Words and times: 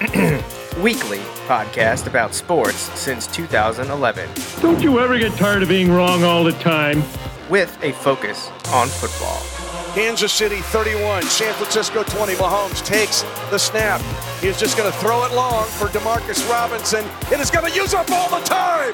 weekly 0.82 1.18
podcast 1.48 2.06
about 2.06 2.34
sports 2.34 2.76
since 2.98 3.26
2011, 3.28 4.28
Don't 4.60 4.82
you 4.82 5.00
ever 5.00 5.18
get 5.18 5.32
tired 5.38 5.62
of 5.62 5.68
being 5.70 5.90
wrong 5.90 6.22
all 6.22 6.44
the 6.44 6.52
time? 6.52 7.02
with 7.48 7.78
a 7.84 7.92
focus 7.92 8.50
on 8.74 8.88
football. 8.88 9.38
Kansas 9.94 10.32
City 10.32 10.56
31, 10.74 11.22
San 11.22 11.54
Francisco 11.54 12.02
20. 12.02 12.34
Mahomes 12.34 12.84
takes 12.84 13.22
the 13.50 13.56
snap. 13.58 14.00
He's 14.40 14.58
just 14.58 14.76
going 14.76 14.90
to 14.90 14.98
throw 14.98 15.24
it 15.24 15.32
long 15.32 15.64
for 15.64 15.86
Demarcus 15.86 16.42
Robinson. 16.50 17.04
It 17.30 17.38
is 17.38 17.52
going 17.52 17.70
to 17.70 17.72
use 17.72 17.94
up 17.94 18.10
all 18.10 18.28
the 18.28 18.44
time. 18.44 18.90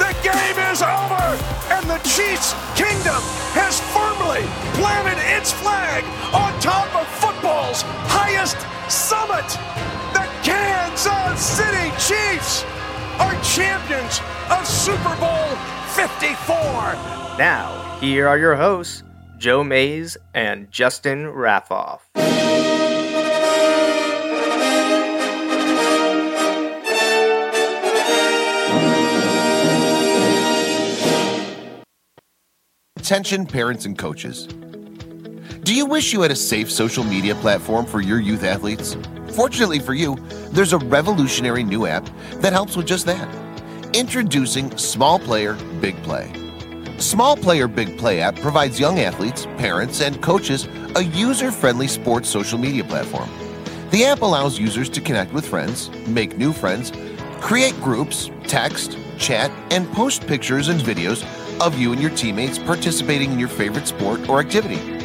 The 0.00 0.16
game 0.24 0.56
is 0.72 0.80
over, 0.80 1.36
and 1.76 1.84
the 1.90 1.98
Chiefs' 2.08 2.54
kingdom 2.72 3.20
has 3.52 3.78
firmly 3.92 4.40
planted 4.80 5.20
its 5.36 5.52
flag 5.52 6.02
on 6.32 6.58
top 6.62 6.88
of 6.96 7.06
football's 7.20 7.82
highest 8.08 8.56
summit. 8.90 9.44
The 10.16 10.24
Kansas 10.50 11.40
City 11.40 11.90
Chiefs 11.92 12.64
are 13.20 13.34
champions 13.42 14.20
of 14.50 14.66
Super 14.66 15.14
Bowl 15.20 15.54
54. 15.94 16.56
Now, 17.38 17.98
here 18.00 18.26
are 18.26 18.36
your 18.36 18.56
hosts, 18.56 19.04
Joe 19.38 19.62
Mays 19.62 20.16
and 20.34 20.68
Justin 20.72 21.26
Raffoff. 21.26 22.00
Attention 32.96 33.46
parents 33.46 33.86
and 33.86 33.96
coaches. 33.96 34.48
Do 35.62 35.74
you 35.74 35.84
wish 35.84 36.14
you 36.14 36.22
had 36.22 36.30
a 36.30 36.36
safe 36.36 36.70
social 36.70 37.04
media 37.04 37.34
platform 37.34 37.84
for 37.84 38.00
your 38.00 38.18
youth 38.18 38.44
athletes? 38.44 38.96
Fortunately 39.34 39.78
for 39.78 39.92
you, 39.92 40.16
there's 40.52 40.72
a 40.72 40.78
revolutionary 40.78 41.62
new 41.62 41.84
app 41.84 42.08
that 42.36 42.54
helps 42.54 42.78
with 42.78 42.86
just 42.86 43.04
that. 43.04 43.28
Introducing 43.94 44.74
Small 44.78 45.18
Player 45.18 45.54
Big 45.82 46.02
Play. 46.02 46.32
Small 46.96 47.36
Player 47.36 47.68
Big 47.68 47.98
Play 47.98 48.22
app 48.22 48.36
provides 48.36 48.80
young 48.80 49.00
athletes, 49.00 49.44
parents, 49.58 50.00
and 50.00 50.22
coaches 50.22 50.66
a 50.96 51.04
user 51.04 51.52
friendly 51.52 51.88
sports 51.88 52.30
social 52.30 52.58
media 52.58 52.82
platform. 52.82 53.28
The 53.90 54.06
app 54.06 54.22
allows 54.22 54.58
users 54.58 54.88
to 54.88 55.00
connect 55.00 55.32
with 55.34 55.46
friends, 55.46 55.90
make 56.06 56.38
new 56.38 56.54
friends, 56.54 56.90
create 57.40 57.78
groups, 57.82 58.30
text, 58.44 58.96
chat, 59.18 59.50
and 59.70 59.90
post 59.92 60.26
pictures 60.26 60.68
and 60.68 60.80
videos 60.80 61.22
of 61.60 61.78
you 61.78 61.92
and 61.92 62.00
your 62.00 62.10
teammates 62.12 62.58
participating 62.58 63.32
in 63.32 63.38
your 63.38 63.48
favorite 63.48 63.86
sport 63.86 64.26
or 64.26 64.40
activity. 64.40 64.99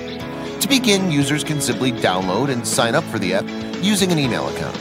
To 0.66 0.69
begin, 0.69 1.11
users 1.11 1.44
can 1.44 1.61
simply 1.61 1.91
download 1.91 2.49
and 2.49 2.67
sign 2.67 2.95
up 2.95 3.03
for 3.03 3.19
the 3.19 3.35
app 3.35 3.45
using 3.83 4.11
an 4.11 4.17
email 4.17 4.49
account. 4.49 4.75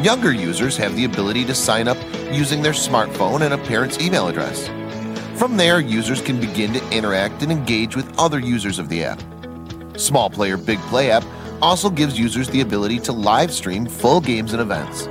Younger 0.00 0.32
users 0.32 0.76
have 0.76 0.94
the 0.94 1.06
ability 1.06 1.44
to 1.46 1.56
sign 1.56 1.88
up 1.88 1.96
using 2.30 2.62
their 2.62 2.72
smartphone 2.72 3.40
and 3.40 3.52
a 3.52 3.58
parent's 3.58 4.00
email 4.00 4.28
address. 4.28 4.68
From 5.36 5.56
there, 5.56 5.80
users 5.80 6.22
can 6.22 6.40
begin 6.40 6.72
to 6.74 6.90
interact 6.92 7.42
and 7.42 7.50
engage 7.50 7.96
with 7.96 8.16
other 8.16 8.38
users 8.38 8.78
of 8.78 8.88
the 8.88 9.02
app. 9.02 9.20
Small 9.96 10.30
Player 10.30 10.56
Big 10.56 10.78
Play 10.82 11.10
app 11.10 11.24
also 11.60 11.90
gives 11.90 12.16
users 12.16 12.48
the 12.50 12.60
ability 12.60 13.00
to 13.00 13.10
live 13.10 13.52
stream 13.52 13.86
full 13.86 14.20
games 14.20 14.52
and 14.52 14.62
events. 14.62 15.08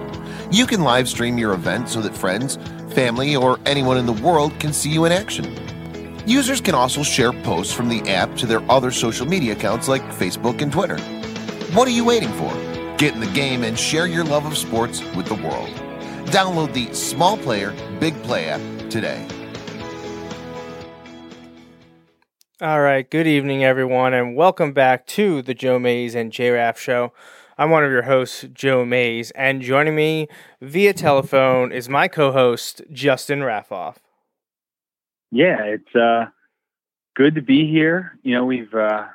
You 0.51 0.68
can 0.68 0.85
live 0.85 1.09
stream 1.09 1.38
your 1.38 1.51
event 1.51 1.90
so 1.90 2.00
that 2.00 2.16
friends, 2.16 2.57
family, 2.96 3.35
or 3.35 3.59
anyone 3.66 3.97
in 3.97 4.06
the 4.06 4.13
world 4.13 4.57
can 4.57 4.72
see 4.72 4.90
you 4.90 5.03
in 5.03 5.12
action. 5.12 5.71
Users 6.28 6.62
can 6.62 6.76
also 6.76 7.02
share 7.02 7.34
posts 7.34 7.74
from 7.74 7.90
the 7.90 8.08
app 8.08 8.36
to 8.36 8.46
their 8.46 8.62
other 8.70 8.92
social 8.92 9.26
media 9.26 9.54
accounts 9.54 9.88
like 9.88 10.04
Facebook 10.04 10.62
and 10.62 10.72
Twitter. 10.72 11.00
What 11.74 11.88
are 11.88 11.92
you 11.92 12.06
waiting 12.06 12.32
for? 12.34 12.54
Get 12.98 13.16
in 13.16 13.20
the 13.20 13.32
game 13.34 13.64
and 13.64 13.78
share 13.78 14.06
your 14.06 14.24
love 14.24 14.46
of 14.46 14.56
sports 14.56 15.04
with 15.16 15.26
the 15.26 15.34
world. 15.34 15.70
Download 16.28 16.72
the 16.74 16.94
Small 16.94 17.38
Player 17.38 17.74
Big 18.00 18.14
Play 18.22 18.50
app 18.50 18.62
today. 18.92 19.28
All 22.62 22.81
right, 22.81 23.10
good 23.10 23.26
evening, 23.26 23.64
everyone, 23.64 24.14
and 24.14 24.36
welcome 24.36 24.74
back 24.74 25.08
to 25.08 25.42
the 25.42 25.56
Joe 25.56 25.80
Mays 25.80 26.14
and 26.14 26.31
J 26.31 26.52
Raff 26.52 26.80
Show. 26.80 27.14
I'm 27.58 27.72
one 27.72 27.84
of 27.84 27.90
your 27.90 28.04
hosts, 28.04 28.46
Joe 28.54 28.86
Mays, 28.86 29.31
and 29.31 29.64
joining 29.64 29.96
me 29.96 30.28
via 30.62 30.94
telephone 30.94 31.72
is 31.72 31.90
my 31.90 32.08
co 32.08 32.31
host, 32.31 32.84
Justin 32.92 33.40
Raffoff. 33.40 33.96
Yeah, 35.31 35.64
it's 35.64 35.96
uh, 35.96 36.25
good 37.16 37.36
to 37.36 37.42
be 37.42 37.69
here. 37.69 38.18
You 38.24 38.36
know, 38.36 38.46
we've 38.46 38.74
uh, 38.74 39.06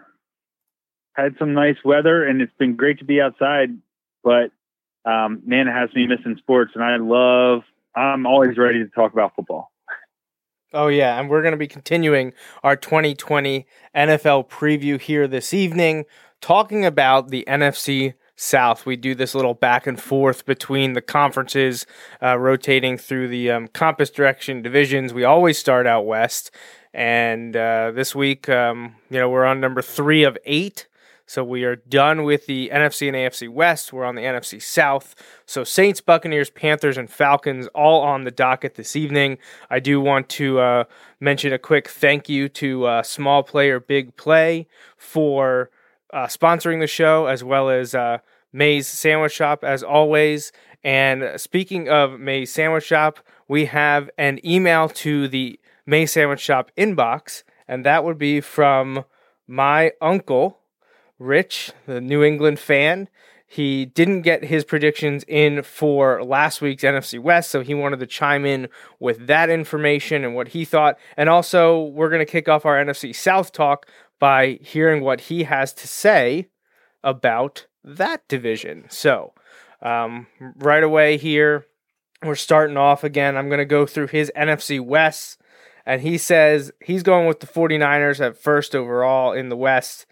had 1.14 1.36
some 1.38 1.54
nice 1.54 1.76
weather, 1.84 2.24
and 2.24 2.40
it's 2.40 2.52
been 2.58 2.76
great 2.76 2.98
to 2.98 3.04
be 3.04 3.20
outside. 3.20 3.70
But 4.24 4.50
um, 5.04 5.42
man, 5.44 5.68
it 5.68 5.72
has 5.72 5.90
me 5.94 6.06
missing 6.06 6.36
sports, 6.38 6.72
and 6.74 6.82
I 6.82 6.96
love. 6.96 7.62
I'm 7.94 8.26
always 8.26 8.58
ready 8.58 8.80
to 8.80 8.88
talk 8.90 9.12
about 9.12 9.34
football. 9.36 9.70
Oh, 10.72 10.88
yeah, 10.88 11.18
and 11.18 11.30
we're 11.30 11.42
going 11.42 11.52
to 11.52 11.58
be 11.58 11.68
continuing 11.68 12.32
our 12.62 12.76
2020 12.76 13.66
NFL 13.94 14.48
preview 14.48 15.00
here 15.00 15.26
this 15.28 15.54
evening, 15.54 16.04
talking 16.40 16.84
about 16.84 17.28
the 17.28 17.44
NFC 17.46 18.14
South. 18.36 18.84
We 18.84 18.96
do 18.96 19.14
this 19.14 19.34
little 19.34 19.54
back 19.54 19.86
and 19.86 20.00
forth 20.00 20.44
between 20.44 20.92
the 20.92 21.00
conferences, 21.00 21.86
uh, 22.22 22.38
rotating 22.38 22.98
through 22.98 23.28
the 23.28 23.50
um, 23.50 23.68
compass 23.68 24.10
direction 24.10 24.62
divisions. 24.62 25.14
We 25.14 25.24
always 25.24 25.58
start 25.58 25.86
out 25.86 26.06
west, 26.06 26.50
and 26.92 27.56
uh, 27.56 27.92
this 27.92 28.14
week, 28.14 28.48
um, 28.48 28.94
you 29.10 29.18
know, 29.18 29.28
we're 29.28 29.46
on 29.46 29.60
number 29.60 29.82
three 29.82 30.22
of 30.22 30.36
eight. 30.44 30.86
So 31.28 31.42
we 31.42 31.64
are 31.64 31.74
done 31.74 32.22
with 32.22 32.46
the 32.46 32.70
NFC 32.72 33.08
and 33.08 33.16
AFC 33.16 33.48
West. 33.48 33.92
We're 33.92 34.04
on 34.04 34.14
the 34.14 34.22
NFC 34.22 34.62
South. 34.62 35.16
So 35.44 35.64
Saints, 35.64 36.00
Buccaneers, 36.00 36.50
Panthers, 36.50 36.96
and 36.96 37.10
Falcons 37.10 37.66
all 37.74 38.00
on 38.02 38.22
the 38.22 38.30
docket 38.30 38.76
this 38.76 38.94
evening. 38.94 39.38
I 39.68 39.80
do 39.80 40.00
want 40.00 40.28
to 40.30 40.60
uh, 40.60 40.84
mention 41.18 41.52
a 41.52 41.58
quick 41.58 41.88
thank 41.88 42.28
you 42.28 42.48
to 42.50 42.84
uh, 42.84 43.02
Small 43.02 43.42
Player 43.42 43.80
Big 43.80 44.16
Play 44.16 44.68
for 44.96 45.68
uh, 46.12 46.26
sponsoring 46.26 46.80
the 46.80 46.86
show, 46.86 47.26
as 47.26 47.42
well 47.42 47.70
as 47.70 47.94
uh, 47.94 48.18
May's 48.52 48.86
Sandwich 48.86 49.32
Shop, 49.32 49.64
as 49.64 49.82
always. 49.82 50.52
And 50.82 51.40
speaking 51.40 51.88
of 51.88 52.18
May's 52.18 52.52
Sandwich 52.52 52.84
Shop, 52.84 53.18
we 53.48 53.66
have 53.66 54.10
an 54.18 54.38
email 54.44 54.88
to 54.88 55.28
the 55.28 55.58
May 55.84 56.06
Sandwich 56.06 56.40
Shop 56.40 56.70
inbox, 56.76 57.42
and 57.68 57.84
that 57.84 58.04
would 58.04 58.18
be 58.18 58.40
from 58.40 59.04
my 59.46 59.92
uncle, 60.00 60.58
Rich, 61.18 61.72
the 61.86 62.00
New 62.00 62.22
England 62.22 62.58
fan. 62.58 63.08
He 63.48 63.84
didn't 63.86 64.22
get 64.22 64.44
his 64.44 64.64
predictions 64.64 65.24
in 65.28 65.62
for 65.62 66.22
last 66.24 66.60
week's 66.60 66.82
NFC 66.82 67.20
West, 67.20 67.50
so 67.50 67.62
he 67.62 67.74
wanted 67.74 68.00
to 68.00 68.06
chime 68.06 68.44
in 68.44 68.68
with 68.98 69.28
that 69.28 69.48
information 69.48 70.24
and 70.24 70.34
what 70.34 70.48
he 70.48 70.64
thought. 70.64 70.98
And 71.16 71.28
also, 71.28 71.84
we're 71.84 72.10
going 72.10 72.24
to 72.24 72.30
kick 72.30 72.48
off 72.48 72.66
our 72.66 72.76
NFC 72.76 73.14
South 73.14 73.52
talk 73.52 73.86
by 74.18 74.58
hearing 74.62 75.02
what 75.02 75.22
he 75.22 75.44
has 75.44 75.72
to 75.74 75.88
say 75.88 76.48
about 77.02 77.66
that 77.84 78.26
division. 78.28 78.86
So, 78.88 79.32
um, 79.82 80.26
right 80.56 80.82
away 80.82 81.16
here, 81.16 81.66
we're 82.22 82.34
starting 82.34 82.76
off 82.76 83.04
again. 83.04 83.36
I'm 83.36 83.48
going 83.48 83.58
to 83.58 83.64
go 83.64 83.86
through 83.86 84.08
his 84.08 84.32
NFC 84.36 84.80
West, 84.80 85.40
and 85.84 86.00
he 86.00 86.18
says 86.18 86.72
he's 86.84 87.02
going 87.02 87.26
with 87.26 87.40
the 87.40 87.46
49ers 87.46 88.20
at 88.20 88.38
first 88.38 88.74
overall 88.74 89.32
in 89.32 89.48
the 89.48 89.56
West. 89.56 90.06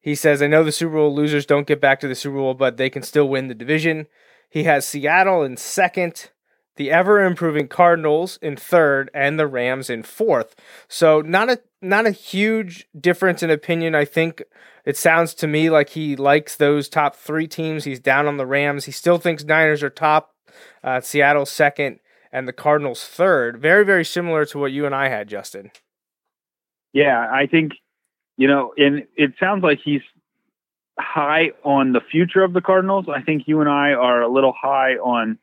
He 0.00 0.14
says, 0.14 0.40
I 0.40 0.46
know 0.46 0.64
the 0.64 0.72
Super 0.72 0.94
Bowl 0.94 1.14
losers 1.14 1.44
don't 1.44 1.66
get 1.66 1.80
back 1.80 2.00
to 2.00 2.08
the 2.08 2.14
Super 2.14 2.36
Bowl, 2.36 2.54
but 2.54 2.76
they 2.76 2.88
can 2.88 3.02
still 3.02 3.28
win 3.28 3.48
the 3.48 3.54
division. 3.54 4.06
He 4.48 4.64
has 4.64 4.86
Seattle 4.86 5.42
in 5.42 5.56
second, 5.56 6.30
the 6.76 6.90
ever 6.90 7.22
improving 7.22 7.68
Cardinals 7.68 8.38
in 8.40 8.56
third, 8.56 9.10
and 9.12 9.38
the 9.38 9.46
Rams 9.46 9.90
in 9.90 10.02
fourth. 10.04 10.54
So 10.88 11.20
not 11.20 11.50
a 11.50 11.60
not 11.80 12.06
a 12.06 12.10
huge 12.10 12.88
difference 12.98 13.42
in 13.42 13.50
opinion. 13.50 13.94
I 13.94 14.04
think 14.04 14.42
it 14.84 14.96
sounds 14.96 15.34
to 15.34 15.46
me 15.46 15.70
like 15.70 15.90
he 15.90 16.16
likes 16.16 16.56
those 16.56 16.88
top 16.88 17.14
three 17.16 17.46
teams. 17.46 17.84
He's 17.84 18.00
down 18.00 18.26
on 18.26 18.36
the 18.36 18.46
Rams. 18.46 18.86
He 18.86 18.92
still 18.92 19.18
thinks 19.18 19.44
Niners 19.44 19.82
are 19.82 19.90
top, 19.90 20.34
uh, 20.82 21.00
Seattle 21.00 21.46
second, 21.46 22.00
and 22.32 22.48
the 22.48 22.52
Cardinals 22.52 23.04
third. 23.04 23.58
Very, 23.58 23.84
very 23.84 24.04
similar 24.04 24.44
to 24.46 24.58
what 24.58 24.72
you 24.72 24.86
and 24.86 24.94
I 24.94 25.08
had, 25.08 25.28
Justin. 25.28 25.70
Yeah, 26.92 27.28
I 27.30 27.46
think 27.46 27.72
you 28.38 28.46
know, 28.46 28.72
and 28.76 29.04
it 29.16 29.34
sounds 29.38 29.62
like 29.62 29.80
he's 29.84 30.00
high 30.98 31.50
on 31.64 31.92
the 31.92 32.00
future 32.00 32.42
of 32.42 32.52
the 32.52 32.60
Cardinals. 32.60 33.06
I 33.08 33.20
think 33.20 33.42
you 33.46 33.60
and 33.60 33.68
I 33.68 33.92
are 33.92 34.22
a 34.22 34.32
little 34.32 34.54
high 34.58 34.94
on 34.94 35.38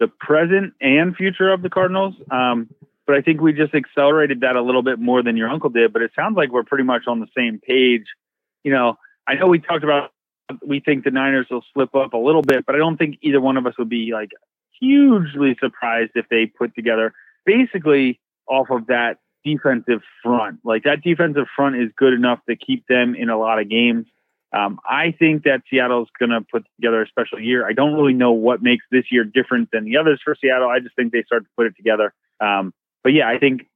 the 0.00 0.08
present 0.08 0.72
and 0.80 1.14
future 1.14 1.52
of 1.52 1.62
the 1.62 1.68
Cardinals. 1.68 2.14
Um, 2.30 2.70
but 3.10 3.18
I 3.18 3.22
think 3.22 3.40
we 3.40 3.52
just 3.52 3.74
accelerated 3.74 4.42
that 4.42 4.54
a 4.54 4.62
little 4.62 4.84
bit 4.84 5.00
more 5.00 5.20
than 5.20 5.36
your 5.36 5.48
uncle 5.48 5.68
did. 5.68 5.92
But 5.92 6.02
it 6.02 6.12
sounds 6.14 6.36
like 6.36 6.52
we're 6.52 6.62
pretty 6.62 6.84
much 6.84 7.08
on 7.08 7.18
the 7.18 7.26
same 7.36 7.58
page. 7.58 8.04
You 8.62 8.70
know, 8.70 8.98
I 9.26 9.34
know 9.34 9.48
we 9.48 9.58
talked 9.58 9.82
about 9.82 10.12
we 10.64 10.78
think 10.78 11.02
the 11.02 11.10
Niners 11.10 11.48
will 11.50 11.64
slip 11.74 11.92
up 11.96 12.12
a 12.12 12.16
little 12.16 12.42
bit, 12.42 12.64
but 12.64 12.76
I 12.76 12.78
don't 12.78 12.96
think 12.96 13.18
either 13.20 13.40
one 13.40 13.56
of 13.56 13.66
us 13.66 13.74
would 13.78 13.88
be 13.88 14.12
like 14.12 14.30
hugely 14.78 15.56
surprised 15.58 16.12
if 16.14 16.28
they 16.28 16.46
put 16.46 16.72
together 16.76 17.12
basically 17.44 18.20
off 18.46 18.70
of 18.70 18.86
that 18.86 19.18
defensive 19.44 20.02
front. 20.22 20.60
Like 20.62 20.84
that 20.84 21.02
defensive 21.02 21.46
front 21.56 21.74
is 21.74 21.90
good 21.96 22.12
enough 22.12 22.38
to 22.48 22.54
keep 22.54 22.86
them 22.86 23.16
in 23.16 23.28
a 23.28 23.36
lot 23.36 23.58
of 23.60 23.68
games. 23.68 24.06
Um, 24.52 24.78
I 24.88 25.16
think 25.18 25.42
that 25.44 25.62
Seattle's 25.68 26.08
going 26.16 26.30
to 26.30 26.42
put 26.42 26.64
together 26.76 27.02
a 27.02 27.08
special 27.08 27.40
year. 27.40 27.66
I 27.66 27.72
don't 27.72 27.94
really 27.94 28.14
know 28.14 28.30
what 28.30 28.62
makes 28.62 28.84
this 28.92 29.06
year 29.10 29.24
different 29.24 29.70
than 29.72 29.84
the 29.84 29.96
others 29.96 30.20
for 30.24 30.36
Seattle. 30.40 30.68
I 30.68 30.78
just 30.78 30.94
think 30.94 31.12
they 31.12 31.24
start 31.24 31.42
to 31.42 31.50
put 31.56 31.66
it 31.66 31.76
together. 31.76 32.14
Um, 32.40 32.72
but 33.02 33.12
yeah, 33.12 33.28
I 33.28 33.38
think 33.38 33.66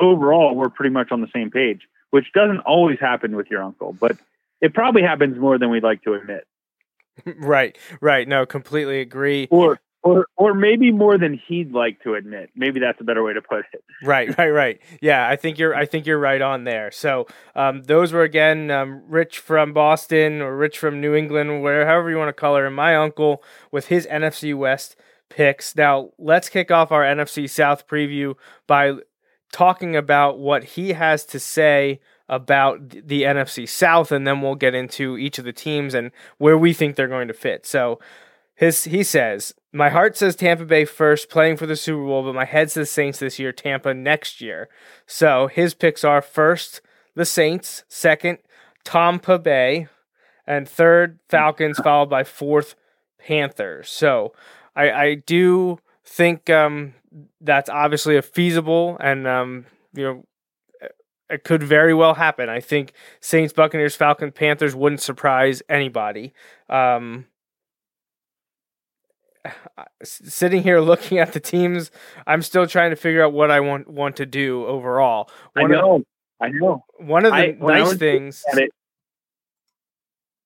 overall 0.00 0.54
we're 0.54 0.70
pretty 0.70 0.92
much 0.92 1.10
on 1.10 1.20
the 1.20 1.28
same 1.34 1.50
page, 1.50 1.82
which 2.10 2.32
doesn't 2.34 2.60
always 2.60 2.98
happen 3.00 3.36
with 3.36 3.48
your 3.50 3.62
uncle, 3.62 3.92
but 3.92 4.16
it 4.60 4.74
probably 4.74 5.02
happens 5.02 5.38
more 5.38 5.58
than 5.58 5.70
we'd 5.70 5.82
like 5.82 6.02
to 6.02 6.14
admit. 6.14 6.46
right, 7.38 7.76
right. 8.00 8.26
No, 8.26 8.46
completely 8.46 9.00
agree. 9.00 9.48
Or 9.50 9.80
or 10.02 10.26
or 10.36 10.54
maybe 10.54 10.90
more 10.90 11.16
than 11.16 11.40
he'd 11.46 11.72
like 11.72 12.02
to 12.02 12.14
admit. 12.14 12.50
Maybe 12.56 12.80
that's 12.80 13.00
a 13.00 13.04
better 13.04 13.22
way 13.22 13.34
to 13.34 13.42
put 13.42 13.64
it. 13.72 13.84
Right, 14.02 14.36
right, 14.36 14.50
right. 14.50 14.80
Yeah, 15.00 15.28
I 15.28 15.36
think 15.36 15.58
you're 15.58 15.74
I 15.74 15.86
think 15.86 16.06
you're 16.06 16.18
right 16.18 16.40
on 16.40 16.64
there. 16.64 16.90
So 16.90 17.26
um, 17.54 17.82
those 17.84 18.12
were 18.12 18.22
again 18.22 18.70
um, 18.70 19.02
Rich 19.06 19.38
from 19.38 19.72
Boston 19.72 20.40
or 20.40 20.56
Rich 20.56 20.78
from 20.78 21.00
New 21.00 21.14
England, 21.14 21.62
wherever 21.62 22.10
you 22.10 22.16
want 22.16 22.30
to 22.30 22.32
color 22.32 22.66
him. 22.66 22.74
My 22.74 22.96
uncle 22.96 23.42
with 23.70 23.88
his 23.88 24.06
NFC 24.06 24.56
West 24.56 24.96
picks. 25.32 25.74
Now 25.74 26.10
let's 26.18 26.48
kick 26.48 26.70
off 26.70 26.92
our 26.92 27.02
NFC 27.02 27.48
South 27.48 27.86
preview 27.88 28.34
by 28.66 28.94
talking 29.52 29.96
about 29.96 30.38
what 30.38 30.64
he 30.64 30.92
has 30.92 31.24
to 31.26 31.40
say 31.40 32.00
about 32.28 32.88
the 32.88 33.22
NFC 33.22 33.68
South, 33.68 34.10
and 34.10 34.26
then 34.26 34.40
we'll 34.40 34.54
get 34.54 34.74
into 34.74 35.18
each 35.18 35.38
of 35.38 35.44
the 35.44 35.52
teams 35.52 35.94
and 35.94 36.10
where 36.38 36.56
we 36.56 36.72
think 36.72 36.96
they're 36.96 37.08
going 37.08 37.28
to 37.28 37.34
fit. 37.34 37.66
So 37.66 38.00
his 38.54 38.84
he 38.84 39.02
says, 39.02 39.54
My 39.72 39.90
heart 39.90 40.16
says 40.16 40.36
Tampa 40.36 40.64
Bay 40.64 40.84
first, 40.84 41.28
playing 41.28 41.56
for 41.56 41.66
the 41.66 41.76
Super 41.76 42.04
Bowl, 42.04 42.22
but 42.22 42.34
my 42.34 42.44
head 42.44 42.70
says 42.70 42.90
Saints 42.90 43.18
this 43.18 43.38
year, 43.38 43.52
Tampa 43.52 43.92
next 43.92 44.40
year. 44.40 44.68
So 45.06 45.48
his 45.48 45.74
picks 45.74 46.04
are 46.04 46.22
first 46.22 46.80
the 47.14 47.26
Saints, 47.26 47.84
second, 47.88 48.38
Tampa 48.84 49.38
Bay, 49.38 49.88
and 50.46 50.68
third, 50.68 51.18
Falcons, 51.28 51.78
followed 51.84 52.10
by 52.10 52.24
fourth, 52.24 52.74
Panthers. 53.18 53.90
So 53.90 54.32
I, 54.74 54.90
I 54.90 55.14
do 55.14 55.78
think 56.04 56.50
um, 56.50 56.94
that's 57.40 57.68
obviously 57.68 58.16
a 58.16 58.22
feasible 58.22 58.96
and 59.00 59.26
um, 59.26 59.66
you 59.94 60.04
know 60.04 60.24
it 61.32 61.44
could 61.44 61.62
very 61.62 61.94
well 61.94 62.14
happen. 62.14 62.48
I 62.50 62.60
think 62.60 62.92
Saints, 63.20 63.54
Buccaneers, 63.54 63.96
Falcons, 63.96 64.32
Panthers 64.34 64.74
wouldn't 64.74 65.00
surprise 65.00 65.62
anybody. 65.68 66.34
Um, 66.68 67.26
sitting 70.02 70.62
here 70.62 70.80
looking 70.82 71.18
at 71.18 71.32
the 71.32 71.40
teams, 71.40 71.90
I'm 72.26 72.42
still 72.42 72.66
trying 72.66 72.90
to 72.90 72.96
figure 72.96 73.24
out 73.24 73.32
what 73.32 73.50
I 73.50 73.60
want 73.60 73.88
want 73.88 74.16
to 74.16 74.26
do 74.26 74.66
overall. 74.66 75.30
One 75.54 75.72
I 75.72 75.74
know, 75.74 75.94
of, 75.96 76.02
I 76.40 76.48
know. 76.50 76.84
One 76.98 77.24
of 77.24 77.32
the 77.32 77.38
I, 77.38 77.56
nice 77.58 77.94
things. 77.94 78.44
It, 78.52 78.70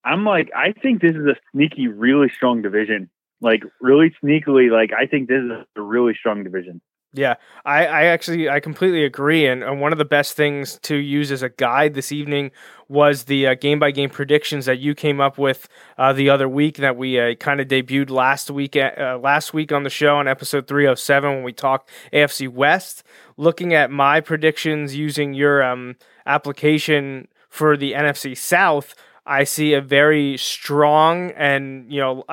I'm 0.05 0.25
like, 0.25 0.51
I 0.55 0.73
think 0.73 1.03
this 1.03 1.17
is 1.17 1.27
a 1.27 1.35
sneaky, 1.51 1.89
really 1.89 2.29
strong 2.29 2.63
division. 2.63 3.11
Like, 3.41 3.63
really 3.81 4.15
sneakily, 4.23 4.71
like 4.71 4.91
I 4.93 5.07
think 5.07 5.29
this 5.29 5.43
is 5.43 5.51
a 5.77 5.83
really 5.83 6.15
strong 6.19 6.43
division. 6.45 6.81
Yeah, 7.17 7.37
I, 7.65 7.87
I 7.87 8.05
actually 8.05 8.51
I 8.51 8.61
completely 8.61 9.03
agree, 9.03 9.47
and, 9.47 9.63
and 9.63 9.81
one 9.81 9.91
of 9.91 9.97
the 9.97 10.05
best 10.05 10.37
things 10.37 10.79
to 10.83 10.97
use 10.97 11.33
as 11.33 11.43
a 11.43 11.49
guide 11.49 11.95
this 11.95 12.13
evening 12.13 12.51
was 12.89 13.25
the 13.25 13.57
game 13.57 13.79
by 13.79 13.91
game 13.91 14.11
predictions 14.11 14.67
that 14.67 14.81
you 14.81 14.95
came 14.95 15.19
up 15.19 15.39
with 15.39 15.67
uh, 15.97 16.13
the 16.13 16.29
other 16.29 16.47
week 16.47 16.77
that 16.77 16.97
we 16.97 17.19
uh, 17.19 17.35
kind 17.37 17.59
of 17.59 17.69
debuted 17.69 18.11
last 18.11 18.51
week 18.51 18.77
uh, 18.77 19.19
last 19.23 19.55
week 19.55 19.73
on 19.73 19.83
the 19.83 19.91
show 19.91 20.17
on 20.17 20.29
episode 20.29 20.69
307 20.69 21.37
when 21.37 21.43
we 21.43 21.55
talked 21.55 21.89
AFC 22.13 22.51
West. 22.51 23.03
Looking 23.39 23.73
at 23.73 23.91
my 23.91 24.21
predictions 24.21 24.95
using 24.95 25.33
your 25.33 25.63
um, 25.63 25.97
application 26.27 27.29
for 27.49 27.79
the 27.79 27.93
NFC 27.93 28.37
South, 28.37 28.95
I 29.27 29.45
see 29.45 29.75
a 29.75 29.81
very 29.81 30.37
strong 30.37 31.33
and 31.33 31.93
you 31.93 32.01
know 32.01 32.25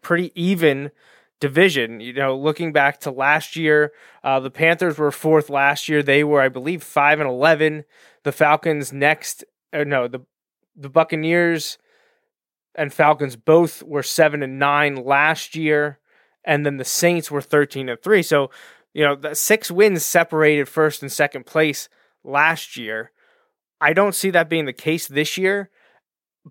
pretty 0.00 0.32
even 0.34 0.90
division. 1.40 2.00
You 2.00 2.12
know, 2.12 2.36
looking 2.36 2.72
back 2.72 3.00
to 3.00 3.10
last 3.10 3.56
year, 3.56 3.92
uh, 4.22 4.40
the 4.40 4.50
Panthers 4.50 4.98
were 4.98 5.10
fourth 5.10 5.50
last 5.50 5.88
year. 5.88 6.02
They 6.02 6.22
were, 6.22 6.40
I 6.40 6.48
believe, 6.48 6.82
five 6.82 7.20
and 7.20 7.28
eleven. 7.28 7.84
The 8.22 8.32
Falcons 8.32 8.92
next, 8.92 9.44
no, 9.72 10.06
the 10.08 10.20
the 10.76 10.88
Buccaneers 10.88 11.78
and 12.74 12.92
Falcons 12.92 13.36
both 13.36 13.82
were 13.82 14.02
seven 14.02 14.42
and 14.42 14.58
nine 14.58 14.96
last 14.96 15.56
year, 15.56 15.98
and 16.44 16.64
then 16.64 16.76
the 16.76 16.84
Saints 16.84 17.30
were 17.30 17.42
thirteen 17.42 17.88
and 17.88 18.00
three. 18.00 18.22
So, 18.22 18.50
you 18.94 19.04
know, 19.04 19.16
the 19.16 19.34
six 19.34 19.70
wins 19.70 20.04
separated 20.04 20.68
first 20.68 21.02
and 21.02 21.10
second 21.10 21.46
place 21.46 21.88
last 22.22 22.76
year. 22.76 23.10
I 23.80 23.94
don't 23.94 24.14
see 24.14 24.30
that 24.30 24.50
being 24.50 24.66
the 24.66 24.74
case 24.74 25.08
this 25.08 25.38
year, 25.38 25.70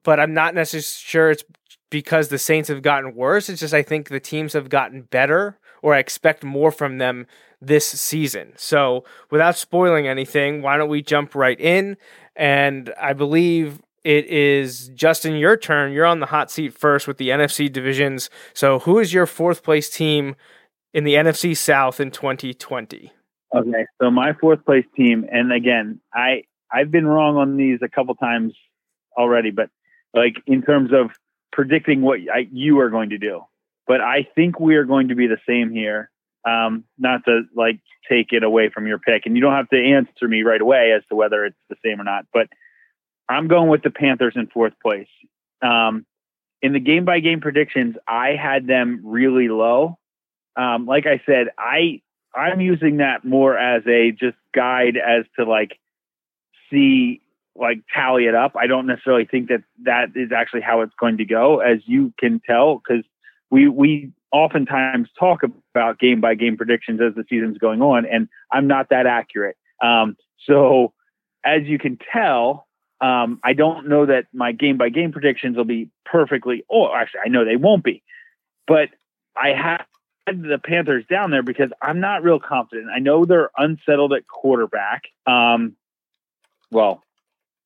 but 0.04 0.20
I'm 0.20 0.34
not 0.34 0.56
necessarily 0.56 0.84
sure 0.84 1.32
it's 1.32 1.44
because 1.90 2.28
the 2.28 2.38
Saints 2.38 2.70
have 2.70 2.82
gotten 2.82 3.16
worse. 3.16 3.50
It's 3.50 3.60
just 3.60 3.74
I 3.74 3.82
think 3.82 4.10
the 4.10 4.20
teams 4.20 4.54
have 4.54 4.70
gotten 4.70 5.04
better, 5.04 5.58
or 5.82 5.96
I 5.96 6.00
expect 6.00 6.44
more 6.44 6.72
from 6.72 6.98
them 6.98 7.26
this 7.62 7.88
season. 7.88 8.54
So, 8.56 9.04
without 9.32 9.58
spoiling 9.58 10.08
anything, 10.08 10.62
why 10.62 10.78
don't 10.78 10.90
we 10.90 11.02
jump 11.02 11.36
right 11.36 11.60
in? 11.60 11.98
And 12.36 12.94
I 13.02 13.14
believe 13.14 13.82
it 14.04 14.26
is 14.28 14.90
Justin, 14.90 15.36
your 15.36 15.58
turn. 15.58 15.92
You're 15.92 16.06
on 16.06 16.20
the 16.20 16.28
hot 16.28 16.52
seat 16.52 16.74
first 16.74 17.08
with 17.08 17.18
the 17.18 17.30
NFC 17.30 17.72
divisions. 17.72 18.30
So, 18.54 18.80
who 18.80 19.00
is 19.00 19.14
your 19.14 19.26
fourth 19.26 19.64
place 19.64 19.90
team 19.90 20.36
in 20.94 21.04
the 21.04 21.16
NFC 21.16 21.56
South 21.56 22.00
in 22.00 22.12
2020? 22.12 23.12
Okay, 23.56 23.86
so 24.00 24.12
my 24.12 24.34
fourth 24.40 24.64
place 24.64 24.86
team, 24.96 25.26
and 25.32 25.52
again, 25.52 26.00
I 26.14 26.44
I've 26.72 26.92
been 26.92 27.08
wrong 27.08 27.38
on 27.38 27.58
these 27.58 27.80
a 27.82 27.90
couple 27.90 28.14
times 28.16 28.54
already, 29.18 29.50
but 29.50 29.70
like 30.14 30.42
in 30.48 30.62
terms 30.62 30.92
of 30.94 31.12
predicting 31.52 32.02
what 32.02 32.20
I, 32.34 32.48
you 32.52 32.80
are 32.80 32.90
going 32.90 33.10
to 33.10 33.18
do. 33.18 33.42
But 33.88 34.02
I 34.02 34.28
think 34.36 34.60
we 34.60 34.76
are 34.76 34.86
going 34.86 35.10
to 35.10 35.16
be 35.16 35.28
the 35.28 35.40
same 35.48 35.72
here. 35.72 36.10
Um, 36.48 36.86
not 36.98 37.26
to 37.26 37.42
like 37.56 37.80
take 38.08 38.32
it 38.32 38.44
away 38.44 38.70
from 38.70 38.88
your 38.88 38.98
pick, 38.98 39.26
and 39.26 39.36
you 39.36 39.42
don't 39.42 39.56
have 39.56 39.70
to 39.70 39.78
answer 39.78 40.28
me 40.28 40.44
right 40.44 40.62
away 40.62 40.94
as 40.96 41.04
to 41.10 41.16
whether 41.16 41.46
it's 41.46 41.58
the 41.70 41.76
same 41.84 42.00
or 42.00 42.06
not. 42.06 42.26
But 42.32 42.48
I'm 43.28 43.48
going 43.48 43.68
with 43.68 43.84
the 43.84 43.90
Panthers 43.90 44.34
in 44.36 44.48
fourth 44.48 44.74
place. 44.82 45.10
Um, 45.62 46.06
in 46.62 46.74
the 46.74 46.80
game 46.80 47.06
by 47.06 47.20
game 47.20 47.42
predictions, 47.42 47.96
I 48.08 48.36
had 48.42 48.68
them 48.68 49.02
really 49.04 49.50
low. 49.50 49.98
Um, 50.56 50.86
like 50.86 51.06
I 51.06 51.22
said, 51.26 51.48
I 51.58 52.02
I'm 52.34 52.62
using 52.62 52.98
that 52.98 53.26
more 53.26 53.58
as 53.58 53.84
a 53.88 54.12
just 54.12 54.38
guide 54.54 54.98
as 54.98 55.26
to 55.38 55.46
like 55.46 55.78
see 56.70 57.22
like 57.60 57.82
tally 57.94 58.26
it 58.26 58.36
up. 58.36 58.56
I 58.56 58.68
don't 58.68 58.88
necessarily 58.88 59.26
think 59.26 59.50
that 59.50 59.64
that 59.84 60.10
is 60.16 60.32
actually 60.32 60.62
how 60.62 60.82
it's 60.82 60.94
going 61.00 61.18
to 61.18 61.26
go, 61.26 61.60
as 61.60 61.80
you 61.86 62.14
can 62.18 62.40
tell, 62.40 62.76
because 62.76 63.04
we 63.50 63.68
we 63.68 64.12
oftentimes 64.32 65.10
talk 65.20 65.42
about 65.44 66.00
game 66.00 66.22
by 66.22 66.36
game 66.36 66.58
predictions 66.58 67.02
as 67.02 67.16
the 67.16 67.26
season's 67.30 67.58
going 67.58 67.82
on, 67.82 68.06
and 68.06 68.30
I'm 68.52 68.68
not 68.68 68.90
that 68.90 69.06
accurate. 69.06 69.58
Um, 69.84 70.16
so 70.46 70.94
as 71.46 71.64
you 71.64 71.80
can 71.80 71.98
tell, 72.12 72.68
um, 73.02 73.40
I 73.44 73.54
don't 73.54 73.88
know 73.88 74.06
that 74.06 74.26
my 74.34 74.52
game 74.52 74.78
by 74.78 74.90
game 74.90 75.12
predictions 75.12 75.58
will 75.58 75.66
be 75.66 75.90
perfectly. 76.06 76.64
Oh, 76.72 76.94
actually, 76.94 77.22
I 77.26 77.30
know 77.30 77.46
they 77.46 77.56
won't 77.56 77.84
be, 77.84 78.04
but 78.68 78.90
I 79.36 79.50
have 79.50 79.86
the 80.28 80.60
Panthers 80.64 81.06
down 81.10 81.32
there 81.32 81.44
because 81.44 81.72
I'm 81.82 82.00
not 82.00 82.24
real 82.24 82.40
confident. 82.40 82.90
I 82.94 83.00
know 83.00 83.26
they're 83.26 83.50
unsettled 83.58 84.14
at 84.14 84.28
quarterback. 84.28 85.04
Um, 85.26 85.76
well, 86.72 87.04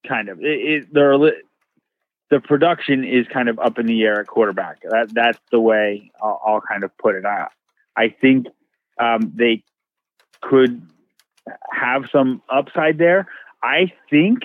kind 0.08 0.30
of. 0.30 0.40
It, 0.40 0.46
it, 0.46 0.94
they're 0.94 1.18
the 1.18 2.40
production 2.40 3.04
is 3.04 3.28
kind 3.32 3.48
of 3.48 3.60
up 3.60 3.78
in 3.78 3.86
the 3.86 4.04
air 4.04 4.20
at 4.20 4.28
quarterback. 4.28 4.82
That 4.90 5.14
that's 5.14 5.40
the 5.52 5.60
way 5.60 6.12
I'll, 6.22 6.42
I'll 6.46 6.62
kind 6.62 6.84
of 6.84 6.98
put 6.98 7.16
it. 7.16 7.26
I 7.26 7.48
I 7.96 8.10
think 8.10 8.48
um, 9.00 9.34
they 9.36 9.64
could 10.42 10.88
have 11.72 12.06
some 12.12 12.42
upside 12.50 12.98
there. 12.98 13.28
I 13.62 13.92
think 14.10 14.44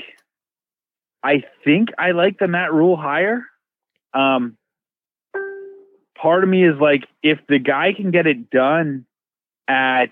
I 1.23 1.45
think 1.65 1.91
I 1.99 2.12
like 2.12 2.38
the 2.38 2.49
Matt 2.49 2.73
Rhule 2.73 2.97
higher. 2.97 3.45
Um, 4.15 4.57
part 6.21 6.43
of 6.43 6.49
me 6.49 6.67
is 6.67 6.79
like, 6.81 7.07
if 7.23 7.38
the 7.49 7.59
guy 7.59 7.93
can 7.93 8.11
get 8.11 8.27
it 8.27 8.50
done 8.50 9.07
at 9.67 10.11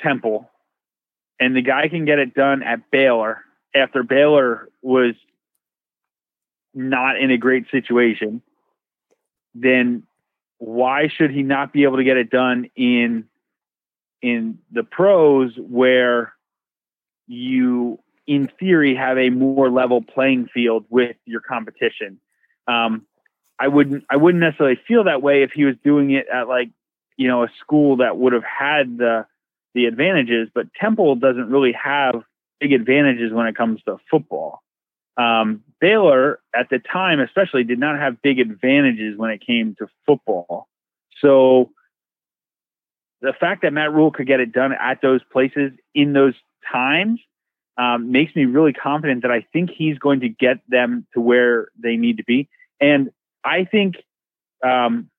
Temple, 0.00 0.50
and 1.40 1.54
the 1.54 1.62
guy 1.62 1.88
can 1.88 2.04
get 2.04 2.18
it 2.18 2.34
done 2.34 2.62
at 2.62 2.90
Baylor 2.90 3.44
after 3.74 4.02
Baylor 4.02 4.68
was 4.82 5.14
not 6.74 7.18
in 7.18 7.30
a 7.30 7.38
great 7.38 7.66
situation, 7.70 8.42
then 9.54 10.04
why 10.58 11.08
should 11.08 11.30
he 11.30 11.42
not 11.42 11.72
be 11.72 11.84
able 11.84 11.96
to 11.96 12.04
get 12.04 12.16
it 12.16 12.30
done 12.30 12.70
in 12.76 13.24
in 14.20 14.58
the 14.72 14.82
pros 14.82 15.52
where 15.56 16.32
you 17.26 17.98
in 18.26 18.50
theory 18.58 18.96
have 18.96 19.16
a 19.16 19.30
more 19.30 19.70
level 19.70 20.02
playing 20.02 20.48
field 20.52 20.84
with 20.88 21.16
your 21.24 21.40
competition? 21.40 22.20
Um, 22.66 23.06
i 23.58 23.68
wouldn't 23.68 24.04
i 24.10 24.16
wouldn't 24.16 24.40
necessarily 24.40 24.78
feel 24.86 25.04
that 25.04 25.22
way 25.22 25.42
if 25.42 25.50
he 25.52 25.64
was 25.64 25.74
doing 25.84 26.10
it 26.10 26.26
at 26.32 26.48
like 26.48 26.70
you 27.16 27.26
know 27.26 27.42
a 27.42 27.48
school 27.60 27.96
that 27.96 28.16
would 28.16 28.32
have 28.32 28.44
had 28.44 28.98
the 28.98 29.26
the 29.78 29.86
advantages 29.86 30.48
but 30.54 30.66
temple 30.74 31.14
doesn't 31.14 31.48
really 31.48 31.72
have 31.72 32.14
big 32.60 32.72
advantages 32.72 33.32
when 33.32 33.46
it 33.46 33.56
comes 33.56 33.80
to 33.84 33.96
football 34.10 34.62
um, 35.18 35.64
Baylor 35.80 36.38
at 36.54 36.70
the 36.70 36.78
time, 36.78 37.20
especially, 37.20 37.64
did 37.64 37.78
not 37.78 37.98
have 37.98 38.22
big 38.22 38.38
advantages 38.38 39.18
when 39.18 39.30
it 39.30 39.44
came 39.44 39.74
to 39.80 39.88
football. 40.06 40.68
So 41.20 41.70
the 43.20 43.32
fact 43.32 43.62
that 43.62 43.72
Matt 43.72 43.92
Rhule 43.92 44.12
could 44.12 44.28
get 44.28 44.38
it 44.38 44.52
done 44.52 44.72
at 44.72 45.02
those 45.02 45.20
places 45.32 45.72
in 45.92 46.12
those 46.12 46.34
times 46.72 47.20
um, 47.76 48.12
makes 48.12 48.34
me 48.34 48.44
really 48.44 48.72
confident 48.72 49.22
that 49.22 49.32
I 49.32 49.44
think 49.52 49.70
he's 49.70 49.98
going 49.98 50.20
to 50.20 50.28
get 50.28 50.58
them 50.68 51.06
to 51.14 51.20
where 51.20 51.68
they 51.80 51.96
need 51.96 52.18
to 52.18 52.24
be. 52.24 52.48
And 52.80 53.10
I 53.44 53.64
think 53.64 53.96
um, 54.64 55.10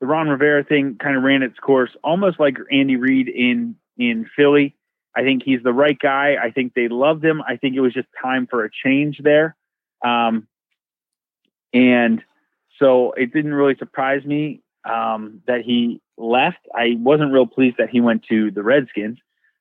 the 0.00 0.06
Ron 0.06 0.28
Rivera 0.28 0.64
thing 0.64 0.96
kind 0.96 1.16
of 1.16 1.22
ran 1.22 1.42
its 1.42 1.58
course, 1.58 1.90
almost 2.04 2.38
like 2.38 2.58
Andy 2.70 2.96
Reid 2.96 3.28
in 3.28 3.76
in 3.98 4.28
Philly. 4.36 4.74
I 5.14 5.22
think 5.22 5.42
he's 5.42 5.62
the 5.62 5.72
right 5.72 5.98
guy. 5.98 6.36
I 6.40 6.50
think 6.50 6.74
they 6.74 6.88
loved 6.88 7.24
him. 7.24 7.42
I 7.42 7.56
think 7.56 7.74
it 7.74 7.80
was 7.80 7.94
just 7.94 8.08
time 8.22 8.46
for 8.46 8.64
a 8.64 8.70
change 8.70 9.18
there. 9.22 9.56
Um, 10.04 10.46
and 11.72 12.22
so 12.78 13.12
it 13.12 13.32
didn't 13.32 13.54
really 13.54 13.76
surprise 13.76 14.24
me 14.24 14.60
um, 14.84 15.42
that 15.46 15.62
he 15.62 16.00
left. 16.18 16.58
I 16.74 16.96
wasn't 16.98 17.32
real 17.32 17.46
pleased 17.46 17.78
that 17.78 17.90
he 17.90 18.00
went 18.00 18.24
to 18.24 18.50
the 18.50 18.62
Redskins. 18.62 19.18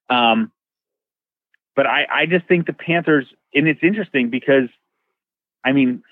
Um, 0.10 0.51
but 1.75 1.88
I, 1.88 2.06
I 2.12 2.25
just 2.25 2.48
think 2.48 2.68
the 2.68 2.74
Panthers, 2.74 3.25
and 3.54 3.68
it's 3.68 3.82
interesting 3.84 4.30
because, 4.30 4.70
I 5.63 5.72
mean, 5.72 6.04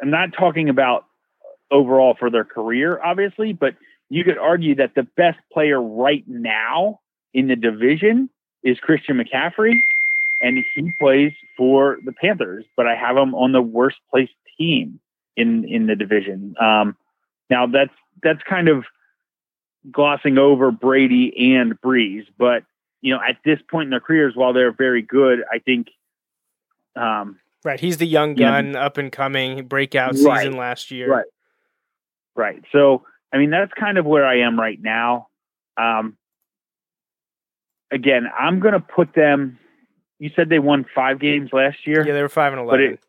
I'm 0.00 0.10
not 0.10 0.32
talking 0.32 0.68
about 0.68 1.04
overall 1.70 2.14
for 2.18 2.30
their 2.30 2.44
career, 2.44 3.00
obviously, 3.02 3.52
but 3.52 3.74
you 4.12 4.24
could 4.24 4.36
argue 4.36 4.74
that 4.74 4.94
the 4.94 5.04
best 5.16 5.38
player 5.50 5.80
right 5.80 6.22
now 6.26 7.00
in 7.32 7.48
the 7.48 7.56
division 7.56 8.28
is 8.62 8.78
Christian 8.78 9.18
McCaffrey, 9.18 9.72
and 10.42 10.62
he 10.74 10.92
plays 11.00 11.32
for 11.56 11.96
the 12.04 12.12
Panthers. 12.12 12.66
But 12.76 12.86
I 12.86 12.94
have 12.94 13.16
him 13.16 13.34
on 13.34 13.52
the 13.52 13.62
worst 13.62 13.96
placed 14.10 14.34
team 14.58 15.00
in 15.34 15.64
in 15.64 15.86
the 15.86 15.96
division. 15.96 16.54
Um, 16.60 16.94
now 17.48 17.66
that's 17.66 17.94
that's 18.22 18.42
kind 18.42 18.68
of 18.68 18.84
glossing 19.90 20.36
over 20.36 20.70
Brady 20.70 21.54
and 21.54 21.80
Brees, 21.80 22.26
but 22.36 22.64
you 23.00 23.14
know 23.14 23.20
at 23.26 23.38
this 23.46 23.60
point 23.70 23.86
in 23.86 23.90
their 23.92 24.00
careers, 24.00 24.34
while 24.36 24.52
they're 24.52 24.72
very 24.72 25.00
good, 25.00 25.38
I 25.50 25.58
think. 25.58 25.88
Um, 26.96 27.38
right, 27.64 27.80
he's 27.80 27.96
the 27.96 28.06
young 28.06 28.34
gun, 28.34 28.76
up 28.76 28.98
and 28.98 29.10
coming 29.10 29.66
breakout 29.68 30.16
right, 30.16 30.42
season 30.42 30.58
last 30.58 30.90
year. 30.90 31.10
Right, 31.10 31.26
right. 32.36 32.62
So 32.72 33.04
I 33.32 33.38
mean, 33.38 33.50
that's 33.50 33.72
kind 33.72 33.98
of 33.98 34.04
where 34.04 34.26
I 34.26 34.40
am 34.40 34.58
right 34.58 34.80
now. 34.80 35.28
Um, 35.76 36.16
again, 37.90 38.26
I'm 38.38 38.60
going 38.60 38.74
to 38.74 38.80
put 38.80 39.14
them. 39.14 39.58
You 40.18 40.30
said 40.36 40.48
they 40.48 40.58
won 40.58 40.84
five 40.94 41.18
games 41.18 41.50
last 41.52 41.86
year. 41.86 42.06
Yeah, 42.06 42.12
they 42.12 42.22
were 42.22 42.28
five 42.28 42.52
and 42.52 42.62
eleven. 42.62 42.92
It, 42.92 43.00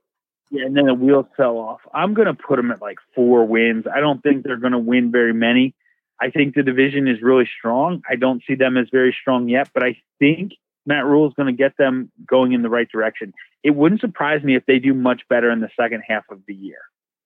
yeah, 0.50 0.66
and 0.66 0.78
then 0.78 0.86
the 0.86 0.94
wheels 0.94 1.26
fell 1.36 1.58
off. 1.58 1.82
I'm 1.94 2.14
going 2.14 2.28
to 2.28 2.34
put 2.34 2.58
them 2.58 2.72
at 2.72 2.82
like 2.82 2.98
four 3.16 3.46
wins. 3.46 3.86
I 3.94 4.00
don't 4.00 4.22
think 4.22 4.44
they're 4.44 4.58
going 4.58 4.74
to 4.74 4.80
win 4.80 5.12
very 5.12 5.34
many. 5.34 5.76
I 6.22 6.30
think 6.30 6.56
the 6.56 6.64
division 6.64 7.08
is 7.08 7.22
really 7.22 7.50
strong. 7.58 8.02
I 8.10 8.16
don't 8.16 8.42
see 8.48 8.56
them 8.56 8.78
as 8.78 8.88
very 8.92 9.16
strong 9.20 9.50
yet, 9.50 9.70
but 9.74 9.84
I 9.84 9.98
think 10.20 10.54
Matt 10.86 11.06
Rhule 11.06 11.28
is 11.28 11.34
going 11.34 11.48
to 11.48 11.58
get 11.58 11.76
them 11.78 12.12
going 12.26 12.54
in 12.54 12.62
the 12.62 12.70
right 12.70 12.88
direction. 12.90 13.34
It 13.64 13.72
wouldn't 13.72 14.02
surprise 14.02 14.44
me 14.44 14.56
if 14.56 14.66
they 14.66 14.80
do 14.80 14.94
much 14.94 15.24
better 15.28 15.50
in 15.50 15.60
the 15.60 15.70
second 15.80 16.04
half 16.08 16.24
of 16.30 16.40
the 16.48 16.54
year. 16.54 16.80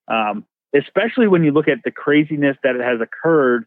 Um, 0.08 0.46
especially 0.75 1.27
when 1.27 1.43
you 1.43 1.51
look 1.51 1.67
at 1.67 1.83
the 1.83 1.91
craziness 1.91 2.57
that 2.63 2.75
it 2.75 2.81
has 2.81 3.00
occurred. 3.01 3.65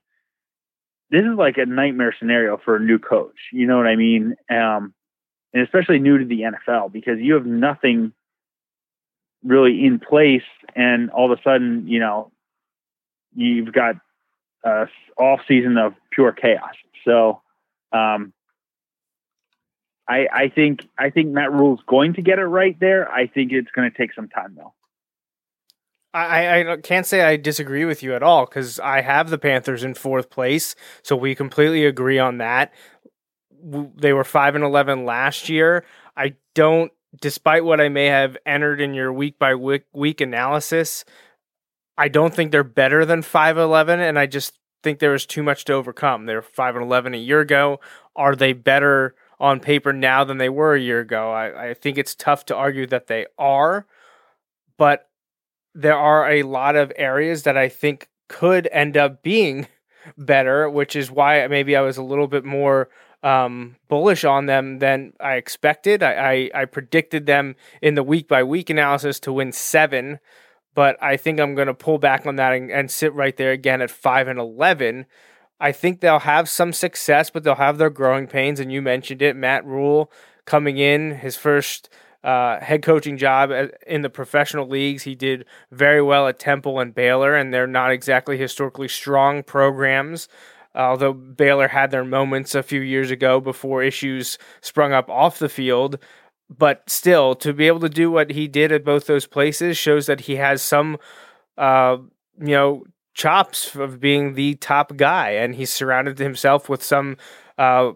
This 1.10 1.22
is 1.22 1.36
like 1.36 1.58
a 1.58 1.66
nightmare 1.66 2.14
scenario 2.18 2.56
for 2.64 2.76
a 2.76 2.80
new 2.80 2.98
coach. 2.98 3.36
You 3.52 3.66
know 3.66 3.76
what 3.76 3.86
I 3.86 3.96
mean? 3.96 4.36
Um, 4.48 4.94
and 5.52 5.62
especially 5.64 5.98
new 5.98 6.18
to 6.18 6.24
the 6.24 6.42
NFL 6.42 6.92
because 6.92 7.18
you 7.18 7.34
have 7.34 7.46
nothing 7.46 8.12
really 9.42 9.84
in 9.84 9.98
place, 9.98 10.44
and 10.76 11.10
all 11.10 11.32
of 11.32 11.38
a 11.38 11.42
sudden, 11.42 11.88
you 11.88 11.98
know, 11.98 12.30
you've 13.34 13.72
got 13.72 13.96
a 14.64 14.86
off 15.16 15.40
season 15.48 15.78
of 15.78 15.94
pure 16.12 16.32
chaos. 16.32 16.74
So, 17.04 17.40
um, 17.92 18.32
I, 20.06 20.26
I 20.32 20.48
think 20.48 20.86
I 20.98 21.10
think 21.10 21.28
Matt 21.28 21.52
Rhule's 21.52 21.80
going 21.86 22.14
to 22.14 22.22
get 22.22 22.38
it 22.38 22.44
right 22.44 22.78
there. 22.78 23.10
I 23.10 23.26
think 23.26 23.52
it's 23.52 23.70
going 23.70 23.90
to 23.90 23.96
take 23.96 24.12
some 24.12 24.28
time 24.28 24.54
though. 24.56 24.74
I, 26.12 26.72
I 26.72 26.76
can't 26.78 27.06
say 27.06 27.22
I 27.22 27.36
disagree 27.36 27.84
with 27.84 28.02
you 28.02 28.14
at 28.14 28.22
all 28.22 28.44
because 28.44 28.80
I 28.80 29.00
have 29.00 29.30
the 29.30 29.38
Panthers 29.38 29.84
in 29.84 29.94
fourth 29.94 30.28
place, 30.28 30.74
so 31.02 31.14
we 31.14 31.34
completely 31.34 31.86
agree 31.86 32.18
on 32.18 32.38
that. 32.38 32.72
They 33.62 34.12
were 34.12 34.24
five 34.24 34.54
and 34.54 34.64
eleven 34.64 35.04
last 35.04 35.48
year. 35.48 35.84
I 36.16 36.34
don't, 36.54 36.90
despite 37.20 37.64
what 37.64 37.80
I 37.80 37.88
may 37.88 38.06
have 38.06 38.36
entered 38.44 38.80
in 38.80 38.94
your 38.94 39.12
week 39.12 39.38
by 39.38 39.54
week, 39.54 39.84
week 39.92 40.20
analysis, 40.20 41.04
I 41.96 42.08
don't 42.08 42.34
think 42.34 42.50
they're 42.50 42.64
better 42.64 43.04
than 43.04 43.22
five 43.22 43.56
eleven, 43.56 44.00
and 44.00 44.18
I 44.18 44.26
just 44.26 44.58
think 44.82 44.98
there 44.98 45.12
was 45.12 45.26
too 45.26 45.42
much 45.42 45.64
to 45.66 45.74
overcome. 45.74 46.26
They're 46.26 46.42
five 46.42 46.74
and 46.74 46.84
eleven 46.84 47.14
a 47.14 47.18
year 47.18 47.40
ago. 47.40 47.78
Are 48.16 48.34
they 48.34 48.52
better 48.52 49.14
on 49.38 49.60
paper 49.60 49.92
now 49.92 50.24
than 50.24 50.38
they 50.38 50.48
were 50.48 50.74
a 50.74 50.80
year 50.80 51.00
ago? 51.00 51.30
I, 51.30 51.68
I 51.68 51.74
think 51.74 51.98
it's 51.98 52.14
tough 52.14 52.46
to 52.46 52.56
argue 52.56 52.86
that 52.86 53.06
they 53.06 53.26
are, 53.38 53.86
but 54.78 55.09
there 55.74 55.96
are 55.96 56.30
a 56.30 56.42
lot 56.42 56.76
of 56.76 56.92
areas 56.96 57.44
that 57.44 57.56
I 57.56 57.68
think 57.68 58.08
could 58.28 58.68
end 58.72 58.96
up 58.96 59.22
being 59.22 59.66
better, 60.18 60.68
which 60.68 60.96
is 60.96 61.10
why 61.10 61.46
maybe 61.48 61.76
I 61.76 61.80
was 61.80 61.96
a 61.96 62.02
little 62.02 62.28
bit 62.28 62.44
more 62.44 62.88
um, 63.22 63.76
bullish 63.88 64.24
on 64.24 64.46
them 64.46 64.78
than 64.78 65.12
I 65.20 65.34
expected. 65.34 66.02
I, 66.02 66.50
I, 66.54 66.62
I 66.62 66.64
predicted 66.64 67.26
them 67.26 67.56
in 67.82 67.94
the 67.94 68.02
week 68.02 68.28
by 68.28 68.42
week 68.42 68.70
analysis 68.70 69.20
to 69.20 69.32
win 69.32 69.52
seven, 69.52 70.20
but 70.74 70.96
I 71.02 71.16
think 71.16 71.38
I'm 71.38 71.54
going 71.54 71.66
to 71.66 71.74
pull 71.74 71.98
back 71.98 72.26
on 72.26 72.36
that 72.36 72.52
and, 72.52 72.70
and 72.70 72.90
sit 72.90 73.12
right 73.12 73.36
there 73.36 73.52
again 73.52 73.82
at 73.82 73.90
five 73.90 74.28
and 74.28 74.38
11. 74.38 75.06
I 75.60 75.72
think 75.72 76.00
they'll 76.00 76.20
have 76.20 76.48
some 76.48 76.72
success, 76.72 77.28
but 77.28 77.44
they'll 77.44 77.56
have 77.56 77.76
their 77.76 77.90
growing 77.90 78.26
pains. 78.26 78.60
And 78.60 78.72
you 78.72 78.80
mentioned 78.80 79.20
it, 79.20 79.36
Matt 79.36 79.66
Rhule 79.66 80.10
coming 80.46 80.78
in, 80.78 81.16
his 81.16 81.36
first 81.36 81.90
uh, 82.22 82.60
head 82.60 82.82
coaching 82.82 83.16
job 83.16 83.50
in 83.86 84.02
the 84.02 84.10
professional 84.10 84.68
leagues. 84.68 85.04
He 85.04 85.14
did 85.14 85.44
very 85.70 86.02
well 86.02 86.28
at 86.28 86.38
Temple 86.38 86.78
and 86.78 86.94
Baylor, 86.94 87.34
and 87.34 87.52
they're 87.52 87.66
not 87.66 87.90
exactly 87.90 88.36
historically 88.36 88.88
strong 88.88 89.42
programs. 89.42 90.28
Although 90.74 91.14
Baylor 91.14 91.68
had 91.68 91.90
their 91.90 92.04
moments 92.04 92.54
a 92.54 92.62
few 92.62 92.80
years 92.80 93.10
ago 93.10 93.40
before 93.40 93.82
issues 93.82 94.38
sprung 94.60 94.92
up 94.92 95.10
off 95.10 95.38
the 95.38 95.48
field, 95.48 95.98
but 96.48 96.88
still, 96.88 97.34
to 97.36 97.52
be 97.52 97.66
able 97.66 97.80
to 97.80 97.88
do 97.88 98.10
what 98.10 98.30
he 98.32 98.48
did 98.48 98.72
at 98.72 98.84
both 98.84 99.06
those 99.06 99.26
places 99.26 99.76
shows 99.76 100.06
that 100.06 100.22
he 100.22 100.36
has 100.36 100.62
some, 100.62 100.98
uh, 101.56 101.96
you 102.38 102.48
know, 102.48 102.84
chops 103.14 103.74
of 103.74 104.00
being 104.00 104.34
the 104.34 104.54
top 104.56 104.96
guy, 104.96 105.30
and 105.30 105.54
he's 105.54 105.70
surrounded 105.70 106.18
himself 106.18 106.68
with 106.68 106.82
some 106.82 107.16
uh, 107.58 107.92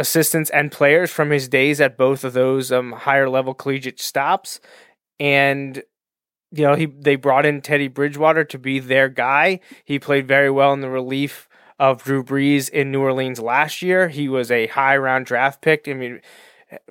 assistants 0.00 0.50
and 0.50 0.72
players 0.72 1.10
from 1.10 1.30
his 1.30 1.48
days 1.48 1.80
at 1.80 1.96
both 1.96 2.24
of 2.24 2.32
those 2.32 2.72
um, 2.72 2.92
higher 2.92 3.28
level 3.28 3.54
collegiate 3.54 4.00
stops. 4.00 4.58
And 5.20 5.82
you 6.52 6.64
know, 6.64 6.74
he 6.74 6.86
they 6.86 7.14
brought 7.16 7.46
in 7.46 7.60
Teddy 7.60 7.88
Bridgewater 7.88 8.44
to 8.44 8.58
be 8.58 8.80
their 8.80 9.08
guy. 9.08 9.60
He 9.84 9.98
played 9.98 10.26
very 10.26 10.50
well 10.50 10.72
in 10.72 10.80
the 10.80 10.90
relief 10.90 11.48
of 11.78 12.02
Drew 12.02 12.24
Brees 12.24 12.68
in 12.68 12.90
New 12.90 13.00
Orleans 13.00 13.38
last 13.38 13.82
year. 13.82 14.08
He 14.08 14.28
was 14.28 14.50
a 14.50 14.66
high 14.66 14.96
round 14.96 15.26
draft 15.26 15.62
pick. 15.62 15.86
I 15.86 15.92
mean, 15.92 16.20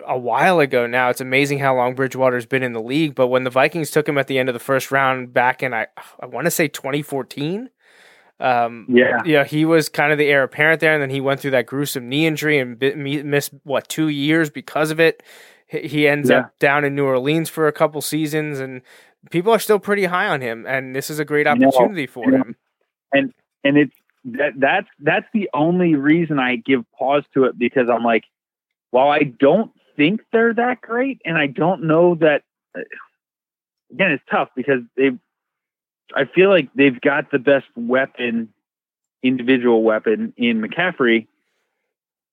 a 0.05 0.17
while 0.17 0.59
ago 0.59 0.87
now. 0.87 1.09
It's 1.09 1.21
amazing 1.21 1.59
how 1.59 1.75
long 1.75 1.95
Bridgewater's 1.95 2.45
been 2.45 2.63
in 2.63 2.73
the 2.73 2.81
league. 2.81 3.15
But 3.15 3.27
when 3.27 3.43
the 3.43 3.49
Vikings 3.49 3.91
took 3.91 4.07
him 4.07 4.17
at 4.17 4.27
the 4.27 4.37
end 4.37 4.49
of 4.49 4.53
the 4.53 4.59
first 4.59 4.91
round 4.91 5.33
back 5.33 5.63
in 5.63 5.73
I 5.73 5.87
I 6.19 6.25
want 6.25 6.45
to 6.45 6.51
say 6.51 6.67
2014, 6.67 7.69
um, 8.39 8.85
yeah, 8.87 9.21
yeah, 9.25 9.43
he 9.43 9.65
was 9.65 9.89
kind 9.89 10.11
of 10.11 10.17
the 10.17 10.27
heir 10.27 10.43
apparent 10.43 10.79
there, 10.79 10.93
and 10.93 11.01
then 11.01 11.09
he 11.09 11.19
went 11.19 11.41
through 11.41 11.51
that 11.51 11.65
gruesome 11.65 12.07
knee 12.07 12.25
injury 12.25 12.57
and 12.57 12.79
missed 13.25 13.51
what 13.63 13.87
two 13.89 14.07
years 14.07 14.49
because 14.49 14.91
of 14.91 14.99
it. 14.99 15.23
He 15.67 16.07
ends 16.07 16.29
yeah. 16.29 16.39
up 16.39 16.59
down 16.59 16.85
in 16.85 16.95
New 16.95 17.05
Orleans 17.05 17.49
for 17.49 17.67
a 17.67 17.73
couple 17.73 18.01
seasons, 18.01 18.59
and 18.59 18.81
people 19.29 19.53
are 19.53 19.59
still 19.59 19.79
pretty 19.79 20.05
high 20.05 20.27
on 20.27 20.41
him. 20.41 20.65
And 20.67 20.95
this 20.95 21.09
is 21.09 21.19
a 21.19 21.25
great 21.25 21.47
opportunity 21.47 22.07
for 22.07 22.31
him. 22.31 22.55
And 23.11 23.33
and 23.63 23.77
it's 23.77 23.95
that 24.25 24.53
that's 24.57 24.87
that's 24.99 25.27
the 25.33 25.49
only 25.53 25.95
reason 25.95 26.39
I 26.39 26.55
give 26.55 26.85
pause 26.97 27.23
to 27.33 27.43
it 27.43 27.57
because 27.57 27.89
I'm 27.89 28.03
like, 28.03 28.23
while 28.91 29.09
I 29.09 29.23
don't 29.23 29.71
think 29.95 30.21
they're 30.31 30.53
that 30.53 30.81
great, 30.81 31.21
and 31.25 31.37
I 31.37 31.47
don't 31.47 31.83
know 31.83 32.15
that 32.15 32.43
again, 33.91 34.11
it's 34.11 34.23
tough 34.31 34.49
because 34.55 34.81
they. 34.95 35.11
I 36.15 36.25
feel 36.25 36.49
like 36.49 36.69
they've 36.73 36.99
got 36.99 37.31
the 37.31 37.39
best 37.39 37.67
weapon, 37.75 38.49
individual 39.23 39.83
weapon 39.83 40.33
in 40.37 40.61
McCaffrey, 40.61 41.27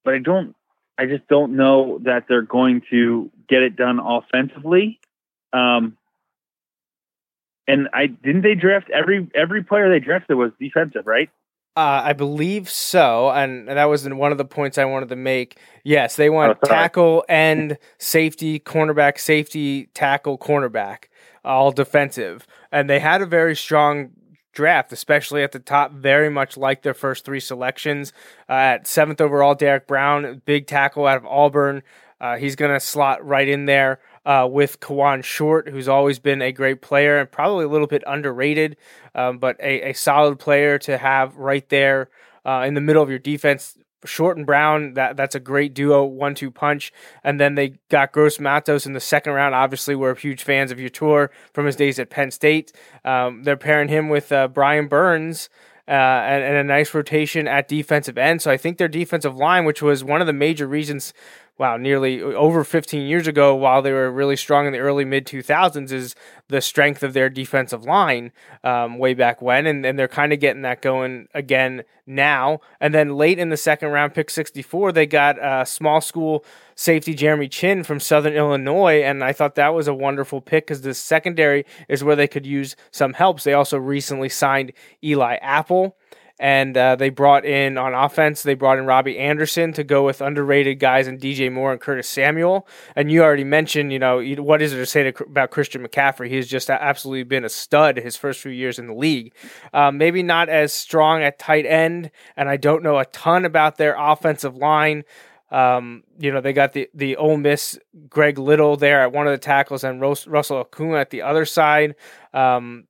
but 0.04 0.14
I 0.14 0.18
don't. 0.18 0.54
I 0.98 1.04
just 1.04 1.28
don't 1.28 1.56
know 1.56 1.98
that 2.04 2.24
they're 2.26 2.40
going 2.40 2.80
to 2.90 3.30
get 3.48 3.62
it 3.62 3.76
done 3.76 3.98
offensively. 3.98 4.98
Um, 5.52 5.98
and 7.68 7.88
I 7.92 8.06
didn't 8.06 8.42
they 8.42 8.54
draft 8.54 8.88
every 8.90 9.28
every 9.34 9.62
player 9.62 9.90
they 9.90 10.00
drafted 10.00 10.36
was 10.36 10.52
defensive, 10.58 11.06
right? 11.06 11.28
Uh, 11.76 12.00
I 12.04 12.12
believe 12.14 12.70
so, 12.70 13.30
and 13.30 13.68
that 13.68 13.84
was 13.84 14.08
one 14.08 14.32
of 14.32 14.38
the 14.38 14.46
points 14.46 14.78
I 14.78 14.86
wanted 14.86 15.10
to 15.10 15.16
make. 15.16 15.58
Yes, 15.84 16.16
they 16.16 16.30
want 16.30 16.58
Oh, 16.62 16.66
tackle 16.66 17.24
and 17.28 17.76
safety, 17.98 18.58
cornerback, 18.58 19.18
safety, 19.20 19.90
tackle, 19.92 20.38
cornerback, 20.38 21.04
all 21.44 21.70
defensive, 21.72 22.46
and 22.72 22.88
they 22.88 22.98
had 22.98 23.20
a 23.20 23.26
very 23.26 23.54
strong 23.54 24.10
draft, 24.54 24.90
especially 24.90 25.42
at 25.42 25.52
the 25.52 25.58
top. 25.58 25.92
Very 25.92 26.30
much 26.30 26.56
like 26.56 26.80
their 26.82 26.94
first 26.94 27.26
three 27.26 27.40
selections. 27.40 28.10
Uh, 28.48 28.52
at 28.54 28.86
seventh 28.86 29.20
overall, 29.20 29.54
Derrick 29.54 29.86
Brown, 29.86 30.40
big 30.46 30.66
tackle 30.66 31.06
out 31.06 31.18
of 31.18 31.26
Auburn. 31.26 31.82
Uh, 32.18 32.36
he's 32.38 32.56
going 32.56 32.72
to 32.72 32.80
slot 32.80 33.22
right 33.22 33.46
in 33.46 33.66
there 33.66 34.00
uh, 34.26 34.46
with 34.50 34.80
Kawann 34.80 35.22
Short, 35.24 35.68
who's 35.68 35.88
always 35.88 36.18
been 36.18 36.42
a 36.42 36.52
great 36.52 36.82
player 36.82 37.18
and 37.18 37.30
probably 37.30 37.64
a 37.64 37.68
little 37.68 37.86
bit 37.86 38.02
underrated, 38.06 38.76
um, 39.14 39.38
but 39.38 39.56
a, 39.60 39.90
a 39.90 39.92
solid 39.94 40.38
player 40.38 40.78
to 40.80 40.98
have 40.98 41.36
right 41.36 41.66
there 41.68 42.10
uh, 42.44 42.64
in 42.66 42.74
the 42.74 42.80
middle 42.80 43.02
of 43.02 43.08
your 43.08 43.20
defense. 43.20 43.78
Short 44.04 44.36
and 44.36 44.44
Brown, 44.44 44.94
that 44.94 45.16
that's 45.16 45.34
a 45.34 45.40
great 45.40 45.74
duo, 45.74 46.04
one-two 46.04 46.50
punch. 46.50 46.92
And 47.24 47.40
then 47.40 47.54
they 47.54 47.78
got 47.88 48.12
Gross 48.12 48.38
Matos 48.38 48.84
in 48.84 48.92
the 48.92 49.00
second 49.00 49.32
round. 49.32 49.54
Obviously, 49.54 49.96
we're 49.96 50.14
huge 50.14 50.42
fans 50.42 50.70
of 50.70 50.78
Yetur 50.78 51.28
from 51.52 51.66
his 51.66 51.76
days 51.76 51.98
at 51.98 52.10
Penn 52.10 52.30
State. 52.30 52.72
Um, 53.04 53.44
they're 53.44 53.56
pairing 53.56 53.88
him 53.88 54.08
with 54.08 54.30
uh, 54.32 54.48
Brian 54.48 54.88
Burns. 54.88 55.48
Uh, 55.88 55.92
and, 55.92 56.42
and 56.42 56.56
a 56.56 56.64
nice 56.64 56.92
rotation 56.92 57.46
at 57.46 57.68
defensive 57.68 58.18
end. 58.18 58.42
So 58.42 58.50
I 58.50 58.56
think 58.56 58.76
their 58.76 58.88
defensive 58.88 59.36
line, 59.36 59.64
which 59.64 59.82
was 59.82 60.02
one 60.02 60.20
of 60.20 60.26
the 60.26 60.32
major 60.32 60.66
reasons 60.66 61.14
wow, 61.58 61.76
nearly 61.76 62.20
over 62.20 62.64
15 62.64 63.06
years 63.06 63.26
ago, 63.26 63.54
while 63.54 63.80
they 63.80 63.92
were 63.92 64.10
really 64.10 64.36
strong 64.36 64.66
in 64.66 64.72
the 64.72 64.78
early 64.78 65.04
mid 65.04 65.26
2000s, 65.26 65.90
is 65.90 66.14
the 66.48 66.60
strength 66.60 67.02
of 67.02 67.14
their 67.14 67.30
defensive 67.30 67.84
line 67.84 68.30
um, 68.62 68.98
way 68.98 69.14
back 69.14 69.40
when. 69.40 69.66
And, 69.66 69.84
and 69.86 69.98
they're 69.98 70.08
kind 70.08 70.32
of 70.32 70.40
getting 70.40 70.62
that 70.62 70.82
going 70.82 71.28
again 71.34 71.84
now. 72.06 72.60
And 72.80 72.94
then 72.94 73.16
late 73.16 73.38
in 73.38 73.48
the 73.48 73.56
second 73.56 73.90
round, 73.90 74.14
pick 74.14 74.30
64, 74.30 74.92
they 74.92 75.06
got 75.06 75.38
uh, 75.38 75.64
small 75.64 76.00
school 76.00 76.44
safety 76.74 77.14
Jeremy 77.14 77.48
Chinn 77.48 77.84
from 77.84 78.00
Southern 78.00 78.34
Illinois. 78.34 79.02
And 79.02 79.24
I 79.24 79.32
thought 79.32 79.54
that 79.54 79.74
was 79.74 79.88
a 79.88 79.94
wonderful 79.94 80.40
pick 80.42 80.66
because 80.66 80.82
the 80.82 80.94
secondary 80.94 81.64
is 81.88 82.04
where 82.04 82.16
they 82.16 82.28
could 82.28 82.46
use 82.46 82.76
some 82.90 83.14
helps. 83.14 83.44
They 83.44 83.54
also 83.54 83.78
recently 83.78 84.28
signed 84.28 84.72
Eli 85.02 85.36
Apple 85.36 85.96
and 86.38 86.76
uh, 86.76 86.96
they 86.96 87.08
brought 87.08 87.44
in 87.44 87.78
on 87.78 87.94
offense. 87.94 88.42
They 88.42 88.54
brought 88.54 88.78
in 88.78 88.84
Robbie 88.84 89.18
Anderson 89.18 89.72
to 89.72 89.84
go 89.84 90.04
with 90.04 90.20
underrated 90.20 90.78
guys 90.78 91.06
and 91.06 91.20
DJ 91.20 91.50
Moore 91.50 91.72
and 91.72 91.80
Curtis 91.80 92.08
Samuel. 92.08 92.68
And 92.94 93.10
you 93.10 93.22
already 93.22 93.44
mentioned, 93.44 93.92
you 93.92 93.98
know, 93.98 94.22
what 94.42 94.60
is 94.60 94.72
there 94.72 94.80
to 94.80 94.86
say 94.86 95.10
to, 95.10 95.24
about 95.24 95.50
Christian 95.50 95.86
McCaffrey? 95.86 96.28
He's 96.28 96.48
just 96.48 96.68
absolutely 96.68 97.24
been 97.24 97.44
a 97.44 97.48
stud 97.48 97.96
his 97.96 98.16
first 98.16 98.40
few 98.40 98.52
years 98.52 98.78
in 98.78 98.86
the 98.86 98.94
league. 98.94 99.34
Um, 99.72 99.96
maybe 99.96 100.22
not 100.22 100.48
as 100.48 100.72
strong 100.72 101.22
at 101.22 101.38
tight 101.38 101.64
end, 101.64 102.10
and 102.36 102.48
I 102.48 102.56
don't 102.56 102.82
know 102.82 102.98
a 102.98 103.06
ton 103.06 103.44
about 103.44 103.76
their 103.76 103.96
offensive 103.98 104.56
line. 104.56 105.04
Um, 105.50 106.02
you 106.18 106.32
know, 106.32 106.40
they 106.40 106.52
got 106.52 106.72
the 106.72 106.88
the 106.92 107.16
Ole 107.16 107.36
Miss 107.36 107.78
Greg 108.08 108.36
Little 108.36 108.76
there 108.76 109.00
at 109.00 109.12
one 109.12 109.26
of 109.26 109.32
the 109.32 109.38
tackles 109.38 109.84
and 109.84 110.00
Russell 110.00 110.64
Okung 110.64 111.00
at 111.00 111.10
the 111.10 111.22
other 111.22 111.44
side. 111.44 111.94
Um, 112.34 112.88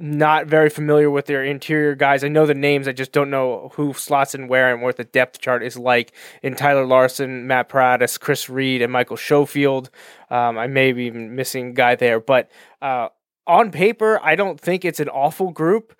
not 0.00 0.46
very 0.46 0.70
familiar 0.70 1.10
with 1.10 1.26
their 1.26 1.44
interior 1.44 1.94
guys. 1.94 2.24
I 2.24 2.28
know 2.28 2.46
the 2.46 2.54
names, 2.54 2.88
I 2.88 2.92
just 2.92 3.12
don't 3.12 3.28
know 3.28 3.70
who 3.74 3.92
slots 3.92 4.34
in 4.34 4.48
where 4.48 4.72
and 4.72 4.82
what 4.82 4.96
the 4.96 5.04
depth 5.04 5.40
chart 5.40 5.62
is 5.62 5.76
like 5.76 6.12
in 6.42 6.56
Tyler 6.56 6.86
Larsen, 6.86 7.46
Matt 7.46 7.68
Paradis, 7.68 8.16
Chris 8.16 8.48
Reed, 8.48 8.80
and 8.80 8.90
Michael 8.90 9.18
Schofield. 9.18 9.90
Um, 10.30 10.56
I 10.56 10.68
may 10.68 10.92
be 10.92 11.04
even 11.04 11.36
missing 11.36 11.74
guy 11.74 11.96
there, 11.96 12.18
but 12.18 12.50
uh, 12.80 13.08
on 13.46 13.70
paper, 13.70 14.18
I 14.22 14.36
don't 14.36 14.58
think 14.58 14.86
it's 14.86 15.00
an 15.00 15.10
awful 15.10 15.50
group, 15.50 15.94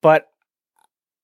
but 0.00 0.30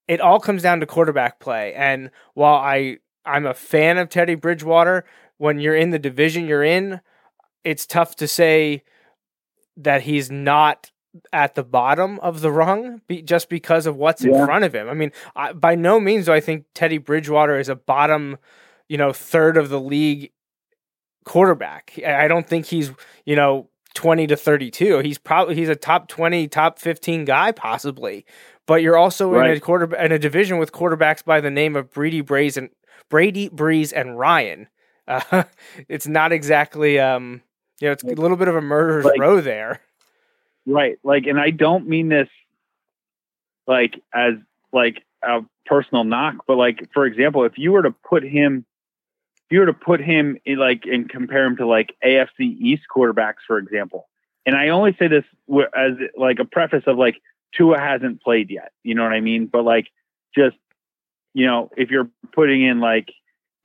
it 0.07 0.21
all 0.21 0.41
comes 0.41 0.63
down 0.63 0.81
to 0.81 0.87
quarterback 0.87 1.41
play. 1.41 1.73
And 1.73 2.11
while 2.35 2.57
I 2.57 2.99
I'm 3.25 3.47
a 3.47 3.55
fan 3.55 3.97
of 3.97 4.11
Teddy 4.11 4.35
Bridgewater, 4.35 5.07
when 5.39 5.59
you're 5.59 5.77
in 5.77 5.89
the 5.89 5.99
division 5.99 6.47
you're 6.47 6.63
in, 6.63 7.01
it's 7.65 7.87
tough 7.87 8.15
to 8.17 8.29
say 8.29 8.83
that 9.79 10.03
he's 10.03 10.31
not 10.31 10.91
at 11.33 11.55
the 11.55 11.65
bottom 11.65 12.19
of 12.21 12.41
the 12.41 12.51
rung 12.51 13.01
be, 13.07 13.23
just 13.23 13.49
because 13.49 13.87
of 13.87 13.97
what's 13.97 14.25
in 14.25 14.33
front 14.47 14.65
of 14.65 14.75
him. 14.75 14.89
I 14.89 14.95
mean, 14.95 15.13
I, 15.37 15.53
by 15.53 15.75
no 15.75 16.01
means 16.01 16.27
do 16.27 16.33
I 16.33 16.41
think 16.41 16.65
Teddy 16.75 16.99
Bridgewater 16.99 17.59
is 17.59 17.69
a 17.69 17.77
bottom, 17.77 18.39
you 18.89 18.99
know, 18.99 19.13
third 19.13 19.57
of 19.57 19.69
the 19.69 19.81
league 19.81 20.33
quarterback. 21.25 21.99
I 22.07 22.29
don't 22.29 22.47
think 22.47 22.67
he's, 22.67 22.93
you 23.25 23.37
know, 23.37 23.69
20 23.95 24.27
to 24.29 24.37
32. 24.37 24.99
He's 25.01 25.19
probably 25.19 25.55
he's 25.55 25.69
a 25.69 25.77
top 25.77 26.09
20, 26.09 26.49
top 26.49 26.79
15 26.79 27.25
guy 27.25 27.53
possibly. 27.53 28.27
But 28.67 28.83
you're 28.83 28.97
also 28.97 29.35
in 29.35 29.57
a 29.57 29.61
quarter 29.61 29.95
in 29.97 30.11
a 30.13 30.19
division 30.19 30.59
with 30.59 30.73
quarterbacks 30.73 31.25
by 31.25 31.41
the 31.41 31.51
name 31.51 31.77
of 31.77 31.91
Brady 31.93 32.23
Brees 32.23 32.57
and 32.57 32.71
Brady 33.11 33.49
Brees 33.49 33.93
and 33.95 34.19
Ryan. 34.19 34.69
Uh, 35.07 35.45
it's 35.89 36.07
not 36.09 36.33
exactly 36.33 36.99
um, 36.99 37.43
you 37.81 37.89
know, 37.89 37.93
it's 37.93 38.05
a 38.05 38.09
little 38.09 38.37
bit 38.37 38.49
of 38.49 38.57
a 38.57 38.61
murderer's 38.63 39.05
Like- 39.05 39.21
row 39.21 39.41
there. 39.41 39.81
Right. 40.67 40.99
Like, 41.03 41.27
and 41.27 41.39
I 41.39 41.51
don't 41.51 41.89
mean 41.89 42.09
this 42.09 42.29
like 43.67 44.01
as 44.13 44.35
like 44.73 45.03
a 45.23 45.41
personal 45.67 46.05
knock, 46.05 46.45
but 46.47 46.57
like 46.57 46.89
for 46.93 47.07
example, 47.07 47.45
if 47.45 47.57
you 47.57 47.73
were 47.73 47.83
to 47.83 47.91
put 47.91 48.23
him, 48.23 48.65
if 49.47 49.53
you 49.53 49.61
were 49.61 49.67
to 49.67 49.75
put 49.75 50.01
him 50.01 50.39
in 50.45 50.59
like 50.59 50.85
and 50.85 51.09
compare 51.09 51.45
him 51.45 51.57
to 51.59 51.67
like 51.67 51.95
AFC 52.05 52.41
East 52.41 52.83
quarterbacks, 52.95 53.45
for 53.47 53.59
example, 53.59 54.09
and 54.47 54.57
I 54.57 54.69
only 54.69 54.95
say 54.99 55.09
this 55.09 55.25
as 55.77 55.93
like 56.17 56.39
a 56.39 56.45
preface 56.45 56.85
of 56.87 56.99
like 56.99 57.17
Tua 57.55 57.79
hasn't 57.79 58.23
played 58.23 58.51
yet, 58.51 58.73
you 58.83 58.95
know 58.95 59.03
what 59.03 59.13
I 59.13 59.21
mean? 59.21 59.47
But 59.47 59.65
like 59.65 59.87
just 60.37 60.57
you 61.35 61.47
know, 61.47 61.71
if 61.77 61.91
you're 61.91 62.09
putting 62.33 62.63
in 62.63 62.81
like 62.81 63.13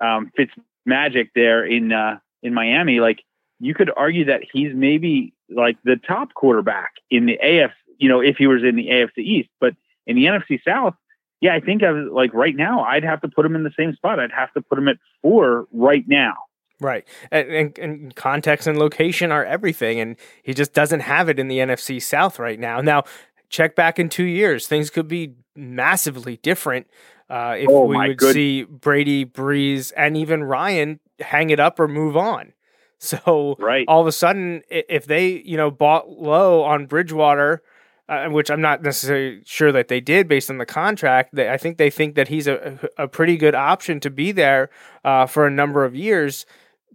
um, 0.02 0.32
Fitz 0.36 0.52
Magic 0.86 1.32
there 1.36 1.64
in 1.64 1.92
uh, 1.92 2.18
in 2.42 2.54
Miami, 2.54 3.00
like 3.00 3.24
you 3.60 3.74
could 3.74 3.92
argue 3.96 4.26
that 4.26 4.42
he's 4.52 4.74
maybe 4.74 5.34
like 5.50 5.78
the 5.84 5.96
top 5.98 6.34
quarterback 6.34 6.94
in 7.10 7.26
the 7.26 7.38
AFC, 7.44 7.72
you 7.98 8.08
know, 8.10 8.22
if 8.22 8.38
he 8.38 8.48
was 8.48 8.64
in 8.64 8.76
the 8.76 8.88
AFC 8.88 9.18
East, 9.20 9.50
but 9.60 9.74
in 10.08 10.16
the 10.16 10.26
NFC 10.26 10.60
South, 10.64 10.94
yeah, 11.42 11.54
I 11.56 11.60
think 11.60 11.84
I 11.84 11.92
was 11.92 12.10
like 12.12 12.34
right 12.34 12.56
now, 12.56 12.84
I'd 12.84 13.04
have 13.04 13.22
to 13.22 13.28
put 13.28 13.46
him 13.46 13.56
in 13.56 13.64
the 13.64 13.72
same 13.78 13.94
spot. 13.96 14.20
I'd 14.20 14.32
have 14.32 14.52
to 14.54 14.62
put 14.62 14.78
him 14.78 14.88
at 14.88 14.98
four 15.22 15.68
right 15.72 16.04
now. 16.08 16.34
Right. 16.82 17.06
And, 17.32 17.48
and, 17.50 17.78
and 17.78 18.16
context 18.16 18.68
and 18.68 18.78
location 18.80 19.32
are 19.32 19.44
everything. 19.46 20.00
And 20.00 20.16
he 20.44 20.54
just 20.54 20.74
doesn't 20.74 21.02
have 21.02 21.28
it 21.30 21.38
in 21.40 21.48
the 21.50 21.58
NFC 21.58 22.02
South 22.02 22.40
right 22.40 22.60
now. 22.60 22.80
Now, 22.82 23.04
check 23.50 23.76
back 23.76 24.00
in 24.00 24.08
two 24.10 24.24
years. 24.24 24.68
Things 24.68 24.90
could 24.90 25.08
be 25.08 25.34
massively 25.56 26.38
different 26.38 26.88
uh, 27.30 27.56
if 27.60 27.68
Oh, 27.70 27.86
we 27.86 27.98
would 27.98 28.18
good- 28.18 28.34
see 28.34 28.64
Brady, 28.64 29.26
Brees, 29.26 29.92
and 29.98 30.16
even 30.16 30.44
Ryan 30.44 31.00
hang 31.20 31.50
it 31.50 31.60
up 31.60 31.80
or 31.80 31.88
move 31.90 32.16
on. 32.16 32.54
So 33.02 33.56
Right. 33.60 33.86
all 33.88 34.02
of 34.02 34.08
a 34.08 34.12
sudden, 34.12 34.62
if 34.70 35.06
they, 35.06 35.42
you 35.46 35.56
know, 35.56 35.72
bought 35.72 36.10
low 36.10 36.64
on 36.64 36.86
Bridgewater, 36.86 37.64
uh, 38.10 38.28
which 38.28 38.50
I'm 38.52 38.60
not 38.60 38.82
necessarily 38.82 39.42
sure 39.46 39.72
that 39.72 39.88
they 39.88 40.02
did 40.02 40.28
based 40.28 40.50
on 40.50 40.58
the 40.58 40.66
contract, 40.66 41.34
they, 41.34 41.50
I 41.50 41.58
think 41.58 41.78
they 41.78 41.90
think 41.90 42.16
that 42.16 42.28
he's 42.28 42.48
a, 42.48 42.78
a 42.98 43.08
pretty 43.08 43.38
good 43.38 43.56
option 43.56 44.00
to 44.02 44.10
be 44.10 44.32
there 44.32 44.70
uh, 45.06 45.28
for 45.28 45.46
a 45.48 45.52
number 45.52 45.86
of 45.86 45.96
years. 45.96 46.46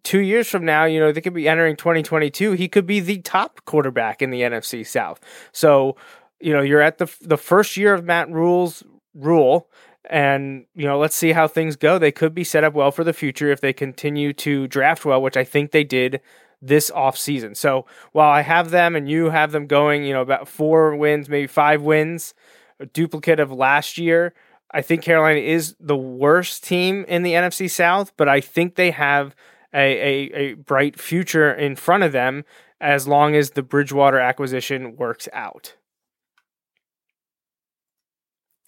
Two 0.02 0.18
years 0.18 0.48
from 0.48 0.66
now, 0.66 0.84
you 0.84 1.00
know, 1.00 1.10
they 1.12 1.22
could 1.22 1.32
be 1.32 1.48
entering 1.48 1.76
2022. 1.76 2.52
He 2.52 2.68
could 2.68 2.84
be 2.86 3.00
the 3.00 3.20
top 3.22 3.64
quarterback 3.64 4.20
in 4.20 4.30
the 4.30 4.42
NFC 4.42 4.86
South. 4.86 5.20
So, 5.52 5.96
you 6.40 6.52
know, 6.52 6.60
you're 6.60 6.82
at 6.82 6.98
the 6.98 7.10
the 7.22 7.38
first 7.38 7.76
year 7.78 7.94
of 7.94 8.04
Matt 8.04 8.28
Rhule's 8.28 8.82
rule, 9.14 9.70
and 10.10 10.66
you 10.74 10.84
know, 10.84 10.98
let's 10.98 11.16
see 11.16 11.32
how 11.32 11.48
things 11.48 11.76
go. 11.76 11.98
They 11.98 12.12
could 12.12 12.34
be 12.34 12.44
set 12.44 12.64
up 12.64 12.74
well 12.74 12.90
for 12.90 13.04
the 13.04 13.12
future 13.12 13.50
if 13.50 13.60
they 13.60 13.72
continue 13.72 14.32
to 14.34 14.66
draft 14.68 15.04
well, 15.04 15.22
which 15.22 15.36
I 15.36 15.44
think 15.44 15.70
they 15.70 15.84
did 15.84 16.20
this 16.60 16.90
offseason. 16.90 17.56
So 17.56 17.86
while 18.12 18.30
I 18.30 18.42
have 18.42 18.70
them 18.70 18.96
and 18.96 19.08
you 19.08 19.30
have 19.30 19.52
them 19.52 19.66
going, 19.66 20.04
you 20.04 20.12
know, 20.12 20.22
about 20.22 20.48
four 20.48 20.96
wins, 20.96 21.28
maybe 21.28 21.46
five 21.46 21.82
wins, 21.82 22.34
a 22.80 22.86
duplicate 22.86 23.40
of 23.40 23.52
last 23.52 23.98
year, 23.98 24.34
I 24.70 24.82
think 24.82 25.02
Carolina 25.02 25.40
is 25.40 25.76
the 25.78 25.96
worst 25.96 26.64
team 26.64 27.04
in 27.06 27.22
the 27.22 27.32
NFC 27.32 27.70
South, 27.70 28.12
but 28.16 28.28
I 28.28 28.40
think 28.40 28.74
they 28.74 28.90
have 28.90 29.36
a, 29.72 29.78
a, 29.78 30.34
a 30.34 30.54
bright 30.54 30.98
future 30.98 31.52
in 31.52 31.76
front 31.76 32.02
of 32.02 32.12
them 32.12 32.44
as 32.80 33.06
long 33.06 33.36
as 33.36 33.50
the 33.50 33.62
Bridgewater 33.62 34.18
acquisition 34.18 34.96
works 34.96 35.28
out. 35.32 35.76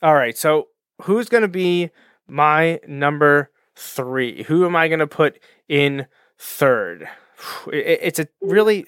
All 0.02 0.14
right, 0.14 0.36
so 0.36 0.68
who's 1.02 1.28
going 1.28 1.42
to 1.42 1.48
be 1.48 1.90
my 2.26 2.80
number 2.86 3.50
three? 3.74 4.44
Who 4.44 4.64
am 4.64 4.76
I 4.76 4.88
going 4.88 5.00
to 5.00 5.06
put 5.06 5.38
in 5.68 6.06
third? 6.38 7.08
It's 7.72 8.18
a 8.18 8.28
really 8.40 8.86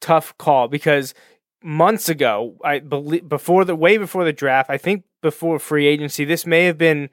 tough 0.00 0.36
call 0.38 0.68
because 0.68 1.14
months 1.62 2.08
ago, 2.08 2.56
I 2.64 2.78
believe 2.78 3.28
before 3.28 3.64
the 3.64 3.76
way 3.76 3.98
before 3.98 4.24
the 4.24 4.32
draft, 4.32 4.70
I 4.70 4.78
think 4.78 5.04
before 5.20 5.58
free 5.58 5.86
agency, 5.86 6.24
this 6.24 6.46
may 6.46 6.64
have 6.64 6.78
been 6.78 7.10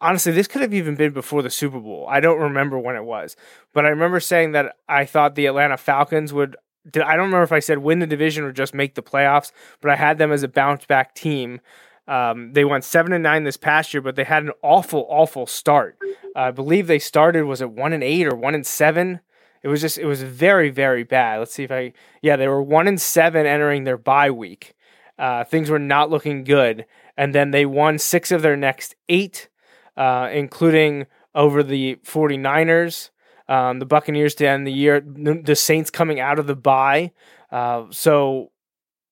honestly, 0.00 0.32
this 0.32 0.46
could 0.46 0.62
have 0.62 0.74
even 0.74 0.94
been 0.94 1.12
before 1.12 1.42
the 1.42 1.50
Super 1.50 1.80
Bowl. 1.80 2.06
I 2.08 2.20
don't 2.20 2.40
remember 2.40 2.78
when 2.78 2.96
it 2.96 3.04
was, 3.04 3.36
but 3.72 3.86
I 3.86 3.88
remember 3.88 4.20
saying 4.20 4.52
that 4.52 4.76
I 4.88 5.04
thought 5.04 5.34
the 5.34 5.46
Atlanta 5.46 5.76
Falcons 5.76 6.32
would. 6.32 6.56
I 6.94 7.16
don't 7.16 7.26
remember 7.26 7.42
if 7.42 7.52
I 7.52 7.58
said 7.58 7.78
win 7.78 7.98
the 7.98 8.06
division 8.06 8.44
or 8.44 8.52
just 8.52 8.74
make 8.74 8.94
the 8.94 9.02
playoffs, 9.02 9.50
but 9.80 9.90
I 9.90 9.96
had 9.96 10.18
them 10.18 10.30
as 10.30 10.42
a 10.42 10.48
bounce 10.48 10.86
back 10.86 11.14
team. 11.14 11.60
Um, 12.08 12.52
they 12.52 12.64
went 12.64 12.84
seven 12.84 13.12
and 13.12 13.22
nine 13.22 13.44
this 13.44 13.56
past 13.56 13.92
year, 13.92 14.00
but 14.00 14.16
they 14.16 14.24
had 14.24 14.44
an 14.44 14.52
awful, 14.62 15.06
awful 15.08 15.46
start. 15.46 15.98
Uh, 16.34 16.40
I 16.40 16.50
believe 16.50 16.86
they 16.86 16.98
started 16.98 17.44
was 17.44 17.60
it 17.60 17.70
one 17.70 17.92
and 17.92 18.04
eight 18.04 18.26
or 18.26 18.36
one 18.36 18.54
and 18.54 18.66
seven. 18.66 19.20
It 19.62 19.68
was 19.68 19.80
just 19.80 19.98
it 19.98 20.06
was 20.06 20.22
very, 20.22 20.70
very 20.70 21.02
bad. 21.02 21.38
Let's 21.38 21.54
see 21.54 21.64
if 21.64 21.72
I 21.72 21.92
yeah 22.22 22.36
they 22.36 22.48
were 22.48 22.62
one 22.62 22.86
and 22.86 23.00
seven 23.00 23.46
entering 23.46 23.84
their 23.84 23.98
bye 23.98 24.30
week. 24.30 24.74
Uh, 25.18 25.44
things 25.44 25.70
were 25.70 25.78
not 25.78 26.10
looking 26.10 26.44
good, 26.44 26.84
and 27.16 27.34
then 27.34 27.50
they 27.50 27.66
won 27.66 27.98
six 27.98 28.30
of 28.30 28.42
their 28.42 28.56
next 28.56 28.94
eight 29.08 29.48
uh, 29.96 30.28
including 30.32 31.06
over 31.34 31.62
the 31.62 31.96
49ers, 32.04 33.10
um, 33.48 33.78
the 33.78 33.86
Buccaneers 33.86 34.34
to 34.36 34.48
end 34.48 34.66
the 34.66 34.72
year, 34.72 35.00
the 35.00 35.56
Saints 35.56 35.90
coming 35.90 36.20
out 36.20 36.38
of 36.38 36.46
the 36.46 36.56
bye. 36.56 37.12
Uh, 37.50 37.84
so 37.90 38.50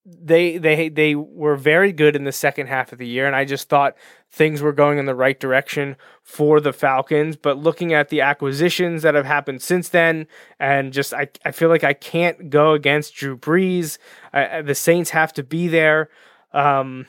they 0.06 0.58
they 0.58 0.88
they 0.88 1.14
were 1.14 1.56
very 1.56 1.90
good 1.90 2.14
in 2.14 2.24
the 2.24 2.32
second 2.32 2.66
half 2.66 2.92
of 2.92 2.98
the 2.98 3.06
year, 3.06 3.26
and 3.26 3.34
I 3.34 3.44
just 3.44 3.68
thought 3.68 3.96
things 4.30 4.60
were 4.60 4.72
going 4.72 4.98
in 4.98 5.06
the 5.06 5.14
right 5.14 5.38
direction 5.38 5.96
for 6.22 6.60
the 6.60 6.72
Falcons. 6.74 7.36
But 7.36 7.56
looking 7.56 7.94
at 7.94 8.10
the 8.10 8.20
acquisitions 8.20 9.02
that 9.02 9.14
have 9.14 9.24
happened 9.24 9.62
since 9.62 9.88
then, 9.88 10.26
and 10.60 10.92
just 10.92 11.14
I, 11.14 11.28
I 11.44 11.52
feel 11.52 11.70
like 11.70 11.84
I 11.84 11.94
can't 11.94 12.50
go 12.50 12.72
against 12.72 13.14
Drew 13.14 13.36
Brees. 13.36 13.96
I, 14.32 14.60
the 14.60 14.74
Saints 14.74 15.10
have 15.10 15.32
to 15.34 15.42
be 15.42 15.68
there. 15.68 16.10
Um, 16.52 17.06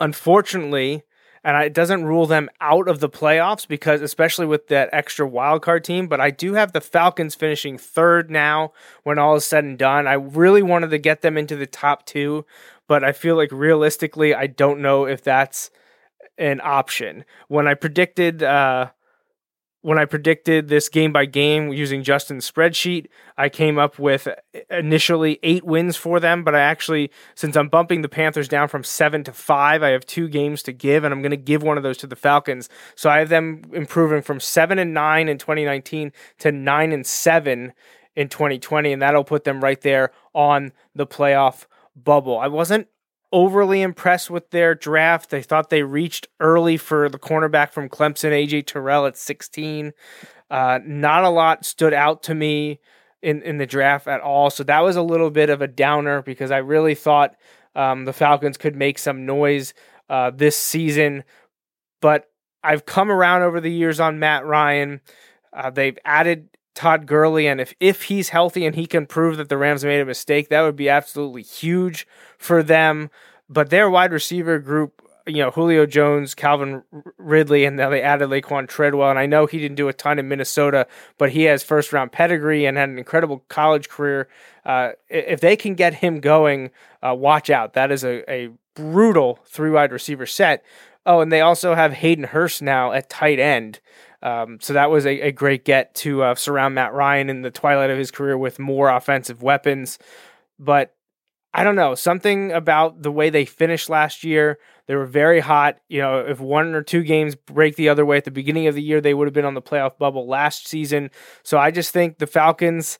unfortunately, 0.00 1.02
and 1.48 1.64
it 1.64 1.72
doesn't 1.72 2.04
rule 2.04 2.26
them 2.26 2.50
out 2.60 2.88
of 2.88 3.00
the 3.00 3.08
playoffs 3.08 3.66
because 3.66 4.02
especially 4.02 4.44
with 4.44 4.68
that 4.68 4.90
extra 4.92 5.26
wild 5.26 5.62
card 5.62 5.82
team 5.82 6.06
but 6.06 6.20
i 6.20 6.30
do 6.30 6.52
have 6.52 6.72
the 6.72 6.80
falcons 6.80 7.34
finishing 7.34 7.78
third 7.78 8.30
now 8.30 8.70
when 9.02 9.18
all 9.18 9.34
is 9.34 9.46
said 9.46 9.64
and 9.64 9.78
done. 9.78 10.06
I 10.06 10.12
really 10.12 10.62
wanted 10.62 10.90
to 10.90 10.98
get 10.98 11.22
them 11.22 11.38
into 11.38 11.56
the 11.56 11.66
top 11.66 12.04
two 12.04 12.44
but 12.86 13.02
i 13.02 13.12
feel 13.12 13.34
like 13.34 13.50
realistically 13.50 14.34
i 14.34 14.46
don't 14.46 14.80
know 14.80 15.06
if 15.06 15.22
that's 15.22 15.70
an 16.36 16.60
option. 16.62 17.24
When 17.48 17.66
i 17.66 17.72
predicted 17.72 18.42
uh, 18.42 18.90
when 19.80 19.98
I 19.98 20.06
predicted 20.06 20.68
this 20.68 20.88
game 20.88 21.12
by 21.12 21.24
game 21.24 21.72
using 21.72 22.02
Justin's 22.02 22.50
spreadsheet, 22.50 23.06
I 23.36 23.48
came 23.48 23.78
up 23.78 23.98
with 23.98 24.26
initially 24.70 25.38
eight 25.42 25.64
wins 25.64 25.96
for 25.96 26.18
them. 26.18 26.42
But 26.42 26.54
I 26.54 26.60
actually, 26.60 27.10
since 27.34 27.56
I'm 27.56 27.68
bumping 27.68 28.02
the 28.02 28.08
Panthers 28.08 28.48
down 28.48 28.68
from 28.68 28.82
seven 28.82 29.22
to 29.24 29.32
five, 29.32 29.82
I 29.82 29.90
have 29.90 30.04
two 30.04 30.28
games 30.28 30.62
to 30.64 30.72
give, 30.72 31.04
and 31.04 31.14
I'm 31.14 31.22
going 31.22 31.30
to 31.30 31.36
give 31.36 31.62
one 31.62 31.76
of 31.76 31.84
those 31.84 31.98
to 31.98 32.06
the 32.06 32.16
Falcons. 32.16 32.68
So 32.96 33.08
I 33.08 33.18
have 33.18 33.28
them 33.28 33.62
improving 33.72 34.22
from 34.22 34.40
seven 34.40 34.78
and 34.78 34.92
nine 34.92 35.28
in 35.28 35.38
2019 35.38 36.12
to 36.38 36.52
nine 36.52 36.92
and 36.92 37.06
seven 37.06 37.72
in 38.16 38.28
2020, 38.28 38.92
and 38.92 39.00
that'll 39.00 39.22
put 39.22 39.44
them 39.44 39.62
right 39.62 39.80
there 39.80 40.10
on 40.34 40.72
the 40.94 41.06
playoff 41.06 41.66
bubble. 41.94 42.36
I 42.36 42.48
wasn't 42.48 42.88
overly 43.32 43.82
impressed 43.82 44.30
with 44.30 44.50
their 44.50 44.74
draft. 44.74 45.30
They 45.30 45.42
thought 45.42 45.70
they 45.70 45.82
reached 45.82 46.28
early 46.40 46.76
for 46.76 47.08
the 47.08 47.18
cornerback 47.18 47.72
from 47.72 47.88
Clemson, 47.88 48.30
AJ 48.30 48.66
Terrell 48.66 49.06
at 49.06 49.16
16. 49.16 49.92
Uh, 50.50 50.78
not 50.84 51.24
a 51.24 51.28
lot 51.28 51.64
stood 51.64 51.92
out 51.92 52.22
to 52.24 52.34
me 52.34 52.80
in, 53.22 53.42
in 53.42 53.58
the 53.58 53.66
draft 53.66 54.06
at 54.06 54.20
all. 54.20 54.50
So 54.50 54.64
that 54.64 54.80
was 54.80 54.96
a 54.96 55.02
little 55.02 55.30
bit 55.30 55.50
of 55.50 55.60
a 55.60 55.68
downer 55.68 56.22
because 56.22 56.50
I 56.50 56.58
really 56.58 56.94
thought 56.94 57.36
um, 57.74 58.04
the 58.04 58.12
Falcons 58.12 58.56
could 58.56 58.76
make 58.76 58.98
some 58.98 59.26
noise 59.26 59.74
uh, 60.08 60.30
this 60.30 60.56
season. 60.56 61.24
But 62.00 62.30
I've 62.62 62.86
come 62.86 63.10
around 63.10 63.42
over 63.42 63.60
the 63.60 63.72
years 63.72 64.00
on 64.00 64.18
Matt 64.18 64.44
Ryan. 64.46 65.00
Uh, 65.52 65.70
they've 65.70 65.98
added 66.04 66.48
Todd 66.78 67.06
Gurley, 67.06 67.48
and 67.48 67.60
if 67.60 67.74
if 67.80 68.04
he's 68.04 68.28
healthy 68.28 68.64
and 68.64 68.76
he 68.76 68.86
can 68.86 69.04
prove 69.04 69.36
that 69.38 69.48
the 69.48 69.58
Rams 69.58 69.84
made 69.84 69.98
a 69.98 70.04
mistake, 70.04 70.48
that 70.48 70.62
would 70.62 70.76
be 70.76 70.88
absolutely 70.88 71.42
huge 71.42 72.06
for 72.38 72.62
them. 72.62 73.10
But 73.50 73.70
their 73.70 73.90
wide 73.90 74.12
receiver 74.12 74.60
group, 74.60 75.02
you 75.26 75.38
know, 75.38 75.50
Julio 75.50 75.86
Jones, 75.86 76.36
Calvin 76.36 76.84
Ridley, 77.16 77.64
and 77.64 77.76
now 77.76 77.90
they 77.90 78.00
added 78.00 78.28
Laquon 78.28 78.68
Treadwell. 78.68 79.10
And 79.10 79.18
I 79.18 79.26
know 79.26 79.46
he 79.46 79.58
didn't 79.58 79.74
do 79.74 79.88
a 79.88 79.92
ton 79.92 80.20
in 80.20 80.28
Minnesota, 80.28 80.86
but 81.16 81.32
he 81.32 81.42
has 81.44 81.64
first 81.64 81.92
round 81.92 82.12
pedigree 82.12 82.64
and 82.64 82.76
had 82.76 82.90
an 82.90 82.98
incredible 82.98 83.44
college 83.48 83.88
career. 83.88 84.28
Uh, 84.64 84.90
if 85.08 85.40
they 85.40 85.56
can 85.56 85.74
get 85.74 85.94
him 85.94 86.20
going, 86.20 86.70
uh, 87.02 87.12
watch 87.12 87.50
out. 87.50 87.72
That 87.72 87.90
is 87.90 88.04
a, 88.04 88.22
a 88.30 88.50
brutal 88.74 89.40
three 89.46 89.70
wide 89.70 89.90
receiver 89.90 90.26
set. 90.26 90.64
Oh, 91.04 91.18
and 91.18 91.32
they 91.32 91.40
also 91.40 91.74
have 91.74 91.94
Hayden 91.94 92.24
Hurst 92.24 92.62
now 92.62 92.92
at 92.92 93.10
tight 93.10 93.40
end. 93.40 93.80
Um, 94.22 94.58
so 94.60 94.72
that 94.72 94.90
was 94.90 95.06
a, 95.06 95.20
a 95.20 95.32
great 95.32 95.64
get 95.64 95.94
to 95.96 96.22
uh, 96.22 96.34
surround 96.34 96.74
Matt 96.74 96.92
Ryan 96.92 97.30
in 97.30 97.42
the 97.42 97.50
twilight 97.50 97.90
of 97.90 97.98
his 97.98 98.10
career 98.10 98.36
with 98.36 98.58
more 98.58 98.88
offensive 98.88 99.42
weapons. 99.42 99.98
But 100.58 100.94
I 101.54 101.64
don't 101.64 101.76
know, 101.76 101.94
something 101.94 102.52
about 102.52 103.02
the 103.02 103.10
way 103.12 103.30
they 103.30 103.44
finished 103.44 103.88
last 103.88 104.22
year. 104.22 104.58
They 104.86 104.94
were 104.94 105.06
very 105.06 105.40
hot. 105.40 105.78
You 105.88 106.00
know, 106.00 106.18
if 106.18 106.40
one 106.40 106.74
or 106.74 106.82
two 106.82 107.02
games 107.02 107.34
break 107.34 107.76
the 107.76 107.88
other 107.88 108.04
way 108.04 108.16
at 108.16 108.24
the 108.24 108.30
beginning 108.30 108.66
of 108.66 108.74
the 108.74 108.82
year, 108.82 109.00
they 109.00 109.14
would 109.14 109.26
have 109.26 109.34
been 109.34 109.44
on 109.44 109.54
the 109.54 109.62
playoff 109.62 109.98
bubble 109.98 110.28
last 110.28 110.66
season. 110.66 111.10
So 111.42 111.58
I 111.58 111.70
just 111.70 111.92
think 111.92 112.18
the 112.18 112.26
Falcons, 112.26 112.98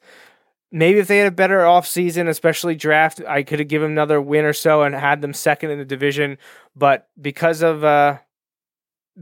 maybe 0.73 0.99
if 0.99 1.09
they 1.09 1.19
had 1.19 1.27
a 1.27 1.35
better 1.35 1.59
offseason, 1.59 2.29
especially 2.29 2.75
draft, 2.75 3.21
I 3.29 3.43
could 3.43 3.59
have 3.59 3.69
given 3.69 3.91
another 3.91 4.21
win 4.21 4.45
or 4.45 4.53
so 4.55 4.83
and 4.83 4.95
had 4.95 5.21
them 5.21 5.35
second 5.35 5.71
in 5.71 5.79
the 5.79 5.85
division. 5.85 6.39
But 6.75 7.09
because 7.21 7.63
of 7.63 7.85
uh, 7.85 8.19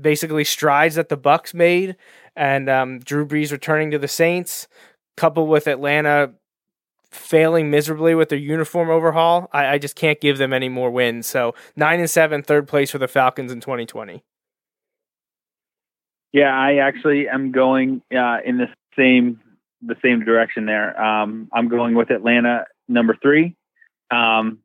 basically 0.01 0.45
strides 0.45 0.95
that 0.97 1.09
the 1.09 1.17
Bucks 1.17 1.55
made, 1.55 1.97
and 2.35 2.69
um, 2.69 2.99
Drew 3.01 3.27
Brees 3.27 3.53
returning 3.53 3.91
to 3.91 3.99
the 3.99 4.09
Saints, 4.09 4.69
coupled 5.17 5.49
with 5.49 5.67
Atlanta 5.67 6.33
failing 7.11 7.71
miserably 7.71 8.15
with 8.15 8.29
their 8.29 8.39
uniform 8.39 8.91
overhaul, 8.91 9.49
I, 9.53 9.67
I, 9.67 9.79
just 9.79 9.97
can't 9.97 10.21
give 10.21 10.39
them 10.39 10.53
any 10.53 10.69
more 10.69 10.91
wins. 10.91 11.27
So 11.27 11.55
nine 11.75 11.99
and 12.01 12.11
seven, 12.11 12.43
third 12.43 12.69
place 12.69 12.91
for 12.91 12.99
the 12.99 13.09
Falcons 13.09 13.51
in 13.51 13.61
2020. 13.61 14.23
Yeah, 16.33 16.55
I 16.55 16.77
actually 16.77 17.29
am 17.29 17.53
going 17.53 18.03
uh, 18.15 18.39
in 18.45 18.59
the 18.59 18.69
same 18.97 19.41
the 19.83 19.97
same 20.03 20.25
direction 20.25 20.67
there. 20.67 21.01
Um, 21.01 21.49
I'm 21.53 21.69
going 21.69 21.95
with 21.95 22.11
Atlanta 22.11 22.65
number 22.89 23.17
three. 23.23 23.57
Um, 24.11 24.59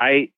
I 0.00 0.30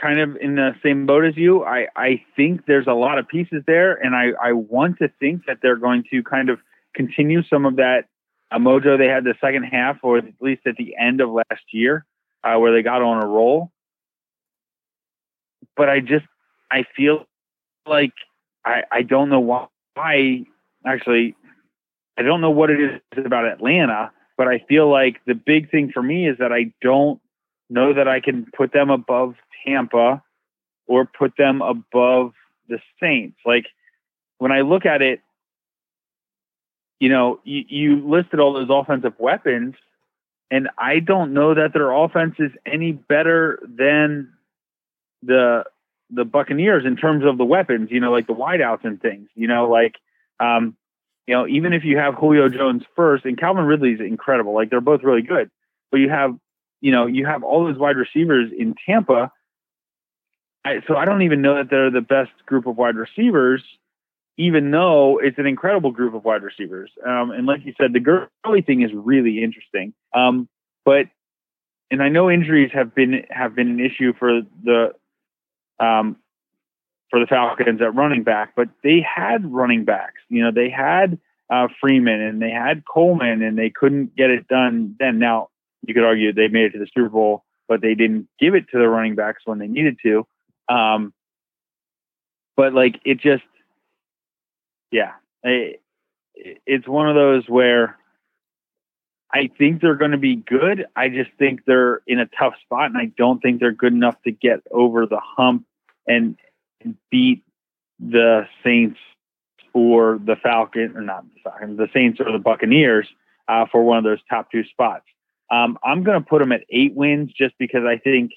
kind 0.00 0.20
of 0.20 0.36
in 0.36 0.54
the 0.54 0.72
same 0.82 1.06
boat 1.06 1.24
as 1.24 1.36
you. 1.36 1.64
I, 1.64 1.88
I 1.96 2.22
think 2.36 2.66
there's 2.66 2.86
a 2.86 2.92
lot 2.92 3.18
of 3.18 3.28
pieces 3.28 3.62
there, 3.66 3.94
and 3.94 4.14
I, 4.14 4.30
I 4.42 4.52
want 4.52 4.98
to 4.98 5.08
think 5.20 5.46
that 5.46 5.58
they're 5.62 5.76
going 5.76 6.04
to 6.10 6.22
kind 6.22 6.50
of 6.50 6.58
continue 6.94 7.42
some 7.44 7.64
of 7.64 7.76
that 7.76 8.06
uh, 8.50 8.58
mojo 8.58 8.96
they 8.98 9.06
had 9.06 9.24
the 9.24 9.34
second 9.40 9.64
half, 9.64 9.98
or 10.02 10.18
at 10.18 10.24
least 10.40 10.62
at 10.66 10.76
the 10.76 10.94
end 10.98 11.20
of 11.20 11.30
last 11.30 11.62
year, 11.72 12.04
uh, 12.44 12.56
where 12.58 12.72
they 12.72 12.82
got 12.82 13.02
on 13.02 13.22
a 13.22 13.26
roll. 13.26 13.70
But 15.76 15.88
I 15.88 16.00
just 16.00 16.26
I 16.70 16.84
feel 16.96 17.26
like 17.86 18.12
I 18.64 18.82
I 18.90 19.02
don't 19.02 19.28
know 19.28 19.68
why. 19.96 20.44
Actually, 20.86 21.34
I 22.16 22.22
don't 22.22 22.40
know 22.40 22.50
what 22.50 22.70
it 22.70 23.02
is 23.16 23.24
about 23.24 23.44
Atlanta, 23.44 24.12
but 24.36 24.48
I 24.48 24.64
feel 24.68 24.90
like 24.90 25.20
the 25.26 25.34
big 25.34 25.70
thing 25.70 25.90
for 25.92 26.02
me 26.02 26.28
is 26.28 26.38
that 26.38 26.52
I 26.52 26.72
don't 26.80 27.20
know 27.70 27.92
that 27.92 28.08
I 28.08 28.20
can 28.20 28.46
put 28.56 28.72
them 28.72 28.90
above 28.90 29.34
Tampa 29.64 30.22
or 30.86 31.04
put 31.06 31.34
them 31.36 31.62
above 31.62 32.32
the 32.68 32.78
Saints. 33.00 33.38
Like 33.44 33.66
when 34.38 34.52
I 34.52 34.62
look 34.62 34.86
at 34.86 35.02
it, 35.02 35.20
you 37.00 37.08
know, 37.08 37.40
you, 37.44 37.64
you 37.68 38.08
listed 38.08 38.40
all 38.40 38.54
those 38.54 38.68
offensive 38.70 39.14
weapons, 39.18 39.74
and 40.50 40.68
I 40.78 40.98
don't 40.98 41.32
know 41.32 41.54
that 41.54 41.72
their 41.72 41.92
offense 41.92 42.34
is 42.38 42.50
any 42.66 42.92
better 42.92 43.60
than 43.62 44.32
the 45.22 45.64
the 46.10 46.24
Buccaneers 46.24 46.86
in 46.86 46.96
terms 46.96 47.24
of 47.24 47.38
the 47.38 47.44
weapons. 47.44 47.90
You 47.90 48.00
know, 48.00 48.10
like 48.10 48.26
the 48.26 48.34
wideouts 48.34 48.84
and 48.84 49.00
things. 49.00 49.28
You 49.34 49.46
know, 49.46 49.68
like 49.68 49.94
um, 50.40 50.76
you 51.26 51.34
know, 51.34 51.46
even 51.46 51.72
if 51.72 51.84
you 51.84 51.98
have 51.98 52.14
Julio 52.14 52.48
Jones 52.48 52.82
first 52.96 53.24
and 53.24 53.38
Calvin 53.38 53.64
Ridley's 53.64 54.00
incredible, 54.00 54.54
like 54.54 54.70
they're 54.70 54.80
both 54.80 55.02
really 55.02 55.22
good, 55.22 55.50
but 55.90 55.98
you 55.98 56.08
have 56.08 56.36
you 56.80 56.92
know 56.92 57.06
you 57.06 57.26
have 57.26 57.42
all 57.42 57.64
those 57.64 57.78
wide 57.78 57.96
receivers 57.96 58.50
in 58.56 58.74
Tampa 58.86 59.30
I, 60.68 60.80
so 60.86 60.96
I 60.96 61.04
don't 61.04 61.22
even 61.22 61.40
know 61.40 61.56
that 61.56 61.70
they're 61.70 61.90
the 61.90 62.00
best 62.00 62.32
group 62.46 62.66
of 62.66 62.76
wide 62.76 62.96
receivers, 62.96 63.62
even 64.36 64.70
though 64.70 65.18
it's 65.18 65.38
an 65.38 65.46
incredible 65.46 65.92
group 65.92 66.14
of 66.14 66.24
wide 66.24 66.42
receivers. 66.42 66.90
Um, 67.06 67.30
and 67.30 67.46
like 67.46 67.64
you 67.64 67.72
said, 67.80 67.92
the 67.92 68.00
Gurley 68.00 68.62
thing 68.62 68.82
is 68.82 68.90
really 68.92 69.42
interesting. 69.42 69.94
Um, 70.14 70.48
but 70.84 71.06
and 71.90 72.02
I 72.02 72.08
know 72.08 72.30
injuries 72.30 72.70
have 72.74 72.94
been 72.94 73.24
have 73.30 73.54
been 73.54 73.68
an 73.68 73.80
issue 73.80 74.12
for 74.18 74.42
the 74.62 74.92
um, 75.80 76.16
for 77.10 77.20
the 77.20 77.26
Falcons 77.26 77.80
at 77.80 77.94
running 77.94 78.24
back, 78.24 78.52
but 78.54 78.68
they 78.82 79.00
had 79.00 79.50
running 79.50 79.84
backs. 79.84 80.20
You 80.28 80.42
know, 80.42 80.50
they 80.52 80.68
had 80.68 81.18
uh, 81.50 81.68
Freeman 81.80 82.20
and 82.20 82.42
they 82.42 82.50
had 82.50 82.82
Coleman, 82.84 83.42
and 83.42 83.56
they 83.56 83.70
couldn't 83.70 84.14
get 84.16 84.28
it 84.28 84.48
done 84.48 84.96
then. 84.98 85.18
Now 85.18 85.48
you 85.86 85.94
could 85.94 86.04
argue 86.04 86.32
they 86.32 86.48
made 86.48 86.66
it 86.66 86.70
to 86.72 86.78
the 86.78 86.88
Super 86.94 87.08
Bowl, 87.08 87.44
but 87.68 87.80
they 87.80 87.94
didn't 87.94 88.28
give 88.38 88.54
it 88.54 88.68
to 88.70 88.78
the 88.78 88.88
running 88.88 89.14
backs 89.14 89.42
when 89.44 89.58
they 89.58 89.68
needed 89.68 89.98
to. 90.02 90.26
Um, 90.68 91.12
but 92.56 92.74
like 92.74 93.00
it 93.04 93.18
just, 93.18 93.44
yeah, 94.90 95.12
it, 95.42 95.80
it's 96.66 96.88
one 96.88 97.08
of 97.08 97.14
those 97.14 97.48
where 97.48 97.96
I 99.32 99.50
think 99.58 99.80
they're 99.80 99.96
going 99.96 100.12
to 100.12 100.18
be 100.18 100.36
good. 100.36 100.86
I 100.96 101.08
just 101.08 101.30
think 101.38 101.64
they're 101.66 102.00
in 102.06 102.18
a 102.18 102.26
tough 102.26 102.54
spot, 102.64 102.86
and 102.86 102.96
I 102.96 103.12
don't 103.16 103.40
think 103.40 103.60
they're 103.60 103.72
good 103.72 103.92
enough 103.92 104.16
to 104.24 104.32
get 104.32 104.60
over 104.70 105.06
the 105.06 105.20
hump 105.20 105.64
and, 106.06 106.36
beat 107.10 107.42
the 107.98 108.46
Saints 108.64 108.98
or 109.74 110.20
the 110.24 110.36
Falcon, 110.36 110.96
or 110.96 111.02
not 111.02 111.24
the 111.24 111.40
Falcons, 111.42 111.76
the 111.76 111.88
Saints 111.92 112.20
or 112.20 112.30
the 112.30 112.38
Buccaneers 112.38 113.08
uh, 113.48 113.66
for 113.70 113.82
one 113.82 113.98
of 113.98 114.04
those 114.04 114.20
top 114.30 114.50
two 114.50 114.62
spots. 114.64 115.04
Um, 115.50 115.78
I'm 115.82 116.02
going 116.02 116.22
to 116.22 116.28
put 116.28 116.40
them 116.40 116.52
at 116.52 116.64
eight 116.70 116.94
wins 116.94 117.32
just 117.32 117.54
because 117.58 117.84
I 117.84 117.98
think 117.98 118.32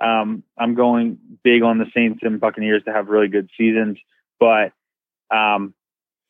um, 0.00 0.42
I'm 0.58 0.74
going 0.74 1.18
big 1.42 1.62
on 1.62 1.78
the 1.78 1.86
Saints 1.94 2.20
and 2.22 2.40
Buccaneers 2.40 2.84
to 2.84 2.92
have 2.92 3.08
really 3.08 3.28
good 3.28 3.50
seasons. 3.56 3.98
But 4.38 4.72
um, 5.30 5.74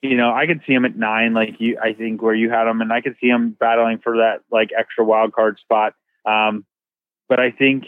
you 0.02 0.16
know, 0.16 0.34
I 0.34 0.46
could 0.46 0.60
see 0.66 0.74
them 0.74 0.84
at 0.84 0.96
nine, 0.96 1.32
like 1.32 1.60
you, 1.60 1.78
I 1.80 1.92
think 1.92 2.20
where 2.20 2.34
you 2.34 2.50
had 2.50 2.64
them, 2.64 2.80
and 2.80 2.92
I 2.92 3.00
could 3.00 3.16
see 3.20 3.28
them 3.28 3.56
battling 3.58 3.98
for 3.98 4.16
that 4.16 4.40
like 4.50 4.70
extra 4.76 5.04
wild 5.04 5.32
card 5.32 5.58
spot. 5.60 5.94
Um, 6.26 6.66
but 7.28 7.38
I 7.38 7.52
think 7.52 7.84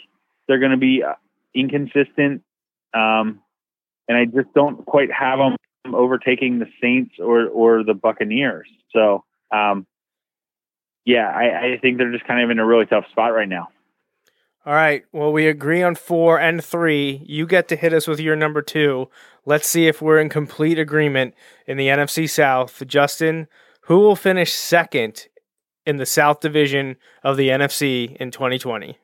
they're 0.47 0.61
going 0.61 0.71
to 0.71 0.77
be 0.77 1.03
uh, 1.03 1.15
inconsistent, 1.55 2.43
um, 2.95 3.41
and 4.09 4.17
I 4.17 4.27
just 4.27 4.53
don't 4.55 4.87
quite 4.87 5.11
have 5.13 5.39
them 5.39 5.57
overtaking 5.93 6.61
the 6.61 6.69
Saints 6.81 7.17
or 7.19 7.47
or 7.49 7.83
the 7.83 7.95
Buccaneers. 7.95 8.69
So, 8.93 9.25
um, 9.51 9.87
yeah, 11.05 11.29
I, 11.29 11.75
I 11.75 11.79
think 11.81 11.99
they're 11.99 12.13
just 12.13 12.27
kind 12.27 12.43
of 12.43 12.51
in 12.51 12.59
a 12.59 12.67
really 12.67 12.87
tough 12.87 13.05
spot 13.11 13.35
right 13.35 13.49
now. 13.49 13.69
All 14.67 14.73
right. 14.73 15.05
Well, 15.13 15.31
we 15.31 15.47
agree 15.47 15.83
on 15.83 15.95
four 15.95 16.41
and 16.41 16.65
three. 16.65 17.23
You 17.27 17.47
get 17.47 17.69
to 17.69 17.77
hit 17.77 17.93
us 17.93 18.07
with 18.07 18.19
your 18.19 18.35
number 18.35 18.63
two. 18.63 19.11
Let's 19.45 19.69
see 19.69 19.87
if 19.87 20.01
we're 20.01 20.19
in 20.19 20.31
complete 20.31 20.79
agreement 20.79 21.35
in 21.67 21.77
the 21.77 21.89
NFC 21.89 22.29
South. 22.29 22.83
Justin, 22.87 23.47
who 23.83 23.99
will 23.99 24.17
finish 24.17 24.55
second 24.55 25.29
in 25.85 25.99
the 25.99 26.07
South 26.07 26.41
Division 26.41 26.97
of 27.23 27.37
the 27.37 27.49
NFC 27.49 28.17
in 28.17 28.31
2020? 28.31 28.99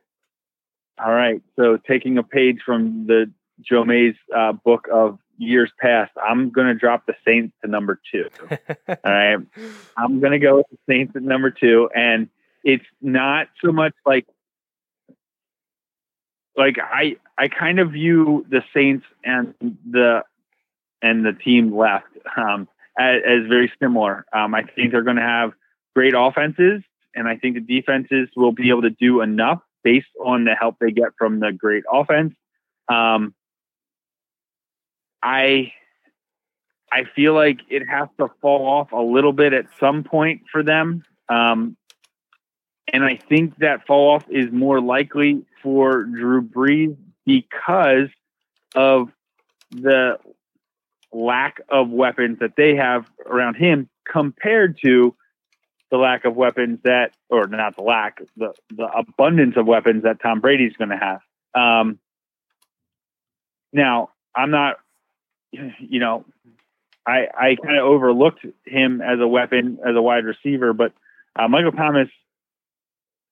All 1.05 1.13
right. 1.13 1.43
So, 1.57 1.77
taking 1.87 2.17
a 2.17 2.23
page 2.23 2.61
from 2.65 3.07
the 3.07 3.31
Joe 3.61 3.85
Mays 3.85 4.15
uh, 4.35 4.53
book 4.53 4.89
of 4.91 5.19
years 5.41 5.71
past, 5.81 6.13
I'm 6.23 6.51
going 6.51 6.69
to 6.69 6.75
drop 6.75 7.07
the 7.07 7.15
Saints 7.27 7.55
to 7.63 7.71
number 7.71 8.01
two. 8.13 8.29
All 8.89 8.97
right. 9.05 9.39
I'm 9.97 10.21
going 10.21 10.33
to 10.33 10.39
go 10.39 10.59
with 10.59 10.67
the 10.71 10.79
Saints 10.89 11.15
at 11.17 11.23
number 11.23 11.51
two. 11.51 11.89
And 11.95 12.29
it's 12.65 12.85
not 13.01 13.49
so 13.65 13.73
much 13.73 13.95
like 14.05 14.27
like 16.57 16.77
I 16.79 17.17
I 17.39 17.49
kind 17.49 17.79
of 17.79 17.93
view 17.93 18.45
the 18.49 18.63
Saints 18.75 19.07
and 19.25 19.55
the 19.89 20.23
and 21.03 21.25
the 21.25 21.33
team 21.33 21.75
left 21.75 22.07
um, 22.37 22.69
as, 22.99 23.23
as, 23.27 23.47
very 23.49 23.73
similar. 23.81 24.27
Um, 24.35 24.55
I 24.55 24.65
think 24.65 24.93
they're 24.93 25.03
going 25.03 25.17
to 25.17 25.23
have 25.23 25.53
great 25.97 26.13
offenses, 26.15 26.83
and 27.15 27.27
I 27.27 27.37
think 27.37 27.55
the 27.55 27.61
defenses 27.61 28.29
will 28.37 28.53
be 28.53 28.69
able 28.69 28.83
to 28.83 28.91
do 28.91 29.23
enough 29.23 29.63
based 29.83 30.11
on 30.23 30.45
the 30.45 30.55
help 30.55 30.77
they 30.79 30.91
get 30.91 31.13
from 31.17 31.41
the 31.41 31.53
great 31.53 31.85
offense. 31.91 32.35
Um, 32.89 33.35
I 35.23 35.73
I 36.93 37.05
feel 37.15 37.35
like 37.35 37.61
it 37.69 37.89
has 37.89 38.09
to 38.19 38.29
fall 38.41 38.67
off 38.67 38.93
a 38.93 39.01
little 39.01 39.33
bit 39.33 39.53
at 39.53 39.67
some 39.79 40.03
point 40.03 40.43
for 40.51 40.63
them. 40.63 41.05
Um, 41.29 41.77
and 42.93 43.05
I 43.05 43.17
think 43.17 43.57
that 43.59 43.87
fall 43.87 44.15
off 44.15 44.25
is 44.29 44.51
more 44.51 44.81
likely 44.81 45.45
for 45.63 46.03
Drew 46.05 46.43
Brees 46.43 46.97
because 47.25 48.09
of 48.75 49.11
the 49.71 50.19
lack 51.13 51.61
of 51.69 51.91
weapons 51.91 52.39
that 52.41 52.57
they 52.57 52.75
have 52.77 53.07
around 53.27 53.55
him 53.55 53.89
compared 54.11 54.79
to 54.83 55.15
the 55.91 55.97
lack 55.97 56.25
of 56.25 56.37
weapons 56.37 56.79
that, 56.85 57.13
or 57.29 57.47
not 57.47 57.77
the 57.77 57.83
lack, 57.83 58.21
the, 58.37 58.53
the 58.71 58.87
abundance 58.87 59.57
of 59.57 59.67
weapons 59.67 60.05
that 60.05 60.21
Tom 60.21 60.41
Brady's 60.41 60.77
going 60.77 60.91
to 60.91 60.97
have. 60.97 61.21
Um, 61.55 61.99
now, 63.73 64.11
I'm 64.35 64.51
not, 64.51 64.77
you 65.53 66.01
know, 66.01 66.25
I, 67.07 67.27
I 67.35 67.57
kind 67.57 67.79
of 67.79 67.85
overlooked 67.85 68.45
him 68.67 69.01
as 69.01 69.19
a 69.21 69.27
weapon, 69.27 69.79
as 69.87 69.97
a 69.97 70.03
wide 70.03 70.25
receiver, 70.25 70.73
but 70.73 70.93
uh, 71.39 71.49
Michael 71.49 71.73
Thomas 71.73 72.09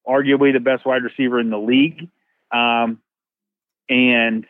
arguably 0.07 0.53
the 0.53 0.61
best 0.61 0.87
wide 0.87 1.03
receiver 1.03 1.39
in 1.39 1.51
the 1.51 1.59
league. 1.59 2.09
Um, 2.51 3.01
and, 3.89 4.47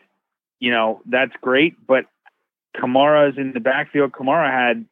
you 0.59 0.71
know, 0.71 1.01
that's 1.05 1.33
great. 1.41 1.75
But 1.85 2.05
Kamara 2.75 3.31
is 3.31 3.37
in 3.37 3.51
the 3.51 3.59
backfield. 3.59 4.13
Kamara 4.13 4.49
had, 4.49 4.85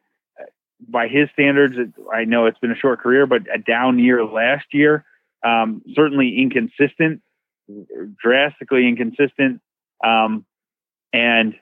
by 0.88 1.08
his 1.08 1.30
standards, 1.34 1.76
I 2.14 2.26
know 2.26 2.46
it's 2.46 2.60
been 2.60 2.72
a 2.72 2.76
short 2.76 3.00
career, 3.00 3.26
but 3.26 3.44
a 3.54 3.58
down 3.58 3.98
year 3.98 4.24
last 4.26 4.66
year. 4.74 5.06
Um, 5.44 5.82
certainly 5.96 6.38
inconsistent, 6.38 7.22
drastically 8.22 8.88
inconsistent. 8.88 9.62
Um, 10.04 10.46
and 11.14 11.56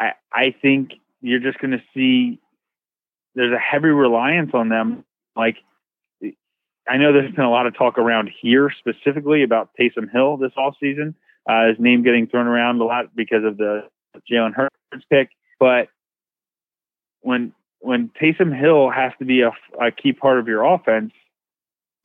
I, 0.00 0.12
I 0.32 0.54
think 0.60 0.92
you're 1.20 1.40
just 1.40 1.58
going 1.58 1.72
to 1.72 1.82
see 1.94 2.40
there's 3.34 3.52
a 3.52 3.58
heavy 3.58 3.88
reliance 3.88 4.50
on 4.54 4.68
them. 4.68 5.04
Like 5.36 5.56
I 6.88 6.96
know 6.96 7.12
there's 7.12 7.32
been 7.32 7.44
a 7.44 7.50
lot 7.50 7.66
of 7.66 7.76
talk 7.76 7.98
around 7.98 8.30
here 8.40 8.72
specifically 8.78 9.42
about 9.42 9.70
Taysom 9.78 10.10
Hill 10.10 10.38
this 10.38 10.52
offseason. 10.58 11.14
Uh, 11.48 11.68
his 11.68 11.76
name 11.78 12.02
getting 12.02 12.26
thrown 12.26 12.46
around 12.46 12.80
a 12.80 12.84
lot 12.84 13.14
because 13.14 13.44
of 13.44 13.56
the 13.56 13.82
Jalen 14.30 14.54
Hurts 14.54 15.04
pick. 15.08 15.30
But 15.58 15.88
when 17.20 17.52
when 17.80 18.10
Taysom 18.20 18.58
Hill 18.58 18.90
has 18.90 19.12
to 19.18 19.24
be 19.24 19.42
a, 19.42 19.52
a 19.80 19.90
key 19.90 20.12
part 20.12 20.38
of 20.38 20.48
your 20.48 20.64
offense, 20.64 21.12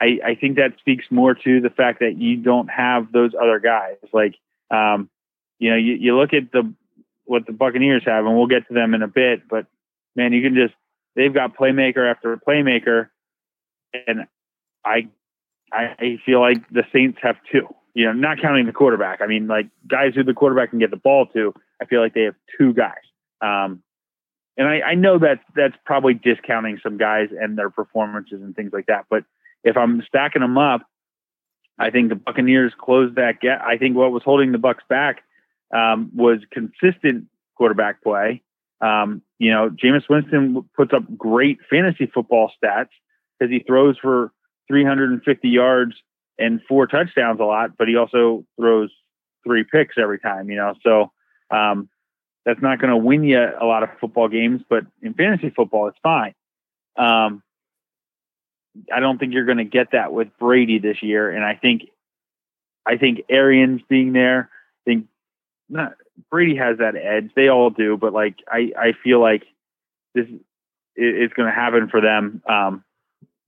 I, 0.02 0.20
I, 0.26 0.36
think 0.36 0.56
that 0.56 0.74
speaks 0.80 1.06
more 1.10 1.34
to 1.36 1.60
the 1.60 1.70
fact 1.70 2.00
that 2.00 2.18
you 2.18 2.38
don't 2.38 2.70
have 2.70 3.12
those 3.12 3.32
other 3.40 3.60
guys. 3.60 3.98
Like, 4.14 4.36
um, 4.72 5.10
you 5.60 5.70
know, 5.70 5.76
you, 5.76 5.96
you 5.96 6.18
look 6.18 6.34
at 6.34 6.52
the 6.54 6.74
what 7.26 7.46
the 7.46 7.54
Buccaneers 7.54 8.04
have, 8.06 8.26
and 8.26 8.36
we'll 8.36 8.48
get 8.48 8.68
to 8.68 8.74
them 8.74 8.94
in 8.94 9.02
a 9.02 9.08
bit. 9.08 9.48
But 9.50 9.66
man, 10.16 10.34
you 10.34 10.42
can 10.42 10.56
just 10.56 10.74
they've 11.16 11.34
got 11.34 11.56
playmaker 11.58 12.10
after 12.10 12.36
playmaker, 12.38 13.10
and 14.08 14.26
I 14.86 15.08
I 15.72 16.20
feel 16.26 16.40
like 16.40 16.68
the 16.70 16.84
Saints 16.94 17.20
have 17.22 17.38
two. 17.52 17.68
You 17.94 18.06
know, 18.06 18.14
not 18.14 18.42
counting 18.42 18.66
the 18.66 18.74
quarterback. 18.74 19.22
I 19.22 19.28
mean, 19.28 19.48
like 19.48 19.68
guys 19.88 20.14
who 20.16 20.24
the 20.24 20.34
quarterback 20.34 20.72
can 20.72 20.80
get 20.80 20.92
the 20.92 20.98
ball 20.98 21.28
to. 21.28 21.54
I 21.82 21.86
feel 21.86 22.02
like 22.02 22.14
they 22.14 22.24
have 22.24 22.36
two 22.58 22.74
guys. 22.74 22.94
Um, 23.42 23.82
and 24.58 24.68
I, 24.68 24.82
I 24.82 24.96
know 24.96 25.20
that 25.20 25.40
that's 25.56 25.76
probably 25.86 26.14
discounting 26.14 26.80
some 26.82 26.98
guys 26.98 27.30
and 27.38 27.58
their 27.58 27.70
performances 27.70 28.42
and 28.42 28.56
things 28.56 28.72
like 28.74 28.86
that. 28.88 29.06
But 29.10 29.24
if 29.64 29.76
I'm 29.76 30.02
stacking 30.08 30.42
them 30.42 30.58
up, 30.58 30.82
I 31.78 31.90
think 31.90 32.10
the 32.10 32.16
Buccaneers 32.16 32.74
closed 32.78 33.16
that 33.16 33.42
gap. 33.42 33.62
I 33.66 33.78
think 33.78 33.98
what 33.98 34.12
was 34.12 34.24
holding 34.24 34.54
the 34.54 34.58
Bucks 34.58 34.84
back 34.88 35.24
um, 35.74 36.12
was 36.14 36.40
consistent 36.52 37.26
quarterback 37.56 38.04
play. 38.04 38.42
Um, 38.82 39.22
you 39.40 39.52
know, 39.52 39.70
Jameis 39.70 40.08
Winston 40.10 40.68
puts 40.76 40.94
up 40.94 41.04
great 41.18 41.60
fantasy 41.70 42.06
football 42.08 42.52
stats 42.62 42.90
because 43.40 43.52
he 43.52 43.60
throws 43.60 43.98
for 43.98 44.32
350 44.68 45.50
yards 45.50 45.94
and 46.38 46.62
four 46.68 46.88
touchdowns 46.88 47.40
a 47.40 47.44
lot, 47.44 47.78
but 47.78 47.88
he 47.88 47.96
also 47.96 48.46
throws 48.60 48.92
three 49.46 49.64
picks 49.64 49.96
every 49.98 50.20
time, 50.20 50.50
you 50.50 50.58
know. 50.58 50.74
So 50.84 51.12
um, 51.50 51.90
that's 52.46 52.62
not 52.62 52.80
going 52.80 52.92
to 52.92 52.98
win 52.98 53.24
you 53.24 53.40
a 53.40 53.66
lot 53.66 53.84
of 53.84 53.90
football 54.00 54.28
games, 54.28 54.62
but 54.70 54.86
in 55.02 55.14
fantasy 55.14 55.50
football, 55.50 55.88
it's 55.88 55.98
fine. 56.04 56.34
Um, 56.98 57.44
I 58.94 59.00
don't 59.00 59.18
think 59.18 59.34
you're 59.34 59.46
going 59.46 59.58
to 59.58 59.64
get 59.64 59.92
that 59.92 60.12
with 60.12 60.28
Brady 60.38 60.80
this 60.80 61.02
year, 61.02 61.30
and 61.30 61.44
I 61.46 61.56
think 61.56 61.84
I 62.86 62.98
think 62.98 63.22
Arians 63.30 63.82
being 63.90 64.14
there, 64.14 64.50
I 64.52 64.84
think 64.90 65.08
not, 65.70 65.94
Brady 66.30 66.56
has 66.56 66.78
that 66.80 66.96
edge. 66.96 67.32
They 67.36 67.50
all 67.50 67.70
do, 67.70 67.98
but 67.98 68.14
like 68.14 68.36
I 68.48 68.72
I 68.78 68.94
feel 69.04 69.20
like 69.20 69.44
this 70.14 70.28
is 70.96 71.32
going 71.34 71.48
to 71.48 71.56
happen 71.56 71.90
for 71.90 72.02
them. 72.02 72.42
Um, 72.48 72.84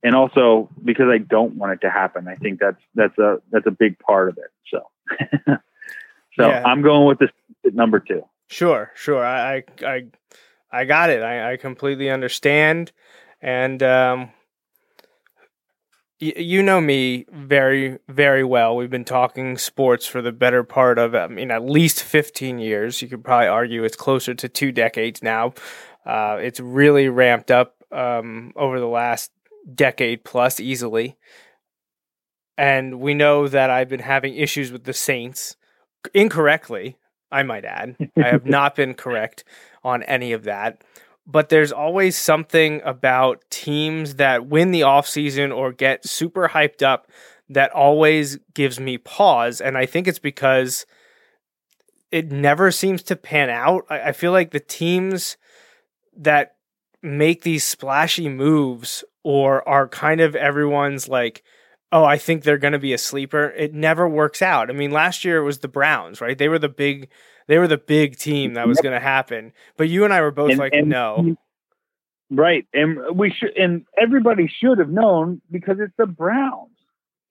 and 0.02 0.14
also 0.14 0.68
because 0.84 1.06
I 1.08 1.18
don't 1.18 1.54
want 1.54 1.72
it 1.72 1.80
to 1.82 1.90
happen. 1.90 2.28
I 2.28 2.36
think 2.36 2.60
that's 2.60 2.80
that's 2.94 3.18
a 3.18 3.38
that's 3.50 3.66
a 3.66 3.70
big 3.70 3.98
part 3.98 4.28
of 4.28 4.38
it. 4.38 4.50
So, 4.70 4.86
so 6.38 6.48
yeah. 6.48 6.62
I'm 6.64 6.82
going 6.82 7.06
with 7.06 7.18
this 7.18 7.30
number 7.64 8.00
two. 8.00 8.24
Sure, 8.48 8.90
sure. 8.94 9.24
I 9.24 9.64
I 9.84 10.06
I 10.70 10.84
got 10.84 11.10
it. 11.10 11.22
I, 11.22 11.52
I 11.52 11.56
completely 11.56 12.10
understand, 12.10 12.92
and 13.42 13.82
um, 13.82 14.30
you 16.20 16.62
know 16.62 16.80
me 16.80 17.26
very 17.32 17.98
very 18.08 18.44
well. 18.44 18.76
We've 18.76 18.90
been 18.90 19.04
talking 19.04 19.56
sports 19.58 20.06
for 20.06 20.20
the 20.22 20.32
better 20.32 20.64
part 20.64 20.98
of 20.98 21.14
I 21.14 21.26
mean 21.28 21.50
at 21.50 21.64
least 21.64 22.02
fifteen 22.02 22.58
years. 22.58 23.00
You 23.02 23.08
could 23.08 23.24
probably 23.24 23.48
argue 23.48 23.84
it's 23.84 23.96
closer 23.96 24.34
to 24.34 24.48
two 24.48 24.72
decades 24.72 25.22
now. 25.22 25.54
Uh, 26.06 26.38
it's 26.40 26.60
really 26.60 27.08
ramped 27.08 27.50
up 27.50 27.76
um, 27.92 28.52
over 28.56 28.80
the 28.80 28.86
last 28.88 29.30
decade 29.74 30.24
plus 30.24 30.60
easily. 30.60 31.16
and 32.56 33.00
we 33.00 33.14
know 33.14 33.48
that 33.48 33.70
I've 33.70 33.88
been 33.88 34.00
having 34.00 34.34
issues 34.34 34.72
with 34.72 34.84
the 34.84 34.92
Saints 34.92 35.56
incorrectly. 36.14 36.96
I 37.30 37.42
might 37.42 37.64
add, 37.64 37.96
I 38.16 38.28
have 38.28 38.46
not 38.58 38.74
been 38.74 38.94
correct 38.94 39.44
on 39.84 40.02
any 40.04 40.32
of 40.32 40.44
that. 40.44 40.82
But 41.30 41.50
there's 41.50 41.72
always 41.72 42.16
something 42.16 42.80
about 42.84 43.44
teams 43.50 44.14
that 44.14 44.46
win 44.46 44.70
the 44.70 44.80
offseason 44.80 45.54
or 45.54 45.72
get 45.72 46.08
super 46.08 46.48
hyped 46.48 46.82
up 46.82 47.10
that 47.50 47.70
always 47.72 48.38
gives 48.54 48.80
me 48.80 48.96
pause. 48.96 49.60
And 49.60 49.76
I 49.76 49.84
think 49.84 50.08
it's 50.08 50.18
because 50.18 50.86
it 52.10 52.32
never 52.32 52.70
seems 52.70 53.02
to 53.04 53.16
pan 53.16 53.50
out. 53.50 53.84
I, 53.90 54.00
I 54.00 54.12
feel 54.12 54.32
like 54.32 54.50
the 54.50 54.60
teams 54.60 55.36
that 56.16 56.56
make 57.02 57.42
these 57.42 57.64
splashy 57.64 58.28
moves 58.28 59.04
or 59.22 59.66
are 59.68 59.86
kind 59.86 60.20
of 60.20 60.34
everyone's 60.34 61.08
like, 61.08 61.42
oh, 61.92 62.04
I 62.04 62.18
think 62.18 62.42
they're 62.42 62.58
going 62.58 62.72
to 62.72 62.78
be 62.78 62.92
a 62.92 62.98
sleeper. 62.98 63.50
It 63.50 63.74
never 63.74 64.08
works 64.08 64.42
out. 64.42 64.70
I 64.70 64.72
mean, 64.72 64.90
last 64.90 65.24
year 65.24 65.38
it 65.38 65.44
was 65.44 65.58
the 65.58 65.68
Browns, 65.68 66.20
right? 66.20 66.36
They 66.36 66.48
were 66.48 66.58
the 66.58 66.68
big, 66.68 67.08
they 67.48 67.58
were 67.58 67.66
the 67.66 67.76
big 67.78 68.16
team 68.16 68.54
that 68.54 68.68
was 68.68 68.80
going 68.80 68.94
to 68.94 69.00
happen. 69.00 69.52
But 69.76 69.88
you 69.88 70.04
and 70.04 70.14
I 70.14 70.20
were 70.20 70.30
both 70.30 70.50
And- 70.50 70.58
like, 70.58 70.72
and- 70.72 70.88
no. 70.88 71.36
Right, 72.30 72.66
and 72.74 73.16
we 73.18 73.30
should, 73.30 73.56
and 73.56 73.86
everybody 73.96 74.48
should 74.48 74.78
have 74.78 74.90
known 74.90 75.40
because 75.50 75.78
it's 75.80 75.94
the 75.96 76.04
Browns. 76.06 76.68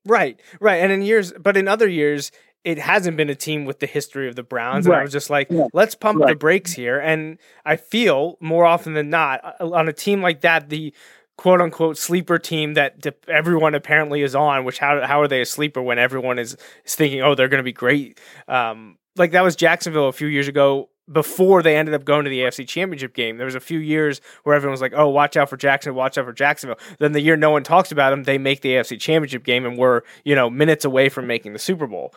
Right, 0.05 0.39
right. 0.59 0.77
And 0.77 0.91
in 0.91 1.03
years, 1.03 1.33
but 1.33 1.55
in 1.55 1.67
other 1.67 1.87
years, 1.87 2.31
it 2.63 2.79
hasn't 2.79 3.15
been 3.15 3.29
a 3.29 3.35
team 3.35 3.65
with 3.65 3.77
the 3.79 3.85
history 3.85 4.27
of 4.27 4.35
the 4.35 4.41
Browns. 4.41 4.87
And 4.87 4.95
I 4.95 5.03
was 5.03 5.11
just 5.11 5.29
like, 5.29 5.47
Yeah. 5.51 5.67
let's 5.71 5.93
pump 5.93 6.25
the 6.25 6.33
brakes 6.33 6.73
here. 6.73 6.99
And 6.99 7.37
I 7.63 7.75
feel 7.75 8.37
more 8.41 8.65
often 8.65 8.93
than 8.95 9.11
not 9.11 9.41
uh, 9.61 9.69
on 9.71 9.87
a 9.87 9.93
team 9.93 10.23
like 10.23 10.41
that, 10.41 10.69
the 10.69 10.91
quote 11.37 11.61
unquote 11.61 11.97
sleeper 11.97 12.39
team 12.39 12.73
that 12.73 13.05
everyone 13.27 13.75
apparently 13.75 14.23
is 14.23 14.33
on, 14.33 14.65
which 14.65 14.79
how, 14.79 15.05
how 15.05 15.21
are 15.21 15.27
they 15.27 15.41
a 15.41 15.45
sleeper 15.45 15.81
when 15.81 15.99
everyone 15.99 16.39
is, 16.39 16.57
is 16.85 16.95
thinking, 16.95 17.21
oh, 17.21 17.35
they're 17.35 17.47
going 17.49 17.59
to 17.59 17.63
be 17.63 17.71
great? 17.71 18.19
Um, 18.47 18.97
like 19.17 19.31
that 19.31 19.43
was 19.43 19.55
Jacksonville 19.55 20.07
a 20.07 20.13
few 20.13 20.27
years 20.27 20.47
ago 20.47 20.89
before 21.11 21.63
they 21.63 21.77
ended 21.77 21.95
up 21.95 22.03
going 22.03 22.25
to 22.25 22.29
the 22.29 22.39
AFC 22.39 22.67
Championship 22.67 23.13
game. 23.13 23.37
There 23.37 23.45
was 23.45 23.55
a 23.55 23.59
few 23.61 23.79
years 23.79 24.19
where 24.43 24.55
everyone 24.55 24.71
was 24.71 24.81
like, 24.81 24.93
"Oh, 24.95 25.07
watch 25.07 25.37
out 25.37 25.49
for 25.49 25.57
Jacksonville, 25.57 25.97
watch 25.97 26.17
out 26.17 26.25
for 26.25 26.33
Jacksonville." 26.33 26.79
Then 26.99 27.13
the 27.13 27.21
year 27.21 27.37
no 27.37 27.49
one 27.51 27.63
talks 27.63 27.91
about 27.91 28.09
them, 28.11 28.23
they 28.23 28.37
make 28.37 28.61
the 28.61 28.69
AFC 28.75 28.99
Championship 28.99 29.43
game 29.43 29.65
and 29.65 29.77
we're, 29.77 30.01
you 30.25 30.35
know, 30.35 30.49
minutes 30.49 30.83
away 30.85 31.09
from 31.09 31.27
making 31.27 31.53
the 31.53 31.59
Super 31.59 31.87
Bowl. 31.87 32.13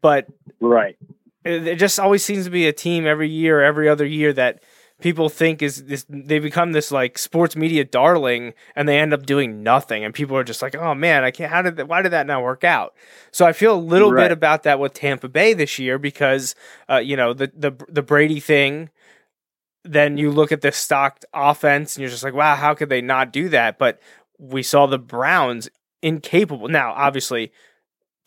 But 0.00 0.26
Right. 0.60 0.96
it, 1.44 1.66
it 1.66 1.76
just 1.78 1.98
always 1.98 2.24
seems 2.24 2.44
to 2.44 2.50
be 2.50 2.68
a 2.68 2.72
team 2.72 3.06
every 3.06 3.28
year, 3.28 3.60
every 3.62 3.88
other 3.88 4.06
year 4.06 4.32
that 4.34 4.62
people 5.00 5.28
think 5.28 5.62
is 5.62 5.84
this 5.84 6.04
they 6.08 6.38
become 6.38 6.72
this 6.72 6.90
like 6.92 7.18
sports 7.18 7.56
media 7.56 7.84
darling 7.84 8.54
and 8.76 8.88
they 8.88 8.98
end 8.98 9.12
up 9.12 9.26
doing 9.26 9.62
nothing 9.62 10.04
and 10.04 10.14
people 10.14 10.36
are 10.36 10.44
just 10.44 10.62
like 10.62 10.74
oh 10.76 10.94
man 10.94 11.24
i 11.24 11.30
can't 11.30 11.50
how 11.50 11.62
did 11.62 11.76
that 11.76 11.88
why 11.88 12.02
did 12.02 12.12
that 12.12 12.26
not 12.26 12.42
work 12.42 12.64
out 12.64 12.94
so 13.30 13.44
i 13.46 13.52
feel 13.52 13.74
a 13.74 13.80
little 13.80 14.12
Right. 14.12 14.24
bit 14.24 14.32
about 14.32 14.62
that 14.64 14.78
with 14.78 14.92
tampa 14.94 15.28
bay 15.28 15.54
this 15.54 15.78
year 15.78 15.98
because 15.98 16.54
uh, 16.88 16.98
you 16.98 17.16
know 17.16 17.32
the 17.32 17.50
the 17.54 17.72
the 17.88 18.02
brady 18.02 18.40
thing 18.40 18.90
then 19.84 20.16
you 20.18 20.30
look 20.30 20.52
at 20.52 20.60
the 20.60 20.72
stocked 20.72 21.24
offense 21.32 21.96
and 21.96 22.02
you're 22.02 22.10
just 22.10 22.24
like 22.24 22.34
wow 22.34 22.54
how 22.54 22.74
could 22.74 22.88
they 22.88 23.00
not 23.00 23.32
do 23.32 23.48
that 23.48 23.78
but 23.78 24.00
we 24.38 24.62
saw 24.62 24.86
the 24.86 24.98
browns 24.98 25.68
incapable 26.02 26.68
now 26.68 26.92
obviously 26.92 27.52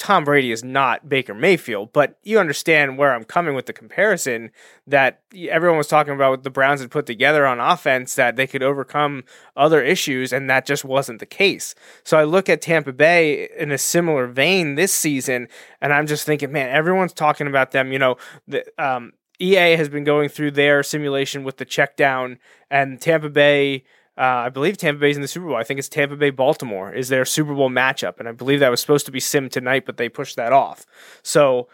Tom 0.03 0.25
Brady 0.25 0.51
is 0.51 0.65
not 0.65 1.07
Baker 1.07 1.33
Mayfield, 1.33 1.93
but 1.93 2.17
you 2.23 2.37
understand 2.37 2.97
where 2.97 3.15
I'm 3.15 3.23
coming 3.23 3.55
with 3.55 3.67
the 3.67 3.73
comparison 3.73 4.51
that 4.85 5.21
everyone 5.47 5.77
was 5.77 5.87
talking 5.87 6.13
about 6.13 6.31
what 6.31 6.43
the 6.43 6.49
Browns 6.49 6.81
had 6.81 6.91
put 6.91 7.05
together 7.05 7.45
on 7.45 7.61
offense 7.61 8.15
that 8.15 8.35
they 8.35 8.45
could 8.45 8.61
overcome 8.61 9.23
other 9.55 9.81
issues, 9.81 10.33
and 10.33 10.49
that 10.49 10.65
just 10.65 10.83
wasn't 10.83 11.21
the 11.21 11.25
case. 11.25 11.73
So 12.03 12.17
I 12.17 12.25
look 12.25 12.49
at 12.49 12.61
Tampa 12.61 12.91
Bay 12.91 13.47
in 13.57 13.71
a 13.71 13.77
similar 13.77 14.27
vein 14.27 14.75
this 14.75 14.93
season, 14.93 15.47
and 15.79 15.93
I'm 15.93 16.05
just 16.05 16.25
thinking, 16.25 16.51
man, 16.51 16.67
everyone's 16.67 17.13
talking 17.13 17.47
about 17.47 17.71
them. 17.71 17.93
You 17.93 17.99
know, 17.99 18.17
the 18.45 18.65
um, 18.77 19.13
EA 19.39 19.77
has 19.77 19.87
been 19.87 20.03
going 20.03 20.27
through 20.27 20.51
their 20.51 20.83
simulation 20.83 21.45
with 21.45 21.55
the 21.55 21.65
check 21.65 21.95
down, 21.95 22.39
and 22.69 22.99
Tampa 22.99 23.29
Bay. 23.29 23.85
Uh, 24.15 24.45
I 24.45 24.49
believe 24.49 24.77
Tampa 24.77 24.99
Bay's 24.99 25.15
in 25.15 25.23
the 25.23 25.27
Super 25.27 25.47
Bowl. 25.47 25.55
I 25.55 25.63
think 25.63 25.79
it's 25.79 25.89
Tampa 25.89 26.15
Bay 26.15 26.29
Baltimore 26.29 26.93
is 26.93 27.09
their 27.09 27.25
Super 27.25 27.55
Bowl 27.55 27.69
matchup, 27.69 28.19
and 28.19 28.29
I 28.29 28.31
believe 28.31 28.59
that 28.59 28.69
was 28.69 28.79
supposed 28.79 29.07
to 29.07 29.11
be 29.11 29.19
sim 29.19 29.49
tonight, 29.49 29.85
but 29.85 29.97
they 29.97 30.07
pushed 30.07 30.35
that 30.35 30.53
off. 30.53 30.85
So, 31.23 31.67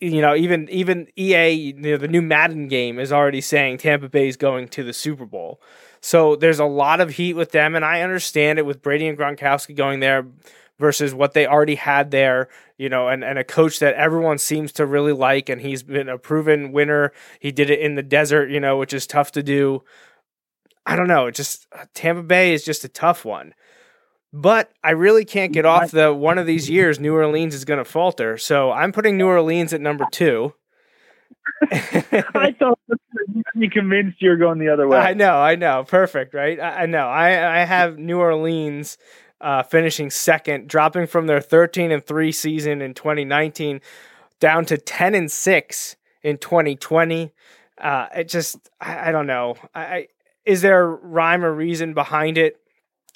you 0.00 0.20
know, 0.20 0.36
even 0.36 0.68
even 0.68 1.08
EA, 1.16 1.48
you 1.48 1.72
know, 1.72 1.96
the 1.96 2.08
new 2.08 2.20
Madden 2.20 2.68
game 2.68 2.98
is 2.98 3.10
already 3.10 3.40
saying 3.40 3.78
Tampa 3.78 4.08
Bay's 4.10 4.36
going 4.36 4.68
to 4.68 4.84
the 4.84 4.92
Super 4.92 5.24
Bowl. 5.24 5.62
So 6.00 6.36
there's 6.36 6.58
a 6.60 6.66
lot 6.66 7.00
of 7.00 7.10
heat 7.10 7.34
with 7.34 7.52
them, 7.52 7.74
and 7.74 7.84
I 7.84 8.02
understand 8.02 8.58
it 8.58 8.66
with 8.66 8.82
Brady 8.82 9.08
and 9.08 9.18
Gronkowski 9.18 9.74
going 9.74 10.00
there 10.00 10.26
versus 10.78 11.12
what 11.12 11.32
they 11.32 11.46
already 11.46 11.74
had 11.74 12.10
there, 12.10 12.48
you 12.76 12.88
know, 12.88 13.08
and, 13.08 13.24
and 13.24 13.38
a 13.38 13.44
coach 13.44 13.80
that 13.80 13.94
everyone 13.94 14.38
seems 14.38 14.72
to 14.72 14.86
really 14.86 15.12
like, 15.12 15.48
and 15.48 15.60
he's 15.60 15.82
been 15.82 16.08
a 16.08 16.18
proven 16.18 16.70
winner. 16.70 17.12
He 17.40 17.50
did 17.50 17.68
it 17.70 17.80
in 17.80 17.96
the 17.96 18.02
desert, 18.02 18.50
you 18.50 18.60
know, 18.60 18.76
which 18.76 18.92
is 18.92 19.06
tough 19.06 19.32
to 19.32 19.42
do. 19.42 19.82
I 20.88 20.96
don't 20.96 21.06
know. 21.06 21.26
It 21.26 21.34
just 21.34 21.66
Tampa 21.92 22.22
Bay 22.22 22.54
is 22.54 22.64
just 22.64 22.82
a 22.82 22.88
tough 22.88 23.24
one. 23.24 23.52
But 24.32 24.72
I 24.82 24.90
really 24.90 25.24
can't 25.24 25.52
get 25.52 25.66
off 25.66 25.90
the 25.90 26.12
one 26.12 26.38
of 26.38 26.46
these 26.46 26.68
years 26.68 26.98
New 26.98 27.14
Orleans 27.14 27.54
is 27.54 27.66
going 27.66 27.78
to 27.78 27.84
falter. 27.84 28.38
So 28.38 28.72
I'm 28.72 28.92
putting 28.92 29.18
New 29.18 29.26
Orleans 29.26 29.74
at 29.74 29.82
number 29.82 30.06
two. 30.10 30.54
I 31.70 32.54
thought 32.58 32.78
you 33.54 33.70
convinced 33.70 34.20
you 34.20 34.30
were 34.30 34.36
going 34.36 34.58
the 34.58 34.68
other 34.68 34.88
way. 34.88 34.98
I 34.98 35.12
know, 35.12 35.36
I 35.36 35.56
know, 35.56 35.84
perfect, 35.84 36.32
right? 36.32 36.58
I, 36.58 36.82
I 36.82 36.86
know. 36.86 37.06
I 37.06 37.60
I 37.60 37.64
have 37.64 37.98
New 37.98 38.18
Orleans 38.18 38.96
uh, 39.42 39.62
finishing 39.62 40.10
second, 40.10 40.68
dropping 40.68 41.06
from 41.06 41.26
their 41.26 41.40
13 41.40 41.92
and 41.92 42.04
three 42.04 42.32
season 42.32 42.80
in 42.80 42.94
2019 42.94 43.80
down 44.40 44.64
to 44.66 44.78
10 44.78 45.14
and 45.14 45.30
six 45.30 45.96
in 46.22 46.38
2020. 46.38 47.32
Uh, 47.78 48.06
it 48.16 48.28
just, 48.28 48.56
I, 48.80 49.08
I 49.08 49.12
don't 49.12 49.26
know. 49.26 49.56
I, 49.74 49.80
I 49.80 50.06
is 50.48 50.62
there 50.62 50.88
rhyme 50.88 51.44
or 51.44 51.52
reason 51.52 51.92
behind 51.92 52.38
it? 52.38 52.58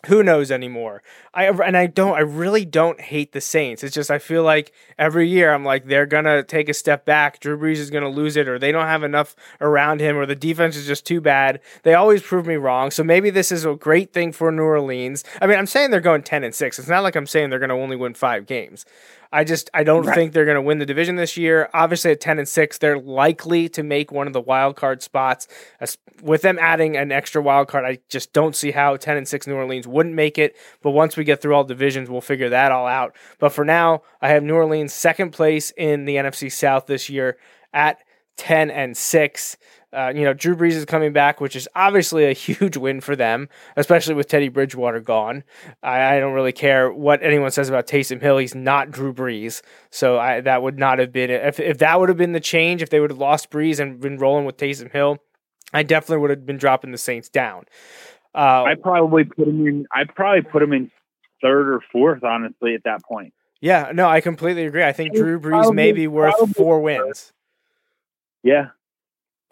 Who 0.06 0.22
knows 0.22 0.50
anymore? 0.50 1.00
I 1.32 1.46
and 1.46 1.76
I 1.76 1.86
don't. 1.86 2.14
I 2.14 2.20
really 2.20 2.64
don't 2.64 3.00
hate 3.00 3.32
the 3.32 3.40
Saints. 3.40 3.84
It's 3.84 3.94
just 3.94 4.10
I 4.10 4.18
feel 4.18 4.42
like 4.42 4.72
every 4.98 5.28
year 5.28 5.54
I'm 5.54 5.64
like 5.64 5.86
they're 5.86 6.06
gonna 6.06 6.42
take 6.42 6.68
a 6.68 6.74
step 6.74 7.06
back. 7.06 7.38
Drew 7.38 7.56
Brees 7.56 7.76
is 7.76 7.88
gonna 7.88 8.08
lose 8.08 8.36
it, 8.36 8.48
or 8.48 8.58
they 8.58 8.72
don't 8.72 8.88
have 8.88 9.04
enough 9.04 9.36
around 9.60 10.00
him, 10.00 10.16
or 10.16 10.26
the 10.26 10.34
defense 10.34 10.76
is 10.76 10.88
just 10.88 11.06
too 11.06 11.20
bad. 11.20 11.60
They 11.84 11.94
always 11.94 12.20
prove 12.20 12.46
me 12.46 12.56
wrong. 12.56 12.90
So 12.90 13.04
maybe 13.04 13.30
this 13.30 13.52
is 13.52 13.64
a 13.64 13.76
great 13.76 14.12
thing 14.12 14.32
for 14.32 14.50
New 14.50 14.64
Orleans. 14.64 15.24
I 15.40 15.46
mean, 15.46 15.56
I'm 15.56 15.66
saying 15.66 15.92
they're 15.92 16.00
going 16.00 16.24
ten 16.24 16.42
and 16.42 16.54
six. 16.54 16.80
It's 16.80 16.88
not 16.88 17.04
like 17.04 17.14
I'm 17.14 17.26
saying 17.26 17.50
they're 17.50 17.60
gonna 17.60 17.78
only 17.78 17.96
win 17.96 18.14
five 18.14 18.44
games. 18.44 18.84
I 19.32 19.44
just 19.44 19.70
I 19.72 19.82
don't 19.82 20.04
Right. 20.04 20.14
think 20.14 20.32
they're 20.32 20.44
going 20.44 20.56
to 20.56 20.62
win 20.62 20.78
the 20.78 20.86
division 20.86 21.16
this 21.16 21.36
year. 21.36 21.70
Obviously, 21.72 22.10
at 22.10 22.20
ten 22.20 22.38
and 22.38 22.46
six, 22.46 22.76
they're 22.78 22.98
likely 22.98 23.68
to 23.70 23.82
make 23.82 24.12
one 24.12 24.26
of 24.26 24.32
the 24.32 24.40
wild 24.40 24.76
card 24.76 25.02
spots. 25.02 25.48
As- 25.80 25.96
With 26.22 26.42
them 26.42 26.58
adding 26.60 26.96
an 26.96 27.10
extra 27.10 27.40
wild 27.42 27.68
card, 27.68 27.84
I 27.84 27.98
just 28.08 28.32
don't 28.32 28.54
see 28.54 28.70
how 28.72 28.96
ten 28.96 29.16
and 29.16 29.26
six 29.26 29.46
New 29.46 29.54
Orleans 29.54 29.88
wouldn't 29.88 30.14
make 30.14 30.38
it. 30.38 30.54
But 30.82 30.90
once 30.90 31.16
we 31.16 31.24
get 31.24 31.40
through 31.40 31.54
all 31.54 31.64
divisions, 31.64 32.10
we'll 32.10 32.20
figure 32.20 32.50
that 32.50 32.70
all 32.72 32.86
out. 32.86 33.16
But 33.38 33.52
for 33.52 33.64
now, 33.64 34.02
I 34.20 34.28
have 34.28 34.42
New 34.42 34.54
Orleans 34.54 34.92
second 34.92 35.30
place 35.30 35.72
in 35.76 36.04
the 36.04 36.16
NFC 36.16 36.48
South 36.52 36.86
this 36.86 37.08
year 37.08 37.38
at 37.72 37.98
ten 38.36 38.70
and 38.70 38.96
six. 38.96 39.56
Uh, 39.92 40.12
you 40.14 40.22
know, 40.24 40.33
Drew 40.33 40.57
Brees 40.57 40.72
is 40.72 40.85
coming 40.85 41.12
back, 41.12 41.40
which 41.40 41.55
is 41.55 41.68
obviously 41.74 42.24
a 42.24 42.33
huge 42.33 42.76
win 42.76 43.00
for 43.00 43.14
them, 43.14 43.48
especially 43.76 44.14
with 44.14 44.26
Teddy 44.28 44.48
Bridgewater 44.48 45.00
gone. 45.00 45.44
I, 45.83 46.16
I 46.16 46.20
don't 46.20 46.33
really 46.33 46.52
care 46.52 46.90
what 46.92 47.22
anyone 47.22 47.50
says 47.50 47.68
about 47.68 47.87
Taysom 47.87 48.20
Hill. 48.22 48.38
He's 48.38 48.55
not 48.55 48.90
Drew 48.90 49.12
Brees. 49.12 49.61
So 49.90 50.18
I, 50.18 50.40
that 50.40 50.62
would 50.62 50.78
not 50.78 50.98
have 50.98 51.12
been, 51.12 51.31
if, 51.31 51.61
if 51.61 51.78
that 51.78 52.00
would 52.00 52.09
have 52.09 52.18
been 52.18 52.33
the 52.33 52.40
change, 52.40 52.81
if 52.81 52.88
they 52.90 53.00
would 53.00 53.11
have 53.11 53.18
lost 53.18 53.50
Brees 53.50 53.81
and 53.81 54.00
been 54.00 54.16
rolling 54.18 54.44
with 54.46 54.57
Taysom 54.57 54.90
Hill, 54.90 55.18
I 55.74 55.83
definitely 55.83 56.18
would 56.18 56.31
have 56.31 56.46
been 56.46 56.59
dropping 56.59 56.90
the 56.92 56.98
Saints 56.98 57.28
down. 57.28 57.64
Uh, 58.35 58.64
I 58.64 58.74
probably 58.83 59.24
put 59.24 59.46
him 59.46 59.66
in. 59.66 59.87
I 59.92 60.05
probably 60.05 60.40
put 60.42 60.62
him 60.62 60.73
in 60.73 60.90
third 61.42 61.69
or 61.69 61.81
fourth, 61.92 62.25
honestly, 62.25 62.75
at 62.75 62.85
that 62.85 63.02
point. 63.04 63.35
yeah, 63.60 63.90
no, 63.94 64.08
I 64.08 64.23
completely 64.23 64.64
agree. 64.64 64.85
I 64.85 64.92
think 64.92 65.14
Drew 65.14 65.38
Brees 65.38 65.50
Probably- 65.50 65.75
may 65.77 65.92
be 65.92 66.06
worth 66.08 66.56
four 66.56 66.81
wins. 66.81 67.33
Yeah, 68.42 68.69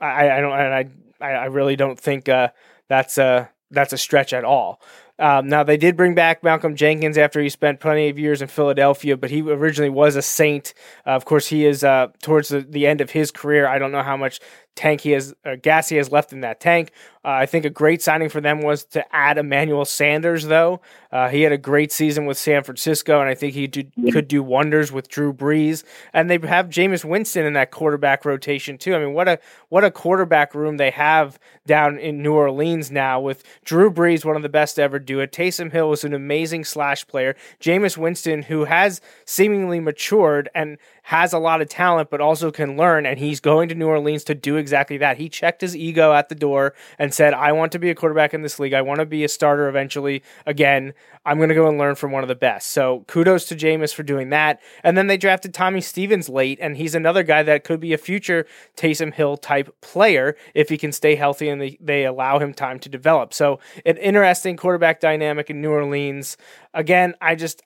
I, 0.00 0.38
I 0.38 0.40
don't, 0.40 0.52
and 0.52 0.90
I, 1.20 1.26
I 1.26 1.44
really 1.46 1.76
don't 1.76 1.98
think 1.98 2.28
uh, 2.28 2.48
that's 2.88 3.18
a 3.18 3.50
that's 3.70 3.92
a 3.92 3.98
stretch 3.98 4.32
at 4.32 4.44
all. 4.44 4.80
Um, 5.18 5.48
now 5.48 5.62
they 5.62 5.76
did 5.76 5.96
bring 5.96 6.14
back 6.14 6.42
Malcolm 6.42 6.74
Jenkins 6.74 7.18
after 7.18 7.42
he 7.42 7.50
spent 7.50 7.78
plenty 7.78 8.08
of 8.08 8.18
years 8.18 8.40
in 8.40 8.48
Philadelphia, 8.48 9.18
but 9.18 9.30
he 9.30 9.42
originally 9.42 9.90
was 9.90 10.16
a 10.16 10.22
Saint. 10.22 10.72
Uh, 11.06 11.10
of 11.10 11.26
course, 11.26 11.48
he 11.48 11.66
is 11.66 11.84
uh, 11.84 12.08
towards 12.22 12.48
the, 12.48 12.62
the 12.62 12.86
end 12.86 13.02
of 13.02 13.10
his 13.10 13.30
career. 13.30 13.66
I 13.66 13.78
don't 13.78 13.92
know 13.92 14.02
how 14.02 14.16
much 14.16 14.40
tank 14.80 15.02
he 15.02 15.10
has, 15.10 15.34
uh, 15.44 15.56
gas 15.60 15.90
he 15.90 15.96
has 15.96 16.10
left 16.10 16.32
in 16.32 16.40
that 16.40 16.58
tank. 16.58 16.92
Uh, 17.22 17.32
I 17.32 17.44
think 17.44 17.66
a 17.66 17.70
great 17.70 18.00
signing 18.00 18.30
for 18.30 18.40
them 18.40 18.62
was 18.62 18.84
to 18.86 19.04
add 19.14 19.36
Emmanuel 19.36 19.84
Sanders, 19.84 20.46
though. 20.46 20.80
Uh, 21.12 21.28
he 21.28 21.42
had 21.42 21.52
a 21.52 21.58
great 21.58 21.92
season 21.92 22.24
with 22.24 22.38
San 22.38 22.62
Francisco, 22.62 23.20
and 23.20 23.28
I 23.28 23.34
think 23.34 23.52
he 23.52 23.66
did, 23.66 23.92
could 24.10 24.26
do 24.26 24.42
wonders 24.42 24.90
with 24.90 25.10
Drew 25.10 25.34
Brees. 25.34 25.84
And 26.14 26.30
they 26.30 26.38
have 26.46 26.70
Jameis 26.70 27.04
Winston 27.04 27.44
in 27.44 27.52
that 27.52 27.70
quarterback 27.70 28.24
rotation 28.24 28.78
too. 28.78 28.94
I 28.94 29.00
mean, 29.00 29.12
what 29.12 29.28
a 29.28 29.38
what 29.68 29.84
a 29.84 29.90
quarterback 29.90 30.54
room 30.54 30.78
they 30.78 30.90
have 30.90 31.38
down 31.66 31.98
in 31.98 32.22
New 32.22 32.32
Orleans 32.32 32.90
now 32.90 33.20
with 33.20 33.44
Drew 33.64 33.92
Brees, 33.92 34.24
one 34.24 34.36
of 34.36 34.42
the 34.42 34.48
best 34.48 34.76
to 34.76 34.82
ever 34.82 34.98
do 34.98 35.20
it. 35.20 35.30
Taysom 35.30 35.72
Hill 35.72 35.90
was 35.90 36.04
an 36.04 36.14
amazing 36.14 36.64
slash 36.64 37.06
player. 37.06 37.36
Jameis 37.60 37.98
Winston, 37.98 38.42
who 38.44 38.64
has 38.64 39.02
seemingly 39.26 39.78
matured 39.78 40.48
and 40.54 40.78
has 41.10 41.32
a 41.32 41.38
lot 41.40 41.60
of 41.60 41.68
talent, 41.68 42.08
but 42.08 42.20
also 42.20 42.52
can 42.52 42.76
learn, 42.76 43.04
and 43.04 43.18
he's 43.18 43.40
going 43.40 43.68
to 43.68 43.74
New 43.74 43.88
Orleans 43.88 44.22
to 44.22 44.32
do 44.32 44.54
exactly 44.54 44.96
that. 44.98 45.16
He 45.16 45.28
checked 45.28 45.60
his 45.60 45.74
ego 45.74 46.12
at 46.12 46.28
the 46.28 46.36
door 46.36 46.72
and 47.00 47.12
said, 47.12 47.34
I 47.34 47.50
want 47.50 47.72
to 47.72 47.80
be 47.80 47.90
a 47.90 47.96
quarterback 47.96 48.32
in 48.32 48.42
this 48.42 48.60
league. 48.60 48.74
I 48.74 48.82
want 48.82 49.00
to 49.00 49.06
be 49.06 49.24
a 49.24 49.28
starter 49.28 49.68
eventually 49.68 50.22
again. 50.46 50.94
I'm 51.26 51.38
going 51.38 51.48
to 51.48 51.54
go 51.56 51.66
and 51.66 51.78
learn 51.78 51.96
from 51.96 52.12
one 52.12 52.22
of 52.22 52.28
the 52.28 52.36
best. 52.36 52.68
So 52.68 53.04
kudos 53.08 53.46
to 53.46 53.56
Jameis 53.56 53.92
for 53.92 54.04
doing 54.04 54.30
that. 54.30 54.60
And 54.84 54.96
then 54.96 55.08
they 55.08 55.16
drafted 55.16 55.52
Tommy 55.52 55.80
Stevens 55.80 56.28
late, 56.28 56.60
and 56.62 56.76
he's 56.76 56.94
another 56.94 57.24
guy 57.24 57.42
that 57.42 57.64
could 57.64 57.80
be 57.80 57.92
a 57.92 57.98
future 57.98 58.46
Taysom 58.76 59.12
Hill 59.12 59.36
type 59.36 59.74
player 59.80 60.36
if 60.54 60.68
he 60.68 60.78
can 60.78 60.92
stay 60.92 61.16
healthy 61.16 61.48
and 61.48 61.60
they, 61.60 61.76
they 61.80 62.04
allow 62.04 62.38
him 62.38 62.54
time 62.54 62.78
to 62.78 62.88
develop. 62.88 63.34
So 63.34 63.58
an 63.84 63.96
interesting 63.96 64.56
quarterback 64.56 65.00
dynamic 65.00 65.50
in 65.50 65.60
New 65.60 65.72
Orleans. 65.72 66.36
Again, 66.72 67.16
I 67.20 67.34
just 67.34 67.64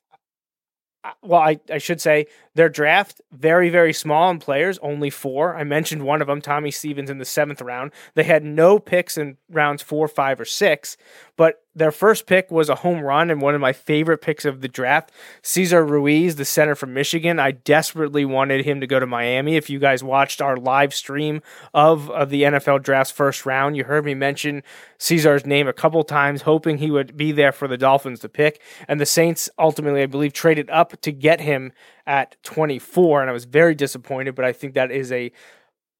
well, 1.23 1.41
I, 1.41 1.61
I 1.71 1.79
should 1.79 2.01
say 2.01 2.27
their 2.55 2.69
draft 2.69 3.21
very 3.33 3.71
very 3.71 3.93
small 3.93 4.31
in 4.31 4.39
players, 4.39 4.79
only 4.79 5.11
four. 5.11 5.57
I 5.57 5.65
mentioned 5.65 6.03
one 6.03 6.21
of 6.21 6.29
them, 6.29 6.41
Tommy 6.41 6.71
Stevens, 6.71 7.11
in 7.11 7.19
the 7.19 7.25
seventh 7.25 7.61
round. 7.61 7.93
They 8.15 8.25
had 8.25 8.45
no 8.45 8.79
picks 8.79 9.17
in 9.17 9.37
rounds 9.51 9.83
four, 9.83 10.09
five, 10.09 10.41
or 10.41 10.45
six, 10.45 10.97
but 11.37 11.65
their 11.77 11.91
first 11.91 12.27
pick 12.27 12.51
was 12.51 12.69
a 12.69 12.77
home 12.77 13.01
run 13.01 13.31
and 13.31 13.41
one 13.41 13.55
of 13.55 13.61
my 13.61 13.73
favorite 13.73 14.19
picks 14.19 14.45
of 14.45 14.61
the 14.61 14.69
draft. 14.69 15.11
Cesar 15.43 15.85
Ruiz, 15.85 16.37
the 16.37 16.45
center 16.45 16.77
from 16.77 16.95
Michigan. 16.95 17.41
I 17.41 17.51
desperately 17.51 18.25
wanted 18.25 18.65
him 18.65 18.81
to 18.81 18.87
go 18.87 19.01
to 19.01 19.07
Miami. 19.07 19.57
If 19.57 19.69
you 19.69 19.81
guys 19.81 20.05
watched 20.05 20.41
our 20.41 20.57
live 20.57 20.95
stream 20.95 21.43
of, 21.73 22.11
of 22.11 22.31
the 22.31 22.43
NFL 22.43 22.83
draft's 22.83 23.13
first 23.13 23.45
round, 23.45 23.77
you 23.77 23.85
heard 23.85 24.05
me 24.05 24.15
mention 24.15 24.63
Cesar's 24.99 25.45
name 25.45 25.67
a 25.67 25.73
couple 25.73 26.05
times, 26.05 26.43
hoping 26.43 26.79
he 26.79 26.91
would 26.91 27.17
be 27.17 27.33
there 27.33 27.53
for 27.53 27.67
the 27.67 27.77
Dolphins 27.77 28.21
to 28.21 28.29
pick. 28.29 28.61
And 28.87 29.01
the 29.01 29.07
Saints 29.07 29.51
ultimately, 29.59 30.03
I 30.03 30.07
believe, 30.07 30.33
traded 30.33 30.71
up 30.71 31.01
to 31.01 31.11
get 31.11 31.41
him 31.41 31.73
at 32.07 32.37
24. 32.43 33.23
And 33.23 33.31
I 33.31 33.33
was 33.33 33.45
very 33.45 33.75
disappointed, 33.75 34.35
but 34.35 34.45
I 34.45 34.53
think 34.53 34.75
that 34.75 34.91
is 34.91 35.11
a 35.13 35.33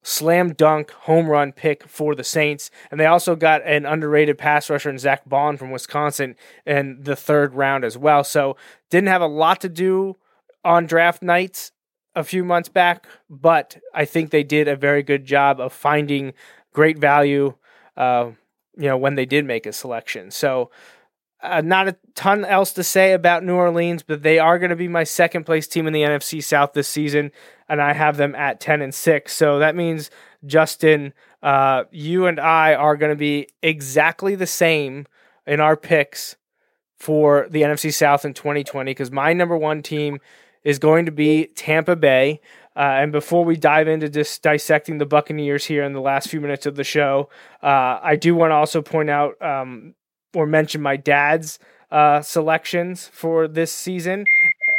slam 0.03 0.53
dunk 0.53 0.91
home 0.91 1.27
run 1.27 1.51
pick 1.51 1.87
for 1.87 2.13
the 2.13 2.23
Saints. 2.23 2.69
And 2.91 2.99
they 2.99 3.05
also 3.05 3.35
got 3.35 3.63
an 3.65 3.85
underrated 3.85 4.37
pass 4.37 4.69
rusher 4.69 4.89
in 4.89 4.99
Zack 4.99 5.27
Baun 5.27 5.57
from 5.57 5.71
Wisconsin 5.71 6.35
in 6.65 7.01
the 7.01 7.15
third 7.15 7.55
round 7.55 7.83
as 7.83 7.97
well. 7.97 8.23
So 8.23 8.55
didn't 8.89 9.09
have 9.09 9.21
a 9.21 9.27
lot 9.27 9.61
to 9.61 9.69
do 9.69 10.15
on 10.63 10.85
draft 10.85 11.23
nights 11.23 11.71
a 12.15 12.23
few 12.23 12.45
months 12.45 12.69
back, 12.69 13.05
but 13.29 13.77
I 13.93 14.05
think 14.05 14.29
they 14.29 14.43
did 14.43 14.67
a 14.67 14.75
very 14.75 15.03
good 15.03 15.25
job 15.25 15.59
of 15.59 15.73
finding 15.73 16.33
great 16.71 16.97
value. 16.97 17.55
Uh, 17.97 18.31
you 18.77 18.87
know 18.87 18.97
when 18.97 19.15
they 19.15 19.25
did 19.25 19.45
make 19.45 19.65
a 19.65 19.73
selection. 19.73 20.31
So 20.31 20.69
uh, 21.45 21.61
not 21.61 21.87
a 21.87 21.95
ton 22.15 22.45
else 22.45 22.73
to 22.73 22.83
say 22.83 23.13
about 23.13 23.43
New 23.43 23.55
Orleans, 23.55 24.03
but 24.03 24.23
they 24.23 24.39
are 24.39 24.59
going 24.59 24.69
to 24.69 24.75
be 24.75 24.87
my 24.87 25.03
second 25.03 25.45
place 25.45 25.67
team 25.67 25.87
in 25.87 25.93
the 25.93 26.01
NFC 26.01 26.43
South 26.43 26.73
this 26.73 26.87
season, 26.87 27.31
and 27.69 27.81
I 27.81 27.93
have 27.93 28.17
them 28.17 28.35
at 28.35 28.59
ten 28.59 28.81
and 28.81 28.93
six. 28.93 29.33
So 29.33 29.59
that 29.59 29.75
means 29.75 30.09
Justin, 30.45 31.13
uh, 31.41 31.83
you 31.91 32.27
and 32.27 32.39
I 32.39 32.73
are 32.73 32.97
going 32.97 33.11
to 33.11 33.15
be 33.15 33.47
exactly 33.61 34.35
the 34.35 34.47
same 34.47 35.05
in 35.45 35.59
our 35.59 35.77
picks 35.77 36.35
for 36.97 37.47
the 37.49 37.61
NFC 37.61 37.93
South 37.93 38.25
in 38.25 38.33
2020 38.33 38.91
because 38.91 39.11
my 39.11 39.33
number 39.33 39.57
one 39.57 39.81
team 39.81 40.19
is 40.63 40.79
going 40.79 41.05
to 41.05 41.11
be 41.11 41.47
Tampa 41.55 41.95
Bay. 41.95 42.41
Uh, 42.75 42.97
and 42.99 43.11
before 43.11 43.45
we 43.45 43.55
dive 43.55 43.87
into 43.87 44.09
just 44.09 44.41
dissecting 44.41 44.97
the 44.97 45.05
Buccaneers 45.05 45.65
here 45.65 45.83
in 45.83 45.93
the 45.93 46.01
last 46.01 46.29
few 46.29 46.41
minutes 46.41 46.65
of 46.65 46.75
the 46.75 46.83
show, 46.83 47.29
uh, 47.63 47.99
I 48.01 48.17
do 48.17 48.35
want 48.35 48.51
to 48.51 48.55
also 48.55 48.81
point 48.81 49.09
out 49.09 49.41
um, 49.41 49.93
or 50.35 50.45
mention 50.45 50.81
my 50.81 50.97
dad's 50.97 51.59
uh, 51.91 52.21
selections 52.21 53.07
for 53.07 53.47
this 53.47 53.71
season, 53.71 54.25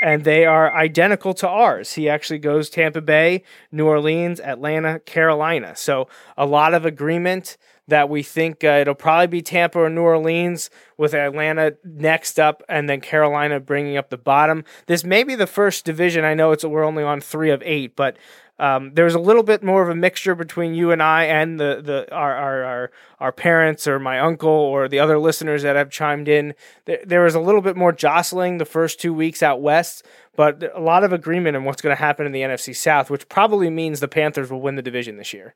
and 0.02 0.24
they 0.24 0.44
are 0.44 0.74
identical 0.74 1.32
to 1.34 1.48
ours. 1.48 1.94
He 1.94 2.08
actually 2.08 2.38
goes 2.38 2.68
Tampa 2.68 3.00
Bay, 3.00 3.42
New 3.72 3.86
Orleans, 3.86 4.40
Atlanta, 4.40 4.98
Carolina. 5.00 5.74
So 5.76 6.08
a 6.36 6.46
lot 6.46 6.74
of 6.74 6.84
agreement 6.84 7.56
that 7.88 8.08
we 8.08 8.22
think 8.22 8.64
uh, 8.64 8.78
it'll 8.80 8.94
probably 8.94 9.26
be 9.26 9.42
Tampa 9.42 9.78
or 9.78 9.90
New 9.90 10.02
Orleans 10.02 10.70
with 10.96 11.14
Atlanta 11.14 11.76
next 11.84 12.38
up 12.40 12.62
and 12.68 12.88
then 12.88 13.00
Carolina 13.00 13.60
bringing 13.60 13.96
up 13.96 14.10
the 14.10 14.18
bottom. 14.18 14.64
This 14.86 15.04
may 15.04 15.22
be 15.22 15.34
the 15.34 15.46
first 15.46 15.84
division. 15.84 16.24
I 16.24 16.34
know 16.34 16.52
it's 16.52 16.64
we're 16.64 16.84
only 16.84 17.04
on 17.04 17.20
3 17.20 17.50
of 17.50 17.62
8, 17.64 17.94
but 17.94 18.16
um, 18.58 18.92
there's 18.94 19.14
a 19.14 19.20
little 19.20 19.42
bit 19.42 19.62
more 19.62 19.82
of 19.82 19.90
a 19.90 19.94
mixture 19.94 20.34
between 20.34 20.74
you 20.74 20.90
and 20.90 21.02
I 21.02 21.24
and 21.24 21.60
the, 21.60 21.82
the 21.84 22.14
our, 22.14 22.34
our, 22.34 22.64
our, 22.64 22.90
our 23.20 23.32
parents 23.32 23.86
or 23.86 23.98
my 23.98 24.18
uncle 24.18 24.48
or 24.48 24.88
the 24.88 24.98
other 24.98 25.18
listeners 25.18 25.62
that 25.62 25.76
have 25.76 25.90
chimed 25.90 26.26
in. 26.26 26.54
There, 26.86 27.00
there 27.04 27.22
was 27.22 27.34
a 27.34 27.40
little 27.40 27.60
bit 27.60 27.76
more 27.76 27.92
jostling 27.92 28.56
the 28.56 28.64
first 28.64 28.98
two 28.98 29.12
weeks 29.12 29.42
out 29.42 29.60
west, 29.60 30.06
but 30.36 30.62
a 30.74 30.80
lot 30.80 31.04
of 31.04 31.12
agreement 31.12 31.56
on 31.56 31.64
what's 31.64 31.82
going 31.82 31.94
to 31.94 32.02
happen 32.02 32.24
in 32.24 32.32
the 32.32 32.40
NFC 32.40 32.74
South, 32.74 33.10
which 33.10 33.28
probably 33.28 33.68
means 33.68 34.00
the 34.00 34.08
Panthers 34.08 34.50
will 34.50 34.62
win 34.62 34.76
the 34.76 34.82
division 34.82 35.18
this 35.18 35.34
year. 35.34 35.54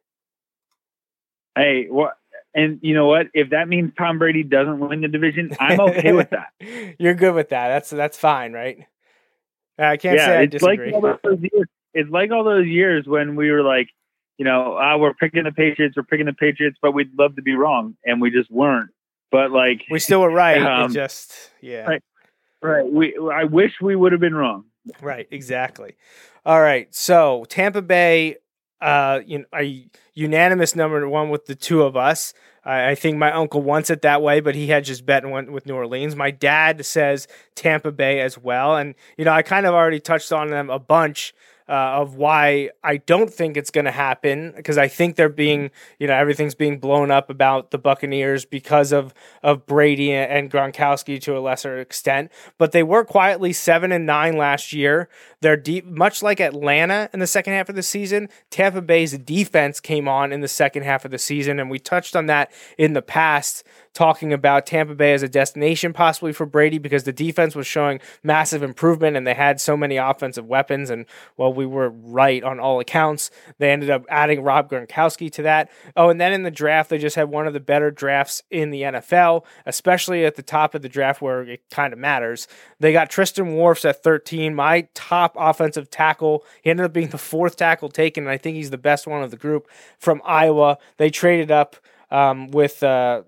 Hey, 1.60 1.86
what? 1.88 2.16
And 2.54 2.80
you 2.82 2.94
know 2.94 3.06
what? 3.06 3.28
If 3.32 3.50
that 3.50 3.68
means 3.68 3.92
Tom 3.96 4.18
Brady 4.18 4.42
doesn't 4.42 4.80
win 4.80 5.02
the 5.02 5.08
division, 5.08 5.56
I'm 5.60 5.80
okay 5.80 6.12
with 6.12 6.30
that. 6.30 6.48
You're 6.98 7.14
good 7.14 7.34
with 7.34 7.50
that. 7.50 7.68
That's 7.68 7.90
that's 7.90 8.18
fine, 8.18 8.52
right? 8.52 8.86
I 9.78 9.96
can't 9.96 10.18
yeah, 10.18 10.26
say 10.26 10.38
I 10.38 10.46
disagree. 10.46 10.92
Like 10.92 11.20
years, 11.24 11.66
it's 11.94 12.10
like 12.10 12.30
all 12.30 12.44
those 12.44 12.66
years 12.66 13.06
when 13.06 13.36
we 13.36 13.50
were 13.50 13.62
like, 13.62 13.88
you 14.36 14.44
know, 14.44 14.76
ah, 14.80 14.96
we're 14.96 15.14
picking 15.14 15.44
the 15.44 15.52
Patriots, 15.52 15.96
we're 15.96 16.02
picking 16.02 16.26
the 16.26 16.32
Patriots, 16.32 16.76
but 16.82 16.92
we'd 16.92 17.10
love 17.18 17.36
to 17.36 17.42
be 17.42 17.54
wrong, 17.54 17.96
and 18.04 18.20
we 18.20 18.30
just 18.30 18.50
weren't. 18.50 18.90
But 19.30 19.52
like, 19.52 19.82
we 19.90 19.98
still 19.98 20.20
were 20.20 20.30
right. 20.30 20.60
Um, 20.60 20.92
just 20.92 21.32
yeah, 21.60 21.86
right, 21.86 22.02
right. 22.62 22.90
We 22.90 23.16
I 23.32 23.44
wish 23.44 23.72
we 23.80 23.94
would 23.94 24.12
have 24.12 24.20
been 24.20 24.34
wrong. 24.34 24.64
Right, 25.00 25.28
exactly. 25.30 25.94
All 26.44 26.60
right, 26.60 26.92
so 26.94 27.44
Tampa 27.48 27.82
Bay 27.82 28.36
uh, 28.80 29.20
you 29.26 29.38
know, 29.38 29.44
a 29.54 29.86
unanimous 30.14 30.74
number 30.74 31.08
one 31.08 31.30
with 31.30 31.46
the 31.46 31.54
two 31.54 31.82
of 31.82 31.96
us. 31.96 32.34
I, 32.64 32.90
I 32.90 32.94
think 32.94 33.18
my 33.18 33.32
uncle 33.32 33.62
wants 33.62 33.90
it 33.90 34.02
that 34.02 34.22
way, 34.22 34.40
but 34.40 34.54
he 34.54 34.68
had 34.68 34.84
just 34.84 35.06
bet 35.06 35.22
and 35.22 35.32
went 35.32 35.52
with 35.52 35.66
New 35.66 35.74
Orleans. 35.74 36.16
My 36.16 36.30
dad 36.30 36.84
says 36.84 37.28
Tampa 37.54 37.92
Bay 37.92 38.20
as 38.20 38.38
well, 38.38 38.76
and 38.76 38.94
you 39.16 39.24
know, 39.24 39.32
I 39.32 39.42
kind 39.42 39.66
of 39.66 39.74
already 39.74 40.00
touched 40.00 40.32
on 40.32 40.48
them 40.48 40.70
a 40.70 40.78
bunch 40.78 41.34
uh, 41.70 42.00
of 42.00 42.16
why 42.16 42.68
I 42.82 42.96
don't 42.96 43.32
think 43.32 43.56
it's 43.56 43.70
going 43.70 43.84
to 43.84 43.92
happen 43.92 44.52
because 44.56 44.76
I 44.76 44.88
think 44.88 45.14
they're 45.14 45.28
being, 45.28 45.70
you 46.00 46.08
know, 46.08 46.14
everything's 46.14 46.56
being 46.56 46.80
blown 46.80 47.12
up 47.12 47.30
about 47.30 47.70
the 47.70 47.78
Buccaneers 47.78 48.44
because 48.44 48.90
of 48.90 49.14
of 49.44 49.66
Brady 49.66 50.12
and 50.12 50.50
Gronkowski 50.50 51.20
to 51.22 51.38
a 51.38 51.40
lesser 51.40 51.78
extent. 51.78 52.32
But 52.58 52.72
they 52.72 52.82
were 52.82 53.04
quietly 53.04 53.52
seven 53.52 53.92
and 53.92 54.04
nine 54.04 54.36
last 54.36 54.72
year. 54.72 55.08
They're 55.42 55.56
deep, 55.56 55.86
much 55.86 56.22
like 56.22 56.40
Atlanta 56.40 57.08
in 57.12 57.20
the 57.20 57.26
second 57.26 57.54
half 57.54 57.68
of 57.68 57.74
the 57.74 57.82
season. 57.82 58.28
Tampa 58.50 58.82
Bay's 58.82 59.16
defense 59.16 59.80
came 59.80 60.06
on 60.06 60.32
in 60.32 60.40
the 60.40 60.48
second 60.48 60.82
half 60.82 61.04
of 61.04 61.10
the 61.10 61.18
season, 61.18 61.58
and 61.58 61.70
we 61.70 61.78
touched 61.78 62.14
on 62.14 62.26
that 62.26 62.52
in 62.76 62.92
the 62.92 63.02
past 63.02 63.64
talking 63.92 64.32
about 64.32 64.66
Tampa 64.66 64.94
Bay 64.94 65.12
as 65.12 65.22
a 65.22 65.28
destination 65.28 65.92
possibly 65.92 66.32
for 66.32 66.46
Brady 66.46 66.78
because 66.78 67.04
the 67.04 67.12
defense 67.12 67.56
was 67.56 67.66
showing 67.66 68.00
massive 68.22 68.62
improvement 68.62 69.16
and 69.16 69.26
they 69.26 69.34
had 69.34 69.60
so 69.60 69.76
many 69.76 69.96
offensive 69.96 70.46
weapons. 70.46 70.90
And 70.90 71.06
well, 71.36 71.52
we 71.52 71.66
were 71.66 71.90
right 71.90 72.42
on 72.42 72.60
all 72.60 72.78
accounts. 72.78 73.30
They 73.58 73.70
ended 73.70 73.90
up 73.90 74.04
adding 74.08 74.42
Rob 74.42 74.70
Gronkowski 74.70 75.30
to 75.32 75.42
that. 75.42 75.70
Oh, 75.96 76.08
and 76.08 76.20
then 76.20 76.32
in 76.32 76.44
the 76.44 76.50
draft, 76.50 76.90
they 76.90 76.98
just 76.98 77.16
had 77.16 77.30
one 77.30 77.46
of 77.46 77.52
the 77.52 77.60
better 77.60 77.90
drafts 77.90 78.42
in 78.50 78.70
the 78.70 78.82
NFL, 78.82 79.44
especially 79.66 80.24
at 80.24 80.36
the 80.36 80.42
top 80.42 80.74
of 80.74 80.82
the 80.82 80.88
draft 80.88 81.20
where 81.20 81.42
it 81.42 81.62
kind 81.70 81.92
of 81.92 81.98
matters. 81.98 82.46
They 82.78 82.92
got 82.92 83.10
Tristan 83.10 83.56
Wirfs 83.56 83.88
at 83.88 84.02
13, 84.02 84.54
my 84.54 84.88
top 84.94 85.29
offensive 85.36 85.90
tackle. 85.90 86.44
He 86.62 86.70
ended 86.70 86.86
up 86.86 86.92
being 86.92 87.08
the 87.08 87.18
fourth 87.18 87.56
tackle 87.56 87.88
taken, 87.88 88.24
and 88.24 88.30
I 88.30 88.36
think 88.36 88.56
he's 88.56 88.70
the 88.70 88.78
best 88.78 89.06
one 89.06 89.22
of 89.22 89.30
the 89.30 89.36
group 89.36 89.68
from 89.98 90.20
Iowa. 90.24 90.78
They 90.96 91.10
traded 91.10 91.50
up 91.50 91.76
um, 92.10 92.50
with 92.50 92.82
uh, 92.82 93.22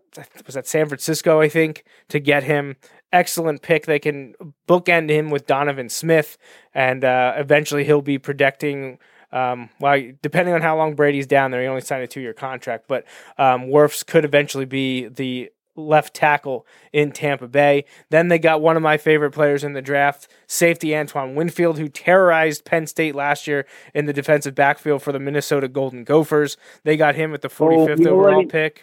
was 0.47 0.55
that 0.55 0.67
San 0.67 0.89
Francisco, 0.89 1.41
I 1.41 1.49
think, 1.49 1.85
to 2.09 2.21
get 2.21 2.45
him. 2.45 2.77
Excellent 3.13 3.63
pick. 3.63 3.87
They 3.87 3.99
can 3.99 4.35
bookend 4.67 5.11
him 5.11 5.31
with 5.31 5.47
Donovan 5.47 5.89
Smith, 5.89 6.39
and 6.75 7.05
uh, 7.05 7.35
eventually 7.37 7.85
he'll 7.85 8.03
be 8.03 8.19
protecting. 8.19 8.99
Um, 9.33 9.71
well, 9.81 9.99
depending 10.21 10.55
on 10.55 10.61
how 10.61 10.77
long 10.77 10.95
Brady's 10.95 11.27
down 11.27 11.51
there, 11.51 11.63
he 11.63 11.67
only 11.67 11.81
signed 11.81 12.03
a 12.03 12.07
two-year 12.07 12.35
contract, 12.35 12.85
but 12.87 13.05
um, 13.39 13.71
could 14.07 14.25
eventually 14.25 14.67
be 14.67 15.09
the 15.09 15.51
left 15.77 16.15
tackle 16.15 16.67
in 16.93 17.13
Tampa 17.13 17.49
Bay. 17.49 17.85
Then 18.11 18.29
they 18.29 18.39
got 18.39 18.61
one 18.61 18.77
of 18.77 18.83
my 18.83 18.97
favorite 18.99 19.33
players 19.33 19.65
in 19.65 19.73
the 19.73 19.83
draft, 19.83 20.29
safety 20.47 20.95
Antoine 20.97 21.35
Winfield, 21.35 21.79
who 21.79 21.89
terrorized 21.89 22.65
Penn 22.65 22.87
State 22.87 23.15
last 23.15 23.47
year 23.47 23.67
in 23.95 24.07
the 24.07 24.13
defensive 24.13 24.55
backfield 24.55 25.03
for 25.03 25.13
the 25.13 25.19
Minnesota 25.19 25.69
Golden 25.69 26.05
Gophers. 26.05 26.57
They 26.85 26.97
got 26.97 27.15
him 27.15 27.33
at 27.35 27.43
the 27.43 27.49
45th 27.49 28.07
Oh, 28.07 28.11
overall 28.11 28.35
already- 28.35 28.49
pick. 28.49 28.83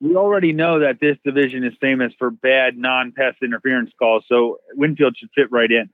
We 0.00 0.16
already 0.16 0.52
know 0.52 0.80
that 0.80 0.98
this 1.00 1.16
division 1.24 1.62
is 1.62 1.74
famous 1.80 2.12
for 2.18 2.30
bad 2.32 2.76
non-pass 2.76 3.34
interference 3.40 3.92
calls, 3.98 4.24
so 4.28 4.58
Winfield 4.74 5.16
should 5.16 5.28
fit 5.32 5.46
right 5.52 5.70
in. 5.70 5.90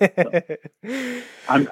I'm 1.48 1.68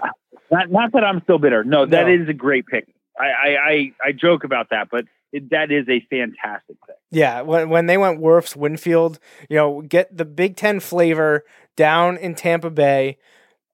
not 0.51 0.71
not 0.71 0.93
that 0.93 1.05
I'm 1.05 1.21
still 1.23 1.39
bitter. 1.39 1.65
No, 1.65 1.87
that 1.87 2.07
No. 2.07 2.13
is 2.13 2.29
a 2.29 2.33
great 2.33 2.67
pick. 2.67 2.87
I 3.19 3.25
I, 3.25 3.57
I, 3.71 3.93
I 4.07 4.13
joke 4.13 4.45
about 4.45 4.71
that, 4.71 4.89
but 4.91 5.05
it, 5.33 5.51
that 5.51 5.70
is 5.70 5.89
a 5.89 6.01
fantastic 6.11 6.76
thing. 6.87 6.97
Yeah, 7.11 7.43
when 7.43 7.68
when 7.68 7.87
they 7.87 7.99
went 7.99 8.20
Wirfs, 8.20 8.57
Winfield, 8.57 9.18
you 9.49 9.57
know, 9.57 9.83
get 9.83 10.16
the 10.16 10.24
Big 10.24 10.57
Ten 10.57 10.81
flavor 10.81 11.45
down 11.76 12.16
in 12.16 12.35
Tampa 12.35 12.70
Bay 12.70 13.18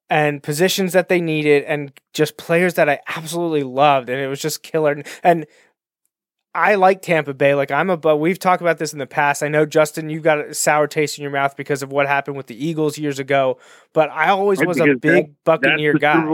and 0.09 0.43
positions 0.43 0.93
that 0.93 1.09
they 1.09 1.21
needed 1.21 1.65
and 1.65 1.93
just 2.13 2.37
players 2.37 2.75
that 2.75 2.89
I 2.89 3.01
absolutely 3.09 3.65
loved. 3.65 4.09
And 4.09 4.21
it 4.21 4.29
was 4.29 4.41
just 4.41 4.63
killer. 4.63 5.03
And 5.23 5.47
I 6.55 6.77
like 6.77 7.03
Tampa 7.03 7.35
Bay. 7.35 7.55
Like 7.55 7.71
I'm 7.71 7.91
a 7.91 7.97
but 7.97 8.17
we've 8.17 8.39
talked 8.39 8.63
about 8.63 8.79
this 8.79 8.93
in 8.93 8.99
the 8.99 9.07
past. 9.07 9.43
I 9.43 9.49
know 9.49 9.67
Justin, 9.67 10.09
you've 10.09 10.23
got 10.23 10.39
a 10.39 10.55
sour 10.55 10.87
taste 10.87 11.19
in 11.19 11.23
your 11.23 11.33
mouth 11.33 11.57
because 11.57 11.83
of 11.83 11.93
what 11.93 12.07
happened 12.07 12.37
with 12.37 12.47
the 12.47 12.65
Eagles 12.65 12.97
years 12.97 13.19
ago. 13.19 13.59
But 13.93 14.11
I 14.11 14.29
always 14.29 14.61
Right, 14.61 14.69
was 14.69 14.81
a 14.81 14.95
big 14.95 15.27
That's 15.27 15.61
Buccaneer 15.61 15.93
the 15.93 15.99
guy. 15.99 16.25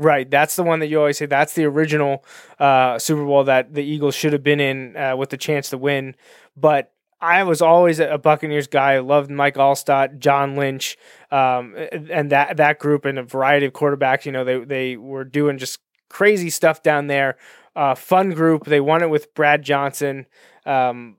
Right, 0.00 0.30
that's 0.30 0.56
the 0.56 0.62
one 0.62 0.78
that 0.80 0.86
you 0.86 0.98
always 0.98 1.18
say. 1.18 1.26
That's 1.26 1.52
the 1.52 1.66
original 1.66 2.24
uh, 2.58 2.98
Super 2.98 3.22
Bowl 3.22 3.44
that 3.44 3.74
the 3.74 3.84
Eagles 3.84 4.14
should 4.14 4.32
have 4.32 4.42
been 4.42 4.58
in 4.58 4.96
uh, 4.96 5.14
with 5.14 5.28
the 5.28 5.36
chance 5.36 5.68
to 5.70 5.78
win. 5.78 6.14
But 6.56 6.90
I 7.20 7.42
was 7.42 7.60
always 7.60 8.00
a 8.00 8.16
Buccaneers 8.16 8.66
guy. 8.66 8.94
I 8.94 8.98
loved 9.00 9.30
Mike 9.30 9.56
Alstott, 9.56 10.18
John 10.18 10.56
Lynch, 10.56 10.96
um, 11.30 11.76
and 11.92 12.32
that 12.32 12.56
that 12.56 12.78
group 12.78 13.04
and 13.04 13.18
a 13.18 13.22
variety 13.24 13.66
of 13.66 13.74
quarterbacks. 13.74 14.24
You 14.24 14.32
know, 14.32 14.42
they 14.42 14.64
they 14.64 14.96
were 14.96 15.24
doing 15.24 15.58
just 15.58 15.80
crazy 16.08 16.48
stuff 16.48 16.82
down 16.82 17.08
there. 17.08 17.36
Uh, 17.76 17.94
fun 17.94 18.30
group. 18.30 18.64
They 18.64 18.80
won 18.80 19.02
it 19.02 19.10
with 19.10 19.34
Brad 19.34 19.62
Johnson. 19.62 20.24
Um, 20.64 21.16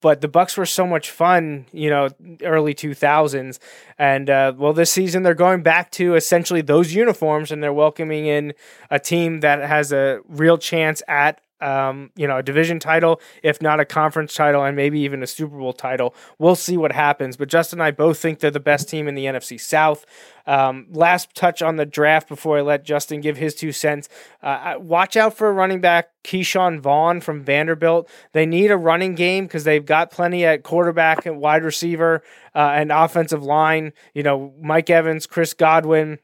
but 0.00 0.20
the 0.20 0.28
Bucks 0.28 0.56
were 0.56 0.66
so 0.66 0.86
much 0.86 1.10
fun, 1.10 1.66
you 1.72 1.90
know, 1.90 2.08
early 2.42 2.74
2000s. 2.74 3.58
And 3.98 4.30
uh, 4.30 4.52
well, 4.56 4.72
this 4.72 4.90
season 4.90 5.22
they're 5.22 5.34
going 5.34 5.62
back 5.62 5.90
to 5.92 6.14
essentially 6.14 6.62
those 6.62 6.94
uniforms, 6.94 7.50
and 7.50 7.62
they're 7.62 7.72
welcoming 7.72 8.26
in 8.26 8.54
a 8.90 8.98
team 8.98 9.40
that 9.40 9.60
has 9.60 9.92
a 9.92 10.20
real 10.28 10.58
chance 10.58 11.02
at. 11.08 11.40
Um, 11.60 12.10
you 12.16 12.26
know, 12.26 12.38
a 12.38 12.42
division 12.42 12.78
title, 12.78 13.20
if 13.42 13.60
not 13.60 13.80
a 13.80 13.84
conference 13.84 14.34
title, 14.34 14.64
and 14.64 14.76
maybe 14.76 15.00
even 15.00 15.22
a 15.22 15.26
Super 15.26 15.58
Bowl 15.58 15.72
title. 15.72 16.14
We'll 16.38 16.56
see 16.56 16.76
what 16.76 16.92
happens. 16.92 17.36
But 17.36 17.48
Justin 17.48 17.80
and 17.80 17.86
I 17.86 17.90
both 17.90 18.18
think 18.18 18.38
they're 18.38 18.50
the 18.50 18.60
best 18.60 18.88
team 18.88 19.08
in 19.08 19.14
the 19.14 19.26
NFC 19.26 19.60
South. 19.60 20.04
Um, 20.46 20.86
last 20.90 21.34
touch 21.34 21.62
on 21.62 21.76
the 21.76 21.86
draft 21.86 22.28
before 22.28 22.58
I 22.58 22.62
let 22.62 22.84
Justin 22.84 23.20
give 23.20 23.36
his 23.36 23.54
two 23.54 23.72
cents. 23.72 24.08
Uh, 24.42 24.74
watch 24.78 25.16
out 25.16 25.36
for 25.36 25.52
running 25.52 25.80
back 25.80 26.10
Ke'Shawn 26.24 26.80
Vaughn 26.80 27.20
from 27.20 27.44
Vanderbilt. 27.44 28.08
They 28.32 28.46
need 28.46 28.70
a 28.70 28.76
running 28.76 29.14
game 29.14 29.44
because 29.46 29.64
they've 29.64 29.84
got 29.84 30.10
plenty 30.10 30.44
at 30.44 30.62
quarterback 30.62 31.26
and 31.26 31.40
wide 31.40 31.62
receiver 31.62 32.22
uh, 32.54 32.72
and 32.74 32.90
offensive 32.90 33.42
line. 33.42 33.92
You 34.14 34.22
know, 34.22 34.54
Mike 34.60 34.90
Evans, 34.90 35.26
Chris 35.26 35.54
Godwin, 35.54 36.18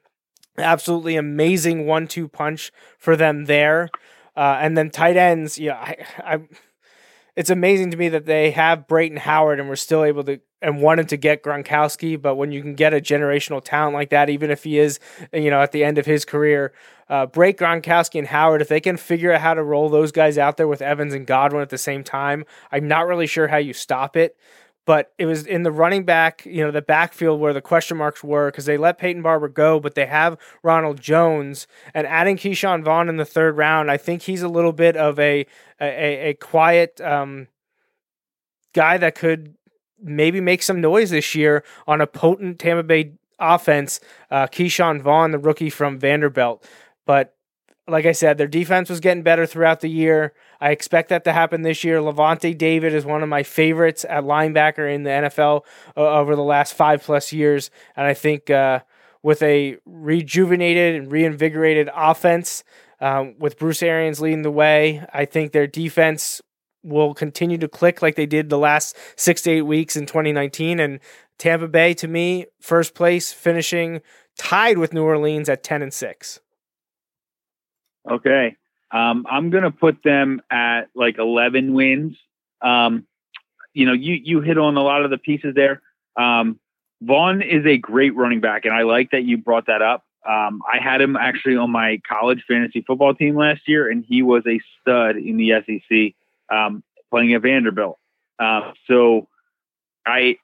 absolutely 0.58 1.16
amazing 1.16 1.86
one-two 1.86 2.28
punch 2.28 2.72
for 2.98 3.16
them 3.16 3.44
there. 3.44 3.90
Uh, 4.36 4.58
and 4.60 4.76
then 4.76 4.90
tight 4.90 5.16
ends, 5.16 5.58
yeah, 5.58 5.76
I, 5.76 5.96
I, 6.18 6.38
it's 7.36 7.50
amazing 7.50 7.90
to 7.92 7.96
me 7.96 8.08
that 8.10 8.26
they 8.26 8.50
have 8.50 8.86
Brayton 8.86 9.18
Howard 9.18 9.60
and 9.60 9.68
we're 9.68 9.76
still 9.76 10.04
able 10.04 10.24
to 10.24 10.40
and 10.62 10.80
wanted 10.80 11.08
to 11.10 11.16
get 11.16 11.42
Gronkowski. 11.42 12.20
But 12.20 12.36
when 12.36 12.50
you 12.50 12.62
can 12.62 12.74
get 12.74 12.94
a 12.94 13.00
generational 13.00 13.62
talent 13.62 13.94
like 13.94 14.10
that, 14.10 14.30
even 14.30 14.50
if 14.50 14.64
he 14.64 14.78
is, 14.78 14.98
you 15.32 15.50
know, 15.50 15.60
at 15.60 15.72
the 15.72 15.84
end 15.84 15.98
of 15.98 16.06
his 16.06 16.24
career, 16.24 16.72
uh, 17.08 17.26
Brate 17.26 17.56
Gronkowski 17.56 18.18
and 18.18 18.28
Howard, 18.28 18.62
if 18.62 18.68
they 18.68 18.80
can 18.80 18.96
figure 18.96 19.32
out 19.32 19.40
how 19.40 19.54
to 19.54 19.62
roll 19.62 19.88
those 19.88 20.12
guys 20.12 20.38
out 20.38 20.56
there 20.56 20.66
with 20.66 20.82
Evans 20.82 21.14
and 21.14 21.26
Godwin 21.26 21.62
at 21.62 21.68
the 21.68 21.78
same 21.78 22.02
time, 22.02 22.44
I'm 22.72 22.88
not 22.88 23.06
really 23.06 23.26
sure 23.26 23.48
how 23.48 23.58
you 23.58 23.72
stop 23.72 24.16
it. 24.16 24.36
But 24.86 25.12
it 25.18 25.26
was 25.26 25.44
in 25.46 25.64
the 25.64 25.72
running 25.72 26.04
back, 26.04 26.46
you 26.46 26.64
know, 26.64 26.70
the 26.70 26.80
backfield 26.80 27.40
where 27.40 27.52
the 27.52 27.60
question 27.60 27.96
marks 27.96 28.22
were 28.22 28.50
because 28.50 28.64
they 28.66 28.78
let 28.78 28.98
Peyton 28.98 29.20
Barber 29.20 29.48
go, 29.48 29.80
but 29.80 29.96
they 29.96 30.06
have 30.06 30.38
Ronald 30.62 31.00
Jones 31.00 31.66
and 31.92 32.06
adding 32.06 32.36
Ke'Shawn 32.36 32.84
Vaughn 32.84 33.08
in 33.08 33.16
the 33.16 33.24
third 33.24 33.56
round. 33.56 33.90
I 33.90 33.96
think 33.96 34.22
he's 34.22 34.42
a 34.42 34.48
little 34.48 34.72
bit 34.72 34.96
of 34.96 35.18
a 35.18 35.44
a, 35.80 36.30
a 36.30 36.34
quiet 36.34 37.00
um, 37.00 37.48
guy 38.72 38.96
that 38.96 39.14
could 39.16 39.56
maybe 40.00 40.40
make 40.40 40.62
some 40.62 40.80
noise 40.80 41.10
this 41.10 41.34
year 41.34 41.64
on 41.86 42.00
a 42.00 42.06
potent 42.06 42.58
Tampa 42.58 42.82
Bay 42.82 43.12
offense. 43.38 44.00
Uh, 44.30 44.46
Ke'Shawn 44.46 45.02
Vaughn, 45.02 45.32
the 45.32 45.38
rookie 45.38 45.70
from 45.70 45.98
Vanderbilt, 45.98 46.66
but 47.06 47.35
like 47.88 48.06
I 48.06 48.12
said, 48.12 48.36
their 48.36 48.48
defense 48.48 48.90
was 48.90 49.00
getting 49.00 49.22
better 49.22 49.46
throughout 49.46 49.80
the 49.80 49.88
year. 49.88 50.32
I 50.60 50.70
expect 50.70 51.08
that 51.10 51.24
to 51.24 51.32
happen 51.32 51.62
this 51.62 51.84
year. 51.84 51.98
Lavonte 52.00 52.56
David 52.56 52.92
is 52.92 53.04
one 53.04 53.22
of 53.22 53.28
my 53.28 53.42
favorites 53.42 54.04
at 54.08 54.24
linebacker 54.24 54.92
in 54.92 55.04
the 55.04 55.10
NFL 55.10 55.64
uh, 55.96 56.00
over 56.00 56.34
the 56.34 56.42
last 56.42 56.74
five 56.74 57.02
plus 57.02 57.32
years. 57.32 57.70
And 57.96 58.06
I 58.06 58.14
think 58.14 58.50
uh, 58.50 58.80
with 59.22 59.40
a 59.42 59.76
rejuvenated 59.86 60.96
and 60.96 61.12
reinvigorated 61.12 61.88
offense, 61.94 62.64
um, 63.00 63.34
with 63.38 63.58
Bruce 63.58 63.82
Arians 63.82 64.20
leading 64.20 64.42
the 64.42 64.50
way, 64.50 65.04
I 65.12 65.24
think 65.24 65.52
their 65.52 65.66
defense 65.66 66.40
will 66.82 67.14
continue 67.14 67.58
to 67.58 67.68
click 67.68 68.00
like 68.00 68.14
they 68.14 68.26
did 68.26 68.48
the 68.48 68.58
last 68.58 68.96
six 69.16 69.42
to 69.42 69.50
eight 69.50 69.62
weeks 69.62 69.96
in 69.96 70.06
2019. 70.06 70.80
And 70.80 71.00
Tampa 71.38 71.68
Bay, 71.68 71.94
to 71.94 72.08
me, 72.08 72.46
first 72.60 72.94
place, 72.94 73.32
finishing 73.32 74.00
tied 74.38 74.78
with 74.78 74.92
New 74.92 75.04
Orleans 75.04 75.48
at 75.48 75.62
10 75.62 75.82
and 75.82 75.92
6. 75.92 76.40
Okay. 78.10 78.56
Um, 78.92 79.26
I'm 79.28 79.50
going 79.50 79.64
to 79.64 79.70
put 79.70 80.02
them 80.02 80.40
at 80.50 80.82
like 80.94 81.18
11 81.18 81.74
wins. 81.74 82.16
Um, 82.62 83.06
you 83.74 83.84
know, 83.84 83.92
you, 83.92 84.14
you 84.14 84.40
hit 84.40 84.58
on 84.58 84.76
a 84.76 84.82
lot 84.82 85.04
of 85.04 85.10
the 85.10 85.18
pieces 85.18 85.54
there. 85.54 85.82
Um, 86.16 86.58
Vaughn 87.02 87.42
is 87.42 87.66
a 87.66 87.76
great 87.76 88.16
running 88.16 88.40
back, 88.40 88.64
and 88.64 88.72
I 88.72 88.82
like 88.82 89.10
that 89.10 89.24
you 89.24 89.36
brought 89.36 89.66
that 89.66 89.82
up. 89.82 90.04
Um, 90.26 90.62
I 90.70 90.82
had 90.82 91.00
him 91.00 91.16
actually 91.16 91.56
on 91.56 91.70
my 91.70 92.00
college 92.08 92.42
fantasy 92.48 92.82
football 92.86 93.14
team 93.14 93.36
last 93.36 93.62
year, 93.66 93.88
and 93.90 94.04
he 94.06 94.22
was 94.22 94.42
a 94.46 94.60
stud 94.80 95.16
in 95.16 95.36
the 95.36 95.52
SEC 95.66 96.14
um, 96.56 96.82
playing 97.10 97.34
at 97.34 97.42
Vanderbilt. 97.42 97.98
Uh, 98.38 98.72
so 98.88 99.28
I, 100.06 100.38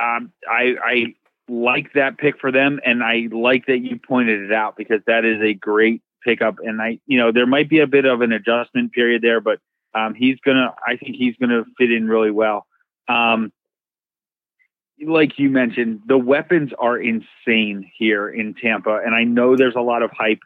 um, 0.00 0.32
I, 0.48 0.76
I 0.82 1.14
like 1.48 1.92
that 1.94 2.18
pick 2.18 2.38
for 2.40 2.52
them, 2.52 2.80
and 2.84 3.02
I 3.02 3.28
like 3.30 3.66
that 3.66 3.78
you 3.78 3.98
pointed 3.98 4.42
it 4.42 4.52
out 4.52 4.76
because 4.76 5.00
that 5.06 5.24
is 5.24 5.42
a 5.42 5.54
great 5.54 6.02
pickup. 6.26 6.56
And 6.62 6.82
I, 6.82 6.98
you 7.06 7.16
know, 7.16 7.32
there 7.32 7.46
might 7.46 7.70
be 7.70 7.78
a 7.78 7.86
bit 7.86 8.04
of 8.04 8.20
an 8.20 8.32
adjustment 8.32 8.92
period 8.92 9.22
there, 9.22 9.40
but 9.40 9.60
um, 9.94 10.14
he's 10.14 10.38
gonna. 10.44 10.74
I 10.86 10.96
think 10.96 11.16
he's 11.16 11.36
gonna 11.40 11.64
fit 11.78 11.90
in 11.90 12.06
really 12.06 12.30
well. 12.30 12.66
Um, 13.08 13.52
like 15.02 15.38
you 15.38 15.48
mentioned, 15.48 16.02
the 16.06 16.18
weapons 16.18 16.72
are 16.78 16.98
insane 16.98 17.90
here 17.96 18.28
in 18.28 18.54
Tampa, 18.54 19.00
and 19.04 19.14
I 19.14 19.24
know 19.24 19.56
there's 19.56 19.76
a 19.76 19.80
lot 19.80 20.02
of 20.02 20.10
hype, 20.10 20.40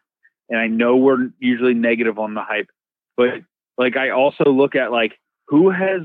and 0.49 0.59
I 0.61 0.69
know 0.69 0.97
we're 0.97 1.31
usually 1.41 1.75
negative 1.75 2.19
on 2.19 2.35
the 2.35 2.43
hype, 2.43 2.69
but 3.17 3.41
like 3.79 3.97
I 3.97 4.11
also 4.11 4.45
look 4.45 4.77
at 4.77 4.93
like 4.93 5.19
who 5.49 5.71
has 5.71 6.03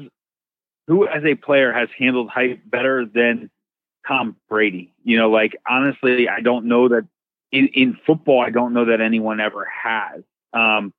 who 0.88 1.07
as 1.07 1.23
a 1.23 1.36
player 1.36 1.73
has 1.73 1.89
handled 1.99 2.30
hype 2.30 2.61
better 2.65 3.05
than 3.05 3.51
Tom 4.07 4.38
Brady. 4.49 4.93
You 5.03 5.17
know, 5.17 5.30
like 5.30 5.55
honestly, 5.69 6.30
I 6.30 6.41
don't 6.41 6.65
know 6.65 6.88
that 6.89 7.07
in, 7.51 7.67
in 7.67 7.97
football, 8.05 8.41
I 8.41 8.49
don't 8.49 8.73
know 8.73 8.85
that 8.85 9.01
anyone 9.01 9.39
ever 9.39 9.65
has. 9.65 10.21
Um, 10.53 10.93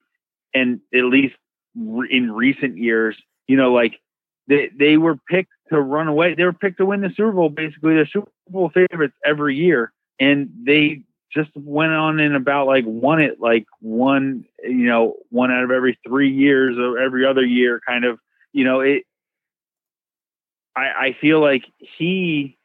and 0.55 0.81
at 0.95 1.05
least 1.05 1.35
re- 1.77 2.09
in 2.11 2.33
recent 2.33 2.77
years, 2.79 3.17
you 3.47 3.57
know, 3.57 3.73
like 3.73 4.01
they 4.49 4.71
they 4.77 4.97
were 4.97 5.17
picked 5.17 5.53
to 5.71 5.81
run 5.81 6.09
away. 6.09 6.35
They 6.35 6.45
were 6.45 6.53
picked 6.53 6.79
to 6.79 6.87
win 6.87 7.01
the 7.01 7.11
Super 7.11 7.33
Bowl. 7.33 7.49
Basically, 7.49 7.95
they're 7.95 8.07
Super 8.07 8.31
Bowl 8.49 8.71
favorites 8.71 9.15
every 9.25 9.57
year, 9.57 9.93
and 10.21 10.51
they 10.65 11.03
just 11.33 11.51
went 11.55 11.93
on 11.93 12.21
and 12.21 12.35
about 12.35 12.67
like 12.67 12.85
won 12.87 13.21
it 13.21 13.41
like 13.41 13.67
one, 13.81 14.45
you 14.63 14.87
know, 14.87 15.17
one 15.31 15.51
out 15.51 15.65
of 15.65 15.71
every 15.71 15.99
three 16.07 16.31
years 16.31 16.79
or 16.79 16.99
every 16.99 17.27
other 17.27 17.45
year, 17.45 17.81
kind 17.87 18.05
of. 18.05 18.19
You 18.53 18.65
know, 18.65 18.81
it. 18.81 19.03
I, 20.75 21.09
I 21.09 21.17
feel 21.21 21.41
like 21.41 21.65
he 21.79 22.57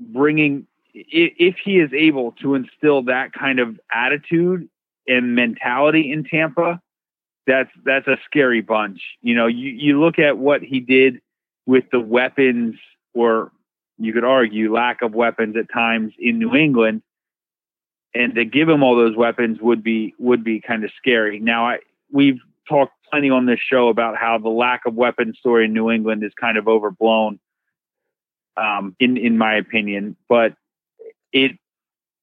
bringing 0.00 0.66
if 0.94 1.56
he 1.64 1.78
is 1.78 1.92
able 1.92 2.32
to 2.42 2.54
instill 2.54 3.02
that 3.04 3.32
kind 3.32 3.58
of 3.58 3.78
attitude 3.92 4.68
and 5.08 5.34
mentality 5.34 6.12
in 6.12 6.24
Tampa, 6.24 6.80
that's 7.46 7.70
that's 7.84 8.06
a 8.06 8.18
scary 8.24 8.60
bunch. 8.60 9.00
You 9.20 9.34
know, 9.34 9.46
you, 9.46 9.70
you 9.70 10.00
look 10.00 10.18
at 10.18 10.38
what 10.38 10.62
he 10.62 10.80
did 10.80 11.20
with 11.66 11.84
the 11.90 12.00
weapons, 12.00 12.76
or 13.14 13.52
you 13.98 14.12
could 14.12 14.24
argue 14.24 14.72
lack 14.72 15.02
of 15.02 15.14
weapons 15.14 15.56
at 15.56 15.72
times 15.72 16.12
in 16.18 16.38
New 16.38 16.54
England, 16.54 17.02
and 18.14 18.34
to 18.34 18.44
give 18.44 18.68
him 18.68 18.82
all 18.82 18.96
those 18.96 19.16
weapons 19.16 19.58
would 19.60 19.82
be 19.82 20.14
would 20.18 20.44
be 20.44 20.60
kind 20.60 20.84
of 20.84 20.90
scary. 20.96 21.40
Now, 21.40 21.66
I 21.66 21.78
we've 22.10 22.40
talked 22.68 22.92
plenty 23.10 23.30
on 23.30 23.46
this 23.46 23.60
show 23.60 23.88
about 23.88 24.16
how 24.16 24.38
the 24.38 24.48
lack 24.48 24.82
of 24.86 24.94
weapons 24.94 25.38
story 25.38 25.64
in 25.64 25.72
New 25.72 25.90
England 25.90 26.22
is 26.22 26.32
kind 26.40 26.56
of 26.56 26.68
overblown, 26.68 27.40
um, 28.56 28.94
in 29.00 29.16
in 29.16 29.36
my 29.36 29.56
opinion. 29.56 30.16
But 30.28 30.54
it, 31.32 31.58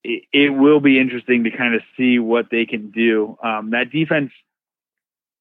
it 0.03 0.49
will 0.49 0.79
be 0.79 0.99
interesting 0.99 1.43
to 1.43 1.51
kind 1.51 1.75
of 1.75 1.81
see 1.97 2.19
what 2.19 2.49
they 2.49 2.65
can 2.65 2.91
do. 2.91 3.37
Um, 3.43 3.71
that 3.71 3.91
defense 3.91 4.31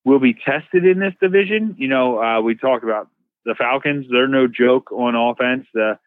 will 0.05 0.19
be 0.19 0.35
tested 0.35 0.85
in 0.85 0.99
this 0.99 1.15
division. 1.21 1.77
You 1.79 1.89
know, 1.89 2.23
uh, 2.23 2.41
we 2.41 2.55
talked 2.55 2.85
about 2.85 3.09
the 3.45 3.55
Falcons; 3.55 4.07
they're 4.11 4.29
no 4.29 4.47
joke 4.47 4.91
on 4.93 5.15
offense. 5.15 5.67
The 5.73 5.99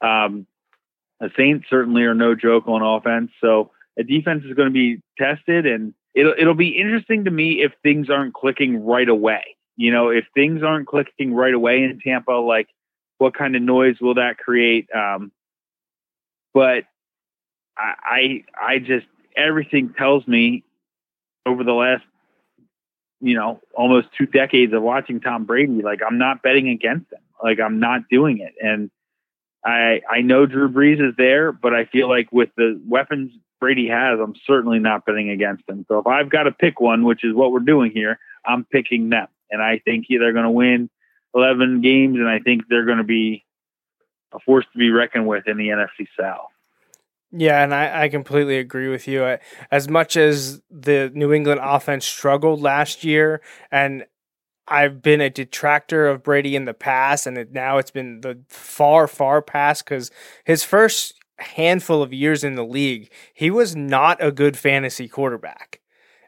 um, 0.00 0.46
the 1.20 1.30
Saints 1.36 1.66
certainly 1.68 2.02
are 2.02 2.14
no 2.14 2.34
joke 2.34 2.68
on 2.68 2.82
offense. 2.82 3.30
So 3.40 3.70
a 3.98 4.04
defense 4.04 4.44
is 4.44 4.54
going 4.54 4.68
to 4.68 4.72
be 4.72 5.02
tested, 5.18 5.66
and 5.66 5.94
it'll 6.14 6.34
it'll 6.38 6.54
be 6.54 6.78
interesting 6.78 7.24
to 7.24 7.30
me 7.30 7.62
if 7.62 7.72
things 7.82 8.10
aren't 8.10 8.34
clicking 8.34 8.84
right 8.84 9.08
away. 9.08 9.56
You 9.76 9.92
know, 9.92 10.08
if 10.08 10.24
things 10.34 10.62
aren't 10.62 10.88
clicking 10.88 11.34
right 11.34 11.54
away 11.54 11.84
in 11.84 12.00
Tampa, 12.00 12.32
like 12.32 12.68
what 13.18 13.34
kind 13.34 13.54
of 13.54 13.62
noise 13.62 13.96
will 14.00 14.14
that 14.14 14.38
create? 14.38 14.88
Um, 14.94 15.30
but 16.58 16.86
I, 17.76 17.94
I 18.04 18.44
I 18.60 18.78
just 18.80 19.06
everything 19.36 19.94
tells 19.96 20.26
me 20.26 20.64
over 21.46 21.62
the 21.62 21.72
last 21.72 22.02
you 23.20 23.36
know 23.36 23.60
almost 23.76 24.08
two 24.18 24.26
decades 24.26 24.72
of 24.72 24.82
watching 24.82 25.20
Tom 25.20 25.44
Brady, 25.44 25.82
like 25.82 26.00
I'm 26.04 26.18
not 26.18 26.42
betting 26.42 26.68
against 26.68 27.12
him. 27.12 27.20
Like 27.40 27.60
I'm 27.60 27.78
not 27.78 28.08
doing 28.10 28.38
it, 28.38 28.54
and 28.60 28.90
I 29.64 30.00
I 30.10 30.22
know 30.22 30.46
Drew 30.46 30.68
Brees 30.68 31.00
is 31.00 31.14
there, 31.16 31.52
but 31.52 31.74
I 31.74 31.84
feel 31.84 32.08
like 32.08 32.32
with 32.32 32.48
the 32.56 32.80
weapons 32.84 33.30
Brady 33.60 33.86
has, 33.86 34.18
I'm 34.20 34.34
certainly 34.44 34.80
not 34.80 35.06
betting 35.06 35.30
against 35.30 35.62
him. 35.68 35.86
So 35.86 36.00
if 36.00 36.08
I've 36.08 36.28
got 36.28 36.44
to 36.44 36.50
pick 36.50 36.80
one, 36.80 37.04
which 37.04 37.22
is 37.22 37.34
what 37.34 37.52
we're 37.52 37.60
doing 37.60 37.92
here, 37.92 38.18
I'm 38.44 38.64
picking 38.64 39.10
them, 39.10 39.28
and 39.48 39.62
I 39.62 39.78
think 39.84 40.06
they're 40.08 40.32
going 40.32 40.44
to 40.44 40.50
win 40.50 40.90
11 41.36 41.82
games, 41.82 42.16
and 42.16 42.28
I 42.28 42.40
think 42.40 42.62
they're 42.68 42.84
going 42.84 42.98
to 42.98 43.04
be 43.04 43.44
a 44.32 44.38
force 44.40 44.66
to 44.72 44.78
be 44.78 44.90
reckoned 44.90 45.26
with 45.26 45.46
in 45.46 45.56
the 45.56 45.68
NFC 45.68 46.06
South. 46.18 46.48
Yeah, 47.30 47.62
and 47.62 47.74
I, 47.74 48.04
I 48.04 48.08
completely 48.08 48.58
agree 48.58 48.88
with 48.88 49.06
you. 49.06 49.36
As 49.70 49.88
much 49.88 50.16
as 50.16 50.62
the 50.70 51.10
New 51.14 51.32
England 51.32 51.60
offense 51.62 52.06
struggled 52.06 52.62
last 52.62 53.04
year, 53.04 53.42
and 53.70 54.06
I've 54.66 55.02
been 55.02 55.20
a 55.20 55.30
detractor 55.30 56.06
of 56.06 56.22
Brady 56.22 56.56
in 56.56 56.64
the 56.64 56.74
past, 56.74 57.26
and 57.26 57.36
it, 57.36 57.52
now 57.52 57.78
it's 57.78 57.90
been 57.90 58.22
the 58.22 58.40
far, 58.48 59.06
far 59.06 59.42
past 59.42 59.84
because 59.84 60.10
his 60.44 60.64
first 60.64 61.14
handful 61.38 62.02
of 62.02 62.12
years 62.12 62.44
in 62.44 62.54
the 62.54 62.64
league, 62.64 63.10
he 63.34 63.50
was 63.50 63.76
not 63.76 64.22
a 64.22 64.32
good 64.32 64.56
fantasy 64.56 65.06
quarterback. 65.08 65.80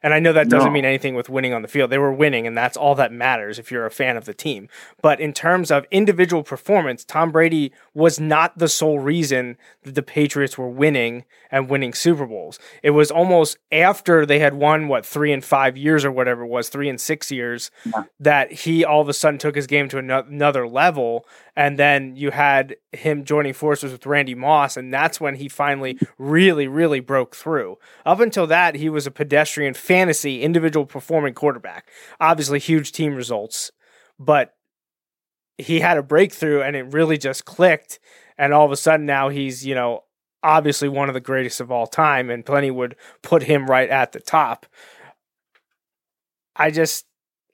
And 0.02 0.14
I 0.14 0.18
know 0.18 0.32
that 0.32 0.48
doesn't 0.48 0.68
no. 0.68 0.72
mean 0.72 0.84
anything 0.84 1.14
with 1.14 1.28
winning 1.28 1.52
on 1.52 1.62
the 1.62 1.68
field. 1.68 1.90
They 1.90 1.98
were 1.98 2.12
winning, 2.12 2.46
and 2.46 2.56
that's 2.56 2.76
all 2.76 2.94
that 2.94 3.12
matters 3.12 3.58
if 3.58 3.70
you're 3.70 3.86
a 3.86 3.90
fan 3.90 4.16
of 4.16 4.24
the 4.24 4.32
team. 4.32 4.68
But 5.02 5.20
in 5.20 5.32
terms 5.32 5.70
of 5.70 5.86
individual 5.90 6.42
performance, 6.42 7.04
Tom 7.04 7.30
Brady 7.30 7.72
was 7.92 8.18
not 8.18 8.56
the 8.56 8.68
sole 8.68 8.98
reason 8.98 9.58
that 9.82 9.94
the 9.94 10.02
Patriots 10.02 10.56
were 10.56 10.70
winning 10.70 11.24
and 11.50 11.68
winning 11.68 11.92
Super 11.92 12.26
Bowls. 12.26 12.58
It 12.82 12.90
was 12.90 13.10
almost 13.10 13.58
after 13.70 14.24
they 14.24 14.38
had 14.38 14.54
won, 14.54 14.88
what, 14.88 15.04
three 15.04 15.32
and 15.32 15.44
five 15.44 15.76
years 15.76 16.04
or 16.04 16.10
whatever 16.12 16.44
it 16.44 16.48
was, 16.48 16.68
three 16.68 16.88
and 16.88 17.00
six 17.00 17.30
years, 17.30 17.70
yeah. 17.84 18.04
that 18.18 18.52
he 18.52 18.84
all 18.84 19.00
of 19.02 19.08
a 19.08 19.12
sudden 19.12 19.38
took 19.38 19.54
his 19.54 19.66
game 19.66 19.88
to 19.90 19.98
another 19.98 20.66
level. 20.66 21.26
And 21.56 21.78
then 21.78 22.16
you 22.16 22.30
had 22.30 22.76
him 22.92 23.24
joining 23.24 23.52
forces 23.52 23.92
with 23.92 24.06
Randy 24.06 24.34
Moss, 24.34 24.76
and 24.76 24.92
that's 24.92 25.20
when 25.20 25.36
he 25.36 25.48
finally 25.48 25.98
really, 26.18 26.66
really 26.66 27.00
broke 27.00 27.36
through. 27.36 27.78
Up 28.04 28.20
until 28.20 28.46
that, 28.48 28.74
he 28.74 28.88
was 28.88 29.06
a 29.06 29.12
pedestrian 29.12 29.74
fantasy 29.74 30.42
individual 30.42 30.86
performing 30.86 31.34
quarterback. 31.34 31.88
Obviously, 32.20 32.58
huge 32.58 32.92
team 32.92 33.14
results, 33.14 33.70
but 34.18 34.54
he 35.58 35.80
had 35.80 35.98
a 35.98 36.02
breakthrough 36.02 36.62
and 36.62 36.74
it 36.74 36.92
really 36.92 37.18
just 37.18 37.44
clicked. 37.44 37.98
And 38.38 38.52
all 38.54 38.64
of 38.64 38.72
a 38.72 38.76
sudden 38.76 39.04
now 39.04 39.28
he's, 39.28 39.66
you 39.66 39.74
know, 39.74 40.04
obviously 40.42 40.88
one 40.88 41.08
of 41.08 41.14
the 41.14 41.20
greatest 41.20 41.60
of 41.60 41.70
all 41.70 41.86
time, 41.86 42.30
and 42.30 42.46
plenty 42.46 42.70
would 42.70 42.96
put 43.22 43.42
him 43.42 43.66
right 43.66 43.90
at 43.90 44.12
the 44.12 44.20
top. 44.20 44.66
I 46.56 46.70
just 46.70 47.06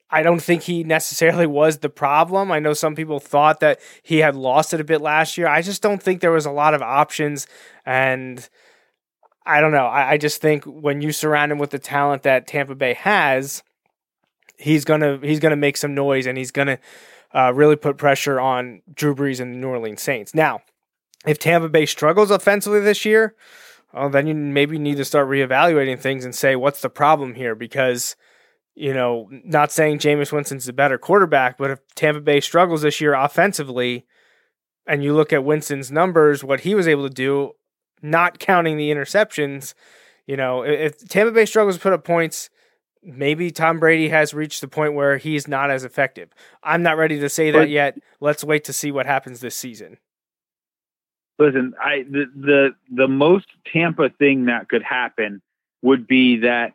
I 0.09 0.23
don't 0.23 0.41
think 0.41 0.63
he 0.63 0.83
necessarily 0.83 1.47
was 1.47 1.79
the 1.79 1.89
problem. 1.89 2.51
I 2.51 2.59
know 2.59 2.73
some 2.73 2.95
people 2.95 3.19
thought 3.19 3.59
that 3.59 3.79
he 4.03 4.19
had 4.19 4.35
lost 4.35 4.73
it 4.73 4.79
a 4.79 4.85
bit 4.85 5.01
last 5.01 5.37
year. 5.37 5.47
I 5.47 5.61
just 5.61 5.81
don't 5.81 6.01
think 6.01 6.21
there 6.21 6.31
was 6.31 6.45
a 6.45 6.51
lot 6.51 6.73
of 6.73 6.81
options 6.81 7.45
and 7.85 8.47
I 9.45 9.61
don't 9.61 9.71
know. 9.71 9.85
I, 9.85 10.11
I 10.11 10.17
just 10.17 10.41
think 10.41 10.63
when 10.65 11.01
you 11.01 11.11
surround 11.11 11.51
him 11.51 11.57
with 11.57 11.71
the 11.71 11.79
talent 11.79 12.23
that 12.23 12.47
Tampa 12.47 12.75
Bay 12.75 12.93
has, 12.93 13.63
he's 14.57 14.85
gonna 14.85 15.19
he's 15.21 15.39
gonna 15.39 15.55
make 15.55 15.77
some 15.77 15.93
noise 15.93 16.25
and 16.25 16.37
he's 16.37 16.51
gonna 16.51 16.79
uh, 17.33 17.51
really 17.53 17.75
put 17.75 17.97
pressure 17.97 18.39
on 18.39 18.81
Drew 18.93 19.15
Brees 19.15 19.39
and 19.39 19.53
the 19.53 19.57
New 19.57 19.69
Orleans 19.69 20.01
Saints. 20.01 20.33
Now, 20.33 20.61
if 21.25 21.39
Tampa 21.39 21.69
Bay 21.69 21.85
struggles 21.85 22.31
offensively 22.31 22.79
this 22.79 23.05
year, 23.05 23.35
well, 23.93 24.09
then 24.09 24.27
you 24.27 24.35
maybe 24.35 24.77
need 24.77 24.97
to 24.97 25.05
start 25.05 25.27
reevaluating 25.27 25.99
things 25.99 26.25
and 26.25 26.35
say 26.35 26.55
what's 26.55 26.81
the 26.81 26.89
problem 26.89 27.35
here 27.35 27.55
because 27.55 28.15
you 28.77 28.93
know, 28.93 29.27
not 29.31 29.71
saying 29.71 29.97
Jameis 29.97 30.31
Winston's 30.31 30.65
the 30.65 30.73
better 30.73 30.99
quarterback, 30.99 31.57
but 31.57 31.71
if 31.71 31.79
Tampa 31.95 32.21
Bay 32.21 32.39
struggles 32.39 32.83
this 32.83 33.01
year 33.01 33.15
offensively, 33.15 34.05
and 34.85 35.03
you 35.03 35.15
look 35.15 35.33
at 35.33 35.43
Winston's 35.43 35.91
numbers, 35.91 36.43
what 36.43 36.59
he 36.59 36.75
was 36.75 36.87
able 36.87 37.09
to 37.09 37.13
do, 37.13 37.53
not 38.03 38.37
counting 38.37 38.77
the 38.77 38.91
interceptions, 38.91 39.73
you 40.27 40.37
know, 40.37 40.61
if 40.61 40.99
Tampa 41.09 41.31
Bay 41.31 41.47
struggles 41.47 41.75
to 41.75 41.81
put 41.81 41.91
up 41.91 42.03
points, 42.03 42.51
maybe 43.01 43.49
Tom 43.49 43.79
Brady 43.79 44.09
has 44.09 44.35
reached 44.35 44.61
the 44.61 44.67
point 44.67 44.93
where 44.93 45.17
he's 45.17 45.47
not 45.47 45.71
as 45.71 45.83
effective. 45.83 46.29
I'm 46.61 46.83
not 46.83 46.97
ready 46.97 47.19
to 47.19 47.29
say 47.29 47.49
that 47.49 47.69
yet. 47.69 47.97
Let's 48.19 48.43
wait 48.43 48.63
to 48.65 48.73
see 48.73 48.91
what 48.91 49.07
happens 49.07 49.39
this 49.39 49.55
season. 49.55 49.97
Listen, 51.39 51.73
I 51.83 52.03
the 52.03 52.25
the 52.35 52.69
the 52.95 53.07
most 53.07 53.47
Tampa 53.71 54.09
thing 54.09 54.45
that 54.45 54.69
could 54.69 54.83
happen 54.83 55.41
would 55.81 56.05
be 56.05 56.37
that 56.41 56.73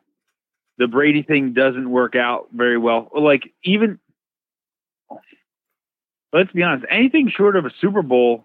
the 0.83 0.89
Brady 0.89 1.23
thing 1.23 1.53
doesn't 1.53 1.89
work 1.89 2.17
out 2.17 2.49
very 2.53 2.77
well. 2.77 3.09
Like 3.15 3.55
even 3.63 4.01
let's 6.33 6.51
be 6.51 6.65
honest, 6.65 6.85
anything 6.91 7.31
short 7.31 7.55
of 7.55 7.65
a 7.65 7.71
Super 7.81 8.03
Bowl 8.03 8.45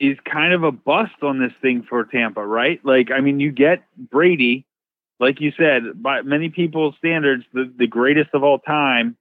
is 0.00 0.18
kind 0.24 0.52
of 0.52 0.64
a 0.64 0.72
bust 0.72 1.22
on 1.22 1.38
this 1.38 1.52
thing 1.62 1.86
for 1.88 2.04
Tampa, 2.04 2.44
right? 2.44 2.84
Like, 2.84 3.12
I 3.12 3.20
mean, 3.20 3.38
you 3.38 3.52
get 3.52 3.84
Brady, 3.96 4.66
like 5.20 5.40
you 5.40 5.52
said, 5.56 6.02
by 6.02 6.22
many 6.22 6.48
people's 6.48 6.96
standards, 6.98 7.44
the, 7.52 7.72
the 7.78 7.86
greatest 7.86 8.30
of 8.34 8.42
all 8.42 8.58
time. 8.58 9.16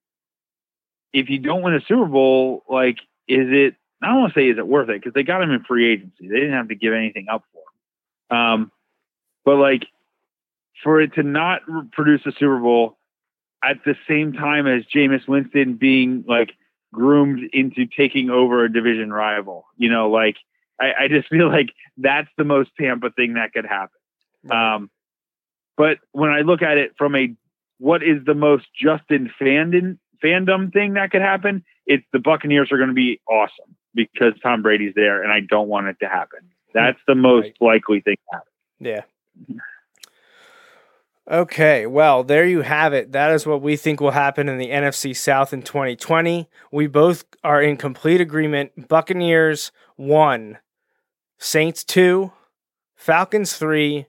If 1.14 1.30
you 1.30 1.38
don't 1.38 1.62
win 1.62 1.76
a 1.76 1.82
Super 1.88 2.06
Bowl, 2.06 2.64
like, 2.68 2.98
is 3.28 3.50
it, 3.52 3.76
I 4.02 4.08
don't 4.08 4.22
want 4.22 4.34
to 4.34 4.39
say 4.39 4.50
is 4.50 4.58
it 4.58 4.68
worth 4.68 4.89
it 4.89 5.00
because 5.00 5.14
they 5.14 5.22
got 5.22 5.43
him 5.43 5.52
in 5.52 5.64
free 5.64 5.93
agency. 5.93 6.28
They 6.28 6.39
didn't 6.39 6.54
have 6.54 6.70
to 6.70 6.76
give 6.76 6.91
anything 6.91 7.28
up 7.32 7.43
for 7.54 7.62
him. 8.36 8.41
Um, 8.41 8.72
but 9.46 9.58
like, 9.58 9.86
for 10.84 11.01
it 11.01 11.13
to 11.15 11.23
not 11.23 11.61
produce 11.91 12.21
a 12.26 12.32
Super 12.32 12.59
Bowl 12.59 12.97
at 13.63 13.78
the 13.86 13.95
same 14.07 14.34
time 14.34 14.67
as 14.67 14.84
Jameis 14.86 15.28
Winston 15.28 15.76
being 15.76 16.23
like 16.28 16.51
groomed 16.93 17.49
into 17.53 17.86
taking 17.86 18.30
over 18.30 18.63
a 18.63 18.71
division 18.71 19.11
rival. 19.11 19.65
You 19.78 19.89
know, 19.89 20.09
like 20.09 20.38
I, 20.80 21.03
I 21.03 21.07
just 21.07 21.28
feel 21.30 21.49
like 21.49 21.69
that's 21.97 22.30
the 22.38 22.43
most 22.43 22.71
Tampa 22.80 23.11
thing 23.11 23.34
that 23.34 23.53
could 23.53 23.65
happen. 23.65 23.99
Um, 24.49 24.91
but 25.78 25.97
when 26.11 26.30
I 26.30 26.41
look 26.41 26.61
at 26.61 26.78
it 26.78 26.93
from 26.97 27.15
a 27.15 27.36
what 27.80 28.03
is 28.03 28.23
the 28.26 28.36
most 28.36 28.65
Justin 28.80 29.32
fandom 29.41 29.97
fandom 30.23 30.71
thing 30.71 30.93
that 30.93 31.11
could 31.11 31.21
happen, 31.21 31.63
it's 31.86 32.05
the 32.13 32.19
Buccaneers 32.19 32.71
are 32.71 32.78
going 32.78 32.89
to 32.89 32.95
be 32.95 33.19
awesome 33.30 33.76
because 33.93 34.34
Tom 34.41 34.61
Brady's 34.61 34.93
there, 34.95 35.23
and 35.23 35.32
I 35.32 35.39
don't 35.41 35.67
want 35.67 35.88
it 35.88 35.97
to 36.01 36.07
happen. 36.07 36.39
That's 36.73 36.99
the 37.07 37.15
most 37.15 37.43
right. 37.43 37.61
likely 37.61 38.01
thing 38.01 38.17
to 38.32 38.38
happen. 38.38 38.51
Yeah. 38.80 39.01
Okay, 41.30 41.88
well, 41.88 42.23
there 42.23 42.45
you 42.45 42.61
have 42.61 42.93
it. 42.93 43.11
That 43.11 43.32
is 43.32 43.47
what 43.47 43.59
we 43.59 43.78
think 43.78 43.99
will 43.99 44.11
happen 44.11 44.47
in 44.47 44.59
the 44.59 44.69
NFC 44.69 45.15
South 45.15 45.53
in 45.53 45.63
2020. 45.63 46.47
We 46.71 46.86
both 46.86 47.26
are 47.43 47.59
in 47.63 47.78
complete 47.78 48.21
agreement. 48.21 48.88
Buccaneers 48.88 49.71
1, 49.95 50.59
Saints 51.39 51.84
2, 51.84 52.32
Falcons 52.95 53.53
3, 53.57 54.05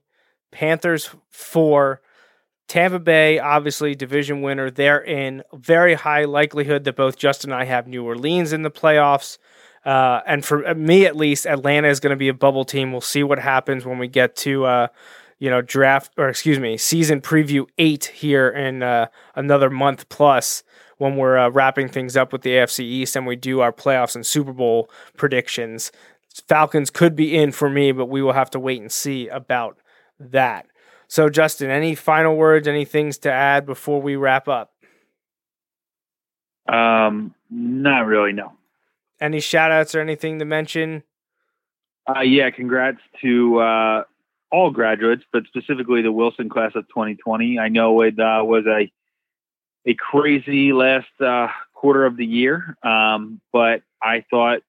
Panthers 0.53 1.09
4. 1.31 2.03
Tampa 2.69 2.99
Bay, 2.99 3.39
obviously, 3.39 3.95
division 3.95 4.43
winner. 4.43 4.71
They're 4.71 5.03
in 5.03 5.43
very 5.55 5.95
high 5.95 6.25
likelihood 6.25 6.85
that 6.85 6.97
both 6.97 7.17
Justin 7.17 7.51
and 7.51 7.63
I 7.63 7.65
have 7.65 7.87
New 7.87 8.05
Orleans 8.05 8.53
in 8.53 8.61
the 8.61 8.71
playoffs. 8.71 9.39
Uh, 9.87 10.21
and 10.27 10.45
for 10.45 10.75
me, 10.75 11.07
at 11.07 11.17
least, 11.17 11.47
Atlanta 11.47 11.89
is 11.89 12.01
going 12.01 12.11
to 12.11 12.17
be 12.17 12.29
a 12.29 12.35
bubble 12.35 12.65
team. 12.65 12.93
We'll 12.93 13.01
see 13.01 13.23
what 13.23 13.39
happens 13.39 13.87
when 13.87 13.99
we 13.99 14.09
get 14.09 14.35
to 14.37 14.65
uh, 14.65 14.89
you 15.39 15.51
know, 15.51 15.61
draft 15.61 16.13
or 16.17 16.29
excuse 16.29 16.59
me, 16.59 16.77
season 16.77 17.21
preview 17.21 17.67
eight 17.79 18.07
here 18.07 18.49
in 18.49 18.83
uh, 18.83 19.07
another 19.35 19.71
month 19.71 20.09
plus 20.09 20.63
when 20.99 21.17
we're 21.17 21.37
uh, 21.37 21.51
wrapping 21.51 21.89
things 21.89 22.17
up 22.17 22.33
with 22.33 22.43
the 22.43 22.51
AFC 22.51 22.81
East 22.81 23.17
and 23.17 23.27
we 23.27 23.37
do 23.37 23.61
our 23.61 23.73
playoffs 23.73 24.15
and 24.15 24.25
Super 24.25 24.53
Bowl 24.53 24.91
predictions. 25.17 25.93
Falcons 26.49 26.91
could 26.91 27.15
be 27.17 27.37
in 27.37 27.53
for 27.53 27.69
me, 27.69 27.93
but 27.93 28.07
we 28.07 28.23
will 28.23 28.33
have 28.33 28.51
to 28.51 28.61
wait 28.61 28.81
and 28.81 28.93
see 28.93 29.29
about 29.29 29.79
that. 30.19 30.67
So, 31.09 31.29
Justin, 31.29 31.71
any 31.71 31.95
final 31.95 32.37
words, 32.37 32.67
any 32.67 32.85
things 32.85 33.19
to 33.19 33.33
add 33.33 33.65
before 33.65 34.03
we 34.03 34.17
wrap 34.17 34.49
up? 34.49 34.73
Um, 36.69 37.35
not 37.49 38.07
really. 38.07 38.33
No. 38.33 38.53
Any 39.21 39.41
shout 39.41 39.71
outs 39.71 39.95
or 39.95 40.01
anything 40.01 40.41
to 40.41 40.45
mention? 40.45 41.05
Uh, 42.09 42.21
yeah, 42.21 42.51
congrats 42.51 42.99
to 43.23 43.59
uh, 43.59 44.03
all 44.57 44.71
graduates, 44.71 45.23
but 45.33 45.45
specifically 45.47 46.01
the 46.01 46.11
Wilson 46.11 46.49
class 46.49 46.73
of 46.75 46.89
2020. 46.89 47.59
I 47.59 47.69
know 47.69 48.01
it 48.01 48.19
uh, 48.19 48.43
was 48.43 48.65
a 48.67 48.91
a 49.89 49.95
crazy 49.95 50.73
last 50.73 51.21
uh, 51.21 51.49
quarter 51.75 52.07
of 52.07 52.17
the 52.17 52.25
year, 52.25 52.77
um, 52.83 53.41
but 53.53 53.83
I 54.03 54.25
thought 54.31 54.63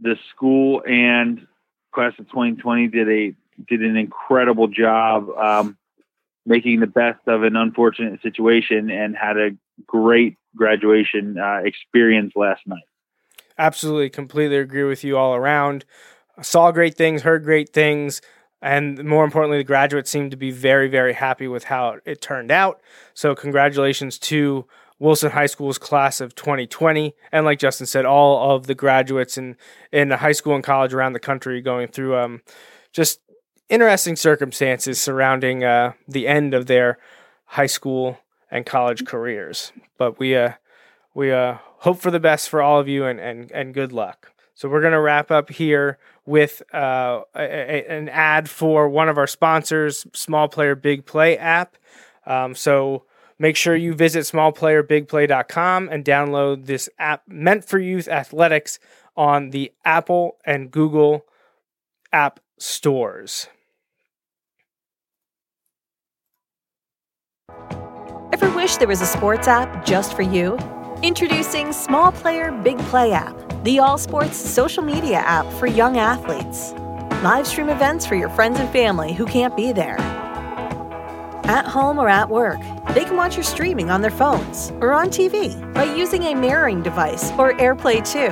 the 0.00 0.16
school 0.30 0.82
and 0.86 1.46
class 1.92 2.12
of 2.18 2.28
2020 2.28 2.88
did 2.88 3.08
a 3.08 3.34
did 3.66 3.80
an 3.80 3.96
incredible 3.96 4.68
job 4.68 5.30
um, 5.30 5.78
making 6.44 6.80
the 6.80 6.86
best 6.86 7.20
of 7.26 7.42
an 7.42 7.56
unfortunate 7.56 8.20
situation 8.20 8.90
and 8.90 9.16
had 9.16 9.38
a 9.38 9.50
great 9.86 10.36
graduation 10.54 11.38
uh, 11.38 11.60
experience 11.64 12.34
last 12.36 12.60
night. 12.66 12.84
Absolutely, 13.56 14.10
completely 14.10 14.58
agree 14.58 14.84
with 14.84 15.02
you 15.02 15.16
all 15.16 15.34
around. 15.34 15.86
Saw 16.42 16.70
great 16.70 16.94
things, 16.94 17.22
heard 17.22 17.44
great 17.44 17.70
things, 17.70 18.20
and 18.66 19.04
more 19.04 19.24
importantly, 19.24 19.58
the 19.58 19.64
graduates 19.64 20.10
seem 20.10 20.30
to 20.30 20.36
be 20.36 20.50
very, 20.50 20.88
very 20.88 21.12
happy 21.12 21.46
with 21.46 21.64
how 21.64 21.98
it 22.04 22.20
turned 22.20 22.50
out. 22.50 22.80
So, 23.14 23.34
congratulations 23.34 24.18
to 24.20 24.66
Wilson 24.98 25.30
High 25.30 25.46
School's 25.46 25.78
class 25.78 26.20
of 26.20 26.34
2020. 26.34 27.14
And 27.30 27.44
like 27.44 27.58
Justin 27.58 27.86
said, 27.86 28.04
all 28.04 28.54
of 28.54 28.66
the 28.66 28.74
graduates 28.74 29.38
in, 29.38 29.56
in 29.92 30.10
high 30.10 30.32
school 30.32 30.54
and 30.54 30.64
college 30.64 30.94
around 30.94 31.12
the 31.12 31.20
country 31.20 31.60
going 31.60 31.88
through 31.88 32.16
um, 32.16 32.42
just 32.92 33.20
interesting 33.68 34.16
circumstances 34.16 35.00
surrounding 35.00 35.62
uh, 35.62 35.92
the 36.08 36.26
end 36.26 36.54
of 36.54 36.66
their 36.66 36.98
high 37.44 37.66
school 37.66 38.18
and 38.50 38.64
college 38.64 39.04
careers. 39.04 39.72
But 39.98 40.18
we, 40.18 40.34
uh, 40.34 40.52
we 41.14 41.30
uh, 41.30 41.58
hope 41.78 42.00
for 42.00 42.10
the 42.10 42.20
best 42.20 42.48
for 42.48 42.62
all 42.62 42.80
of 42.80 42.88
you 42.88 43.04
and, 43.04 43.20
and, 43.20 43.52
and 43.52 43.74
good 43.74 43.92
luck. 43.92 44.32
So 44.54 44.70
we're 44.70 44.80
to 44.92 45.00
wrap 45.00 45.30
up 45.30 45.50
here 45.50 45.98
with 46.26 46.62
uh, 46.74 47.22
a, 47.34 47.42
a, 47.42 47.86
an 47.88 48.08
ad 48.08 48.50
for 48.50 48.88
one 48.88 49.08
of 49.08 49.16
our 49.16 49.26
sponsors, 49.26 50.06
Small 50.12 50.48
Player 50.48 50.74
Big 50.74 51.06
Play 51.06 51.38
app. 51.38 51.76
Um, 52.26 52.54
so 52.54 53.04
make 53.38 53.56
sure 53.56 53.76
you 53.76 53.94
visit 53.94 54.20
smallplayerbigplay.com 54.20 55.88
and 55.90 56.04
download 56.04 56.66
this 56.66 56.88
app 56.98 57.22
meant 57.28 57.64
for 57.64 57.78
youth 57.78 58.08
athletics 58.08 58.78
on 59.16 59.50
the 59.50 59.72
Apple 59.84 60.36
and 60.44 60.70
Google 60.70 61.24
app 62.12 62.40
stores. 62.58 63.48
Ever 68.32 68.50
wish 68.50 68.76
there 68.76 68.88
was 68.88 69.00
a 69.00 69.06
sports 69.06 69.48
app 69.48 69.86
just 69.86 70.14
for 70.14 70.22
you? 70.22 70.58
Introducing 71.02 71.74
Small 71.74 72.10
Player 72.10 72.50
Big 72.50 72.78
Play 72.78 73.12
app, 73.12 73.36
the 73.64 73.78
all 73.78 73.98
sports 73.98 74.34
social 74.36 74.82
media 74.82 75.18
app 75.18 75.50
for 75.52 75.66
young 75.66 75.98
athletes. 75.98 76.72
Live 77.22 77.46
stream 77.46 77.68
events 77.68 78.06
for 78.06 78.14
your 78.14 78.30
friends 78.30 78.58
and 78.58 78.68
family 78.70 79.12
who 79.12 79.26
can't 79.26 79.54
be 79.54 79.72
there. 79.72 79.98
At 81.44 81.66
home 81.66 81.98
or 81.98 82.08
at 82.08 82.30
work, 82.30 82.58
they 82.94 83.04
can 83.04 83.14
watch 83.14 83.36
your 83.36 83.44
streaming 83.44 83.90
on 83.90 84.00
their 84.00 84.10
phones 84.10 84.70
or 84.80 84.94
on 84.94 85.10
TV 85.10 85.74
by 85.74 85.84
using 85.84 86.22
a 86.24 86.34
mirroring 86.34 86.82
device 86.82 87.30
or 87.32 87.52
AirPlay 87.52 87.96
2. 88.10 88.28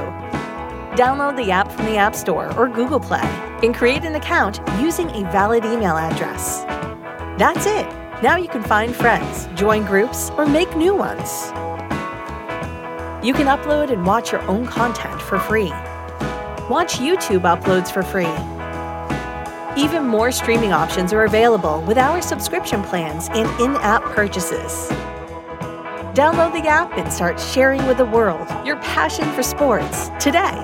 Download 0.96 1.36
the 1.36 1.50
app 1.50 1.70
from 1.70 1.84
the 1.84 1.98
App 1.98 2.14
Store 2.14 2.50
or 2.56 2.66
Google 2.68 3.00
Play 3.00 3.28
and 3.62 3.74
create 3.74 4.04
an 4.04 4.14
account 4.14 4.60
using 4.80 5.10
a 5.10 5.30
valid 5.30 5.66
email 5.66 5.98
address. 5.98 6.62
That's 7.38 7.66
it. 7.66 7.86
Now 8.22 8.36
you 8.36 8.48
can 8.48 8.62
find 8.62 8.96
friends, 8.96 9.48
join 9.54 9.84
groups, 9.84 10.30
or 10.30 10.46
make 10.46 10.74
new 10.76 10.94
ones. 10.94 11.52
You 13.24 13.32
can 13.32 13.46
upload 13.46 13.90
and 13.90 14.04
watch 14.04 14.32
your 14.32 14.42
own 14.42 14.66
content 14.66 15.18
for 15.18 15.38
free. 15.38 15.70
Watch 16.68 16.98
YouTube 16.98 17.40
uploads 17.40 17.90
for 17.90 18.02
free. 18.02 18.28
Even 19.82 20.04
more 20.04 20.30
streaming 20.30 20.74
options 20.74 21.10
are 21.10 21.24
available 21.24 21.80
with 21.86 21.96
our 21.96 22.20
subscription 22.20 22.82
plans 22.82 23.28
and 23.30 23.48
in 23.62 23.76
app 23.76 24.02
purchases. 24.14 24.90
Download 26.12 26.52
the 26.52 26.68
app 26.68 26.98
and 26.98 27.10
start 27.10 27.40
sharing 27.40 27.86
with 27.86 27.96
the 27.96 28.04
world 28.04 28.46
your 28.66 28.76
passion 28.82 29.32
for 29.32 29.42
sports 29.42 30.10
today. 30.20 30.62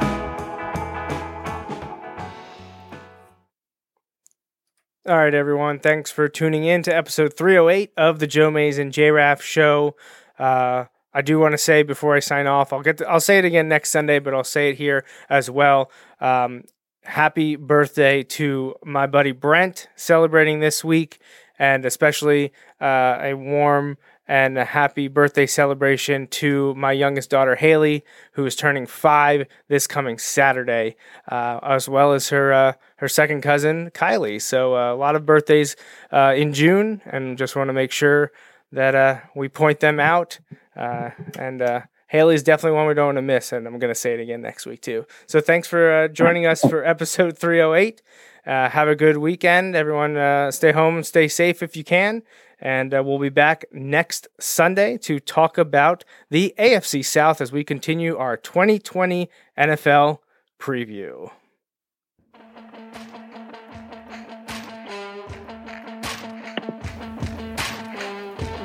All 5.08 5.16
right, 5.16 5.32
everyone. 5.32 5.78
Thanks 5.78 6.10
for 6.10 6.28
tuning 6.28 6.64
in 6.64 6.82
to 6.82 6.94
episode 6.94 7.32
308 7.32 7.94
of 7.96 8.18
the 8.18 8.26
Joe 8.26 8.50
Mays 8.50 8.76
and 8.76 8.92
J 8.92 9.10
Raff 9.10 9.40
show. 9.40 9.96
Uh, 10.38 10.84
I 11.12 11.22
do 11.22 11.38
want 11.38 11.52
to 11.52 11.58
say 11.58 11.82
before 11.82 12.14
I 12.14 12.20
sign 12.20 12.46
off, 12.46 12.72
I'll 12.72 12.82
get 12.82 12.98
to, 12.98 13.08
I'll 13.08 13.20
say 13.20 13.38
it 13.38 13.44
again 13.44 13.68
next 13.68 13.90
Sunday, 13.90 14.18
but 14.18 14.34
I'll 14.34 14.44
say 14.44 14.70
it 14.70 14.76
here 14.76 15.04
as 15.28 15.50
well. 15.50 15.90
Um, 16.20 16.64
happy 17.04 17.56
birthday 17.56 18.22
to 18.22 18.74
my 18.84 19.06
buddy 19.06 19.32
Brent 19.32 19.88
celebrating 19.96 20.60
this 20.60 20.84
week, 20.84 21.18
and 21.58 21.84
especially 21.84 22.52
uh, 22.80 23.18
a 23.20 23.34
warm 23.34 23.98
and 24.30 24.56
a 24.56 24.64
happy 24.64 25.08
birthday 25.08 25.44
celebration 25.44 26.28
to 26.28 26.72
my 26.76 26.92
youngest 26.92 27.30
daughter 27.30 27.56
Haley, 27.56 28.04
who 28.32 28.46
is 28.46 28.54
turning 28.54 28.86
five 28.86 29.48
this 29.66 29.88
coming 29.88 30.18
Saturday, 30.18 30.94
uh, 31.28 31.58
as 31.64 31.88
well 31.88 32.12
as 32.12 32.28
her 32.28 32.52
uh, 32.52 32.72
her 32.96 33.08
second 33.08 33.40
cousin 33.40 33.90
Kylie. 33.90 34.40
So 34.40 34.76
uh, 34.76 34.94
a 34.94 34.96
lot 34.96 35.16
of 35.16 35.26
birthdays 35.26 35.74
uh, 36.12 36.32
in 36.36 36.52
June, 36.52 37.02
and 37.06 37.36
just 37.36 37.56
want 37.56 37.68
to 37.68 37.74
make 37.74 37.90
sure 37.90 38.30
that 38.70 38.94
uh, 38.94 39.18
we 39.34 39.48
point 39.48 39.80
them 39.80 39.98
out. 39.98 40.38
Uh, 40.76 41.10
and 41.38 41.84
Haley's 42.08 42.42
definitely 42.42 42.76
one 42.76 42.86
we 42.86 42.94
don't 42.94 43.06
want 43.06 43.18
to 43.18 43.22
miss, 43.22 43.52
and 43.52 43.66
I'm 43.66 43.78
going 43.78 43.92
to 43.92 43.98
say 43.98 44.14
it 44.14 44.20
again 44.20 44.40
next 44.42 44.66
week 44.66 44.80
too. 44.82 45.06
So 45.26 45.40
thanks 45.40 45.68
for 45.68 46.08
joining 46.08 46.46
us 46.46 46.60
for 46.62 46.84
episode 46.84 47.38
308. 47.38 48.02
have 48.44 48.88
a 48.88 48.96
good 48.96 49.18
weekend, 49.18 49.76
everyone. 49.76 50.52
stay 50.52 50.72
home 50.72 50.96
and 50.96 51.06
stay 51.06 51.28
safe 51.28 51.62
if 51.62 51.76
you 51.76 51.84
can. 51.84 52.22
And 52.60 52.92
uh, 52.92 53.02
we'll 53.04 53.18
be 53.18 53.30
back 53.30 53.64
next 53.72 54.28
Sunday 54.38 54.98
to 54.98 55.18
talk 55.18 55.56
about 55.56 56.04
the 56.28 56.54
AFC 56.58 57.04
South 57.04 57.40
as 57.40 57.52
we 57.52 57.64
continue 57.64 58.16
our 58.16 58.36
2020 58.36 59.30
NFL 59.58 60.18
preview. 60.58 61.30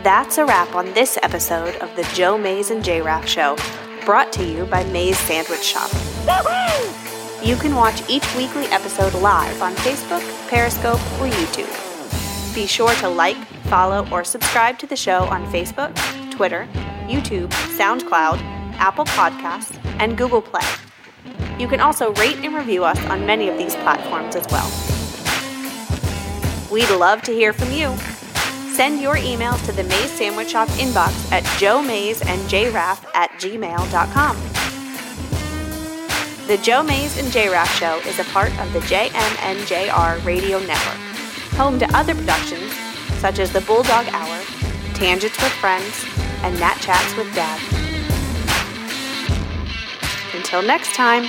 That's 0.06 0.38
a 0.38 0.46
wrap 0.46 0.76
on 0.76 0.94
this 0.94 1.18
episode 1.24 1.78
of 1.78 1.96
the 1.96 2.04
Joe 2.14 2.38
Mays 2.38 2.70
and 2.70 2.84
J 2.84 3.02
Raff 3.02 3.28
Show, 3.28 3.58
brought 4.06 4.32
to 4.34 4.46
you 4.46 4.68
by 4.68 4.84
Mays 4.84 5.18
Sandwich 5.18 5.64
Shop. 5.64 5.90
You 7.44 7.56
can 7.56 7.74
watch 7.74 8.08
each 8.08 8.24
weekly 8.36 8.66
episode 8.68 9.16
live 9.16 9.64
on 9.64 9.74
Facebook, 9.78 10.22
Periscope, 10.48 11.02
or 11.20 11.28
YouTube. 11.28 12.54
Be 12.54 12.68
sure 12.68 12.94
to 12.98 13.10
like, 13.10 13.36
follow, 13.66 14.08
or 14.12 14.24
subscribe 14.24 14.78
to 14.78 14.86
the 14.86 14.96
show 14.96 15.24
on 15.24 15.44
Facebook, 15.48 15.92
Twitter, 16.30 16.68
YouTube, 17.08 17.50
SoundCloud, 17.76 18.40
Apple 18.78 19.06
Podcasts, 19.06 19.84
and 20.00 20.16
Google 20.16 20.44
Play. 20.44 20.62
You 21.58 21.68
can 21.68 21.80
also 21.80 22.14
rate 22.14 22.38
and 22.46 22.54
review 22.54 22.84
us 22.84 23.04
on 23.06 23.26
many 23.26 23.50
of 23.50 23.58
these 23.58 23.74
platforms 23.78 24.36
as 24.36 24.46
well. 24.52 24.70
We'd 26.72 26.92
love 26.92 27.24
to 27.24 27.32
hear 27.32 27.54
from 27.54 27.72
you. 27.72 27.98
Send 28.76 29.00
your 29.00 29.16
emails 29.16 29.66
to 29.68 29.72
the 29.72 29.86
Mays 29.86 30.12
Sandwich 30.12 30.50
Shop 30.50 30.68
inbox 30.68 31.32
at 31.32 31.44
joemaysandjraff 31.62 33.06
at 33.16 33.32
gmail.com. 33.40 34.36
The 36.48 36.58
Joe 36.58 36.84
Mays 36.84 37.18
and 37.18 37.32
J 37.32 37.48
Raff 37.48 37.74
Show 37.80 38.00
is 38.00 38.20
a 38.20 38.26
part 38.26 38.52
of 38.60 38.74
the 38.74 38.80
JMNJR 38.80 40.26
Radio 40.26 40.60
Network, 40.60 40.98
home 41.54 41.80
to 41.80 41.90
other 41.96 42.14
productions 42.14 42.74
such 43.22 43.40
as 43.40 43.50
the 43.54 43.62
Bulldog 43.62 44.08
Hour, 44.10 44.44
Tangents 44.94 45.42
with 45.42 45.54
Friends, 45.54 46.04
and 46.44 46.60
Nat 46.60 46.76
Chats 46.82 47.16
with 47.16 47.34
Dad. 47.34 47.62
Until 50.36 50.62
next 50.62 50.94
time. 50.94 51.24